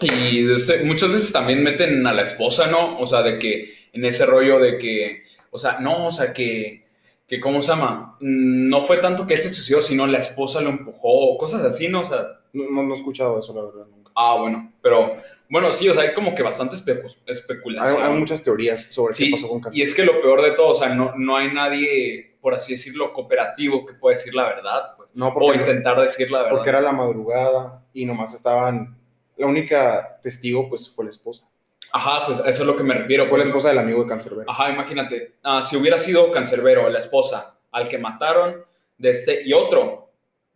Y 0.00 0.52
este, 0.52 0.84
muchas 0.84 1.10
veces 1.10 1.32
también 1.32 1.62
meten 1.62 2.06
a 2.06 2.12
la 2.12 2.22
esposa, 2.22 2.68
¿no? 2.70 2.98
O 3.00 3.06
sea, 3.06 3.22
de 3.22 3.38
que 3.38 3.72
en 3.92 4.04
ese 4.04 4.26
rollo 4.26 4.58
de 4.60 4.78
que, 4.78 5.22
o 5.50 5.58
sea, 5.58 5.80
no, 5.80 6.06
o 6.08 6.12
sea, 6.12 6.32
que, 6.32 6.84
que 7.26 7.40
¿cómo 7.40 7.60
se 7.62 7.68
llama? 7.68 8.16
Mm, 8.20 8.68
No 8.68 8.82
fue 8.82 8.98
tanto 8.98 9.26
que 9.26 9.34
él 9.34 9.40
se 9.40 9.50
suicidó, 9.50 9.80
sino 9.82 10.06
la 10.06 10.18
esposa 10.18 10.60
lo 10.60 10.70
empujó, 10.70 11.36
cosas 11.38 11.62
así, 11.62 11.88
¿no? 11.88 12.02
O 12.02 12.04
sea, 12.04 12.26
No, 12.52 12.70
no, 12.70 12.82
no 12.84 12.94
he 12.94 12.96
escuchado 12.96 13.40
eso, 13.40 13.54
la 13.54 13.62
verdad, 13.62 13.86
nunca. 13.90 14.12
ah, 14.14 14.36
bueno, 14.38 14.72
pero, 14.82 15.16
bueno, 15.48 15.72
sí, 15.72 15.88
o 15.88 15.94
sea, 15.94 16.02
hay 16.04 16.12
como 16.14 16.34
que 16.34 16.42
bastante 16.42 16.76
Hay, 16.76 16.98
especulación. 17.26 18.02
hay 18.02 18.18
muchas 18.18 18.42
teorías 18.44 18.82
sobre 18.92 19.14
Sí, 19.14 19.26
qué 19.26 19.30
pasó 19.32 19.48
con 19.48 19.58
y 19.58 19.62
Cancerbero. 19.62 19.88
es 19.90 19.94
que 19.94 20.04
lo 20.04 20.20
peor 20.22 20.42
de 20.42 20.50
todo, 20.52 20.68
o 20.68 20.74
sea, 20.74 20.94
no, 20.94 21.14
no 21.16 21.36
hay 21.36 21.52
nadie, 21.52 22.35
por 22.46 22.54
así 22.54 22.74
decirlo, 22.74 23.12
cooperativo 23.12 23.84
que 23.84 23.94
pueda 23.94 24.16
decir 24.16 24.32
la 24.32 24.44
verdad, 24.44 24.94
pues, 24.96 25.08
No, 25.14 25.30
o 25.30 25.34
porque, 25.34 25.58
intentar 25.58 26.00
decir 26.00 26.30
la 26.30 26.42
verdad. 26.42 26.52
porque 26.52 26.68
era 26.68 26.80
la 26.80 26.92
madrugada 26.92 27.82
y 27.92 28.06
nomás 28.06 28.34
estaban... 28.34 28.96
La 29.36 29.48
única 29.48 30.20
testigo 30.22 30.68
pues 30.68 30.88
fue 30.88 31.06
la 31.06 31.10
esposa. 31.10 31.48
Ajá, 31.92 32.24
pues 32.24 32.38
a 32.38 32.48
eso 32.48 32.62
es 32.62 32.66
lo 32.68 32.76
que 32.76 32.84
me 32.84 32.94
refiero. 32.94 33.26
Fue 33.26 33.36
la 33.36 33.42
pues, 33.42 33.48
esposa 33.48 33.70
del 33.70 33.80
amigo 33.80 34.04
de 34.04 34.08
Cancerbero. 34.08 34.48
Ajá, 34.48 34.70
imagínate, 34.70 35.34
ah, 35.42 35.60
si 35.60 35.76
hubiera 35.76 35.98
sido 35.98 36.30
Cancerbero, 36.30 36.88
la 36.88 37.00
esposa, 37.00 37.58
al 37.72 37.88
que 37.88 37.98
mataron, 37.98 38.64
de 38.96 39.10
este, 39.10 39.42
y 39.44 39.52
otro, 39.52 40.12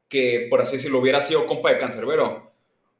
que 0.08 0.46
por 0.48 0.60
así 0.60 0.76
decirlo, 0.76 1.00
hubiera 1.00 1.20
sido 1.20 1.44
compa 1.44 1.70
de 1.70 1.78
Cancerbero, 1.78 2.52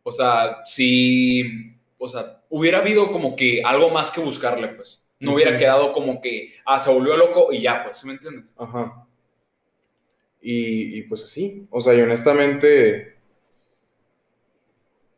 o 0.02 0.10
sea, 0.10 0.62
si, 0.64 1.76
o 1.96 2.08
sea, 2.08 2.42
hubiera 2.48 2.78
habido 2.78 3.12
como 3.12 3.36
que 3.36 3.62
algo 3.64 3.90
más 3.90 4.10
que 4.10 4.20
buscarle, 4.20 4.66
pues. 4.66 4.99
No 5.20 5.34
hubiera 5.34 5.56
quedado 5.58 5.92
como 5.92 6.20
que, 6.20 6.54
ah, 6.64 6.80
se 6.80 6.92
volvió 6.92 7.16
loco 7.16 7.52
y 7.52 7.62
ya, 7.62 7.84
pues, 7.84 7.98
¿sí 7.98 8.06
me 8.06 8.14
entiendes? 8.14 8.46
Ajá. 8.56 9.06
Y, 10.40 10.98
y 10.98 11.02
pues 11.02 11.24
así. 11.24 11.66
O 11.70 11.80
sea, 11.80 11.94
y 11.94 12.00
honestamente, 12.00 13.16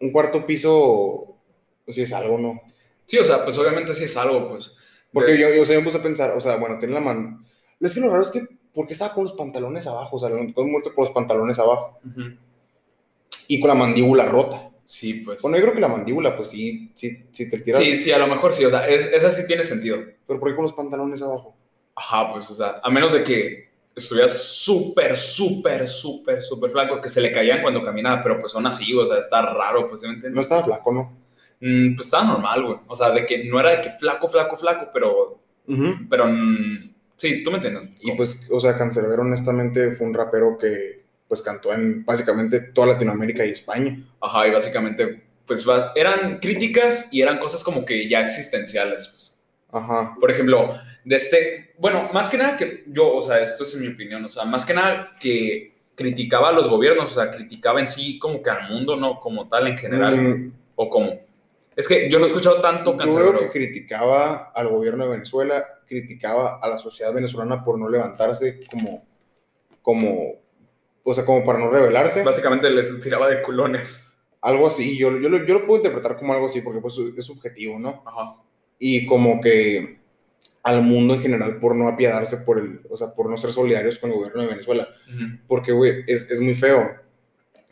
un 0.01 0.11
cuarto 0.11 0.45
piso, 0.45 1.37
pues 1.85 1.95
sí 1.95 2.03
es 2.03 2.13
algo, 2.13 2.37
¿no? 2.37 2.61
Sí, 3.07 3.19
o 3.19 3.25
sea, 3.25 3.45
pues 3.45 3.57
obviamente 3.59 3.95
sí 3.95 4.05
es 4.05 4.17
algo, 4.17 4.49
pues. 4.49 4.73
Porque 5.13 5.39
yo, 5.39 5.55
yo, 5.55 5.63
o 5.63 5.65
sea, 5.65 5.79
me 5.79 5.85
puse 5.85 5.99
a 5.99 6.03
pensar, 6.03 6.37
o 6.37 6.41
sea, 6.41 6.57
bueno, 6.57 6.79
tiene 6.79 6.95
la 6.95 7.01
mano. 7.01 7.45
Es 7.79 7.95
que 7.95 8.01
lo 8.01 8.09
raro 8.09 8.23
es 8.23 8.31
que, 8.31 8.47
¿por 8.73 8.87
qué 8.87 8.95
estaba 8.95 9.15
con 9.15 9.25
los 9.25 9.35
pantalones 9.35 9.87
abajo? 9.87 10.17
O 10.17 10.19
sea, 10.19 10.29
lo 10.29 10.39
muerto 10.39 10.95
con 10.95 11.05
los 11.05 11.11
pantalones 11.11 11.59
abajo 11.59 12.01
y 13.49 13.61
con 13.61 13.69
la 13.69 13.75
mandíbula 13.75 14.27
rota. 14.27 14.72
Sí, 14.85 15.15
pues. 15.15 15.41
Bueno, 15.43 15.57
yo 15.57 15.63
creo 15.63 15.75
que 15.75 15.81
la 15.81 15.89
mandíbula, 15.89 16.37
pues 16.37 16.49
sí, 16.51 16.91
sí, 16.95 17.25
sí 17.31 17.49
te 17.51 17.59
tiras. 17.59 17.83
Sí, 17.83 17.97
sí, 17.97 18.13
a 18.13 18.19
lo 18.19 18.27
mejor 18.27 18.53
sí, 18.53 18.65
o 18.65 18.71
sea, 18.71 18.87
es- 18.89 19.07
esa 19.13 19.33
sí 19.33 19.47
tiene 19.47 19.65
sentido. 19.65 19.99
Pero 20.27 20.39
¿por 20.41 20.49
qué 20.51 20.55
con 20.55 20.65
los 20.65 20.73
pantalones 20.73 21.23
abajo? 21.23 21.57
Ajá, 21.95 22.33
pues, 22.33 22.51
o 22.51 22.55
sea, 22.55 22.81
a 22.83 22.91
menos 22.91 23.13
de 23.13 23.23
que 23.23 23.69
estuviera 23.95 24.29
súper, 24.29 25.17
súper, 25.17 25.87
súper, 25.87 26.43
súper 26.43 26.71
flaco, 26.71 27.01
que 27.01 27.09
se 27.09 27.21
le 27.21 27.33
caían 27.33 27.63
cuando 27.63 27.83
caminaba, 27.85 28.23
pero 28.23 28.41
pues 28.41 28.55
aún 28.55 28.67
así, 28.67 28.95
o 28.95 29.05
sea, 29.07 29.19
está 29.19 29.43
raro, 29.43 29.89
pues, 29.89 30.01
¿sí 30.01 30.07
me 30.07 30.13
No 30.15 30.17
entiendes? 30.17 30.43
estaba 30.45 30.63
flaco, 30.65 30.93
¿no? 30.93 31.13
Mm, 31.61 31.95
pues 31.95 32.07
estaba 32.07 32.25
normal, 32.25 32.65
güey. 32.65 32.79
O 32.89 32.97
sea, 32.97 33.11
de 33.11 33.25
que 33.27 33.45
no 33.45 33.61
era 33.61 33.71
de 33.73 33.81
que 33.83 33.91
flaco, 33.93 34.29
flaco, 34.29 34.57
flaco, 34.57 34.89
pero, 34.93 35.39
pero, 36.11 36.27
mm, 36.27 36.79
sí, 37.17 37.43
tú 37.45 37.51
me 37.51 37.57
entiendes. 37.59 37.85
Y 38.01 38.13
pues, 38.13 38.47
o 38.51 38.59
sea, 38.59 38.77
Cancerbero 38.77 39.23
honestamente 39.23 39.93
fue 39.93 40.07
un 40.07 40.15
rapero 40.15 40.59
que 40.59 41.02
pues 41.33 41.41
cantó 41.41 41.73
en 41.73 42.05
básicamente 42.05 42.61
toda 42.61 42.89
Latinoamérica 42.89 43.43
y 43.43 43.53
España. 43.53 43.99
Ajá, 44.21 44.47
y 44.47 44.51
básicamente, 44.51 45.23
pues, 45.47 45.65
eran 45.95 46.39
críticas 46.41 47.09
y 47.11 47.23
eran 47.23 47.39
cosas 47.39 47.65
como 47.65 47.87
que 47.87 48.07
ya 48.07 48.21
existenciales, 48.21 49.09
pues. 49.09 49.41
Ajá. 49.71 50.15
Por 50.21 50.31
ejemplo, 50.31 50.79
de 51.03 51.17
este, 51.17 51.73
bueno, 51.79 52.11
más 52.13 52.29
que 52.29 52.37
nada 52.37 52.55
que 52.55 52.85
yo, 52.87 53.15
o 53.15 53.23
sea, 53.23 53.39
esto 53.39 53.65
es 53.65 53.75
mi 53.77 53.89
opinión, 53.89 54.23
o 54.23 54.29
sea, 54.29 54.45
más 54.45 54.67
que 54.67 54.75
nada 54.75 55.13
que 55.19 55.73
criticaba 55.95 56.51
a 56.51 56.53
los 56.53 56.69
gobiernos, 56.69 57.17
o 57.17 57.19
sea, 57.19 57.31
criticaba 57.31 57.81
en 57.81 57.87
sí 57.87 58.19
como 58.19 58.43
que 58.43 58.51
al 58.51 58.69
mundo, 58.69 58.97
¿no? 58.97 59.19
Como 59.19 59.49
tal 59.49 59.69
en 59.69 59.79
general, 59.79 60.19
Mm, 60.19 60.53
o 60.77 60.91
como... 60.91 61.19
Es 61.75 61.89
que 61.89 62.11
yo 62.11 62.19
no 62.19 62.27
he 62.27 62.29
escuchado 62.29 62.61
tanto 62.61 62.91
yo 62.91 62.99
veo 62.99 63.07
Cancerbero. 63.07 63.39
que 63.39 63.49
criticaba 63.49 64.53
al 64.55 64.69
gobierno 64.69 65.07
de 65.07 65.13
Venezuela, 65.13 65.65
criticaba 65.87 66.59
a 66.61 66.69
la 66.69 66.79
sociedad 66.79 67.15
venezolana 67.15 67.65
por 67.65 67.79
no 67.79 67.89
levantarse 67.89 68.61
como, 68.71 69.03
como, 69.81 70.42
o 71.05 71.15
sea, 71.15 71.25
como 71.25 71.45
para 71.45 71.59
no 71.59 71.71
rebelarse. 71.71 72.23
Básicamente 72.23 72.71
les 72.71 73.01
tiraba 73.01 73.29
de 73.29 73.43
culones. 73.43 74.07
Algo 74.41 74.67
así, 74.67 74.97
yo, 74.99 75.17
yo, 75.19 75.29
lo, 75.29 75.45
yo 75.47 75.55
lo 75.55 75.67
puedo 75.67 75.79
interpretar 75.79 76.17
como 76.17 76.33
algo 76.33 76.47
así 76.47 76.61
porque 76.63 76.81
pues 76.81 76.99
es 77.17 77.25
subjetivo, 77.25 77.79
¿no? 77.79 78.03
Ajá. 78.05 78.37
Y 78.79 79.07
como 79.07 79.41
que 79.41 80.01
al 80.65 80.83
mundo 80.83 81.15
en 81.15 81.21
general 81.21 81.59
por 81.59 81.75
no 81.75 81.89
apiadarse 81.89 82.39
por 82.39 82.59
el, 82.59 82.81
o 82.89 82.97
sea, 82.97 83.15
por 83.15 83.29
no 83.31 83.37
ser 83.37 83.53
solidarios 83.53 83.99
con 83.99 84.11
el 84.11 84.17
gobierno 84.17 84.43
de 84.43 84.49
Venezuela. 84.49 84.89
Ujú. 85.09 85.39
porque, 85.47 85.73
güey, 85.73 86.05
es, 86.07 86.31
es 86.31 86.41
muy 86.41 86.55
feo. 86.55 86.91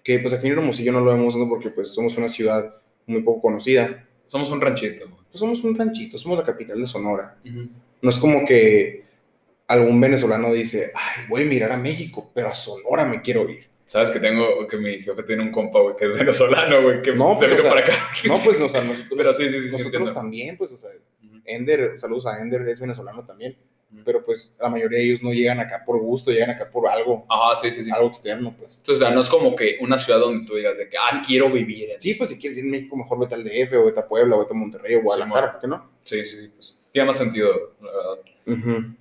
Que 0.05 0.19
pues 0.19 0.33
aquí 0.33 0.47
en 0.47 0.55
Hermosillo 0.55 0.93
no 0.93 1.01
lo 1.01 1.13
vemos 1.13 1.37
¿no? 1.37 1.49
porque 1.49 1.71
pues 1.71 1.91
somos 1.93 2.17
una 2.17 2.29
ciudad 2.29 2.75
muy 3.07 3.23
poco 3.23 3.43
conocida. 3.43 4.07
Somos 4.27 4.51
un 4.51 4.61
ranchito. 4.61 5.07
güey. 5.09 5.21
Pues 5.31 5.41
somos 5.41 5.63
un 5.65 5.77
ranchito, 5.77 6.19
somos 6.19 6.39
la 6.39 6.45
capital 6.45 6.81
de 6.81 6.87
Sonora. 6.87 7.37
Ujú. 7.45 7.69
No 8.03 8.11
es 8.11 8.17
como 8.19 8.45
que 8.47 9.05
algún 9.71 10.01
venezolano 10.01 10.53
dice, 10.53 10.91
ay, 10.95 11.27
voy 11.29 11.43
a 11.43 11.47
mirar 11.47 11.73
a 11.73 11.77
México, 11.77 12.31
pero 12.35 12.49
a 12.49 12.55
Sonora 12.55 13.05
me 13.05 13.23
quiero 13.23 13.49
ir. 13.49 13.69
Sabes 13.87 14.11
que 14.11 14.19
tengo, 14.19 14.67
que 14.69 14.77
mi 14.77 15.01
jefe 15.01 15.23
tiene 15.23 15.43
un 15.43 15.53
compa, 15.53 15.81
güey, 15.81 15.97
que 15.97 16.07
es 16.07 16.13
venezolano, 16.13 16.83
güey, 16.83 17.03
que 17.03 17.13
No, 17.15 17.39
pues, 17.39 17.51
vino 17.51 17.61
o 17.61 17.63
sea, 17.63 17.73
para 17.73 17.85
acá. 17.85 17.95
No, 18.27 18.39
pues, 18.43 18.61
o 18.61 18.69
sea, 18.69 18.83
nosotros, 18.83 19.15
Pero 19.17 19.33
sí, 19.33 19.49
sí, 19.49 19.61
sí, 19.61 19.69
sí, 19.69 19.77
nosotros 19.77 20.13
también, 20.13 20.57
pues, 20.57 20.73
o 20.73 20.79
sea. 20.79 20.91
Ender, 21.45 21.99
saludos 21.99 22.27
a 22.27 22.41
Ender, 22.41 22.69
es 22.69 22.81
venezolano 22.81 23.25
también, 23.25 23.57
Ujú. 23.93 24.03
pero 24.05 24.25
pues 24.25 24.57
la 24.61 24.69
mayoría 24.69 24.99
de 24.99 25.05
ellos 25.05 25.23
no 25.23 25.33
llegan 25.33 25.59
acá 25.59 25.83
por 25.85 25.99
gusto, 25.99 26.31
llegan 26.31 26.51
acá 26.51 26.71
por 26.71 26.87
algo, 26.89 27.25
Ajá, 27.29 27.57
sí, 27.57 27.71
sí, 27.71 27.83
sí. 27.83 27.91
algo 27.91 28.09
externo, 28.09 28.55
pues. 28.57 28.77
Entonces, 28.79 29.03
o 29.03 29.07
sea, 29.07 29.15
no 29.15 29.21
es 29.21 29.29
como 29.29 29.57
que 29.57 29.79
una 29.81 29.99
ciudad 29.99 30.21
donde 30.21 30.47
tú 30.47 30.55
digas 30.57 30.79
de 30.79 30.89
que, 30.89 30.97
ah, 30.97 31.23
quiero 31.27 31.51
vivir 31.51 31.91
en 31.91 32.01
Sí, 32.01 32.15
pues 32.15 32.31
si 32.31 32.39
quieres 32.39 32.59
ir 32.59 32.67
a 32.67 32.69
México, 32.71 32.97
mejor 32.97 33.19
vete 33.21 33.35
al 33.35 33.45
DF, 33.45 33.73
o 33.79 33.85
vete 33.87 34.01
a 34.01 34.07
Puebla, 34.07 34.37
o 34.37 34.41
vete 34.41 34.53
a 34.53 34.57
Monterrey, 34.57 34.97
o 34.97 35.03
Guadalajara, 35.03 35.53
¿por 35.53 35.61
qué 35.61 35.67
no? 35.69 35.91
Sí, 36.05 36.25
sí, 36.25 36.37
sí, 36.37 36.53
pues. 36.55 36.81
Tiene 36.93 37.07
más 37.07 37.19
sentido, 37.19 37.75
la 37.81 37.91
verdad. 37.91 38.19
Ujú. 38.47 38.95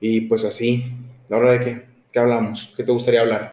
Y 0.00 0.22
pues 0.22 0.44
así, 0.44 0.84
la 1.28 1.38
hora 1.38 1.52
de 1.52 1.64
qué, 1.64 1.86
¿qué 2.12 2.18
hablamos? 2.18 2.72
¿Qué 2.76 2.84
te 2.84 2.92
gustaría 2.92 3.22
hablar? 3.22 3.52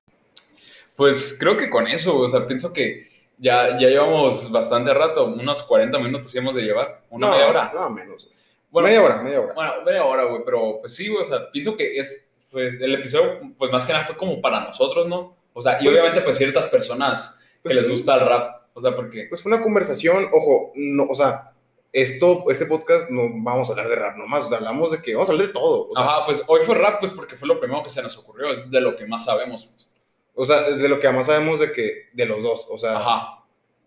Pues 0.95 1.37
creo 1.39 1.57
que 1.57 1.69
con 1.69 1.87
eso, 1.87 2.17
o 2.19 2.29
sea, 2.29 2.45
pienso 2.47 2.71
que 2.73 3.07
ya, 3.37 3.77
ya 3.79 3.87
llevamos 3.89 4.51
bastante 4.51 4.93
rato, 4.93 5.25
unos 5.25 5.63
40 5.63 5.97
minutos 5.99 6.35
hemos 6.35 6.55
de 6.55 6.61
llevar, 6.63 7.01
una 7.09 7.27
No, 7.27 7.33
media 7.33 7.47
hora. 7.49 7.71
No, 7.73 7.89
menos. 7.89 8.29
Bueno, 8.69 8.87
media 8.87 9.01
hora, 9.03 9.21
media 9.21 9.41
hora. 9.41 9.53
Bueno, 9.53 9.71
media 9.85 10.03
hora, 10.05 10.23
güey, 10.25 10.41
pero 10.45 10.77
pues 10.81 10.95
sí, 10.95 11.07
güey, 11.07 11.21
o 11.21 11.25
sea, 11.25 11.51
pienso 11.51 11.75
que 11.75 11.97
es, 11.97 12.29
pues 12.51 12.79
el 12.79 12.93
episodio, 12.95 13.39
pues 13.57 13.71
más 13.71 13.85
que 13.85 13.93
nada 13.93 14.05
fue 14.05 14.15
como 14.17 14.39
para 14.41 14.61
nosotros, 14.61 15.07
¿no? 15.07 15.35
O 15.53 15.61
sea, 15.61 15.77
y 15.79 15.85
Pues- 15.85 15.89
obviamente 15.99 16.21
pues 16.21 16.37
ciertas 16.37 16.67
personas 16.67 17.39
que 17.55 17.69
Pues 17.69 17.75
les 17.77 17.89
gusta 17.89 18.15
el 18.15 18.21
rap, 18.27 18.63
o 18.73 18.81
sea, 18.81 18.95
porque... 18.95 19.25
Pues 19.29 19.41
fue 19.41 19.51
una 19.53 19.61
conversación, 19.63 20.27
ojo, 20.31 20.71
no, 20.75 21.05
o 21.05 21.15
sea, 21.15 21.52
esto, 21.93 22.43
este 22.49 22.65
podcast 22.65 23.09
no 23.09 23.29
vamos 23.31 23.69
a 23.69 23.71
hablar 23.73 23.87
de 23.87 23.95
rap 23.95 24.17
nomás, 24.17 24.43
o 24.43 24.49
sea, 24.49 24.57
hablamos 24.57 24.91
de 24.91 25.01
que 25.01 25.13
vamos 25.13 25.29
a 25.29 25.31
hablar 25.31 25.47
de 25.47 25.53
todo, 25.53 25.87
o 25.89 25.95
sea, 25.95 26.03
Ajá, 26.03 26.25
pues 26.25 26.41
hoy 26.47 26.61
fue 26.65 26.75
rap, 26.75 26.99
pues 26.99 27.13
porque 27.13 27.35
fue 27.37 27.47
lo 27.47 27.59
primero 27.59 27.83
que 27.83 27.89
se 27.89 28.01
nos 28.01 28.17
ocurrió, 28.17 28.51
es 28.51 28.69
de 28.69 28.81
lo 28.81 28.97
que 28.97 29.05
más 29.05 29.23
sabemos, 29.25 29.67
pues. 29.67 29.91
o 30.33 30.45
sea, 30.45 30.61
de 30.71 30.89
lo 30.89 30.99
que 30.99 31.07
además 31.07 31.27
sabemos 31.27 31.59
de 31.59 31.71
que, 31.71 32.09
de 32.11 32.25
los 32.25 32.43
dos, 32.43 32.67
o 32.69 32.77
sea, 32.77 32.97
Ajá, 32.97 33.43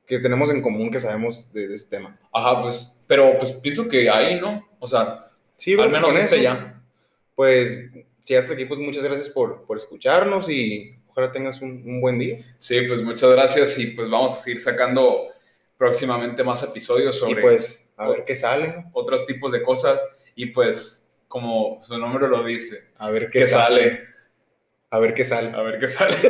que 0.07 0.21
tenemos 0.21 0.51
en 0.51 0.63
común 0.63 0.91
que 0.91 1.01
sabemos 1.01 1.53
de, 1.53 1.67
de 1.69 1.75
este 1.75 1.97
tema. 1.97 2.17
ajá, 2.33 2.63
pues, 2.63 3.03
pero 3.09 3.37
pues 3.39 3.53
pienso 3.55 3.89
que 3.89 4.09
ahí, 4.09 4.41
¿no? 4.41 4.67
O 4.79 4.89
sea, 4.89 5.23
Sí, 5.57 5.73
al 5.73 5.91
menos 5.91 6.11
con 6.13 6.21
este 6.21 6.37
eso, 6.37 6.43
ya. 6.45 6.83
Pues, 7.35 7.87
si 8.23 8.35
hasta 8.35 8.53
aquí, 8.53 8.67
pues 8.67 8.79
muchas 8.79 9.03
gracias 9.03 9.31
por, 9.31 9.65
por 9.65 9.77
escucharnos 9.79 10.49
y 10.51 10.95
ojalá 11.09 11.33
tengas 11.33 11.61
un, 11.63 11.83
un 11.87 12.01
buen 12.01 12.19
día. 12.19 12.45
Sí, 12.59 12.83
pues 12.83 13.03
muchas 13.03 13.31
gracias 13.31 13.79
y 13.79 13.87
pues 13.89 14.09
vamos 14.11 14.35
a 14.35 14.37
seguir 14.37 14.61
sacando 14.61 15.29
próximamente 15.79 16.45
más 16.45 16.63
episodios 16.63 17.19
sobre 17.19 17.41
Y 17.41 17.43
pues, 17.43 17.86
a 17.97 18.09
ver 18.09 18.25
qué 18.25 18.37
sale, 18.37 18.87
otros 18.93 19.27
tipos 19.27 19.53
de 19.53 19.63
cosas 19.63 20.01
y 20.35 20.47
pues 20.47 21.15
como 21.29 21.83
su 21.83 21.99
nombre 21.99 22.29
lo 22.29 22.45
dice, 22.45 22.91
A 22.99 23.11
ver 23.11 23.31
qué, 23.31 23.45
sale, 23.45 24.01
A 24.91 24.99
ver 24.99 25.15
qué 25.15 25.25
sale. 25.25 25.51
a 25.57 25.63
ver 25.63 25.79
qué 25.79 25.89
sale. 25.89 26.17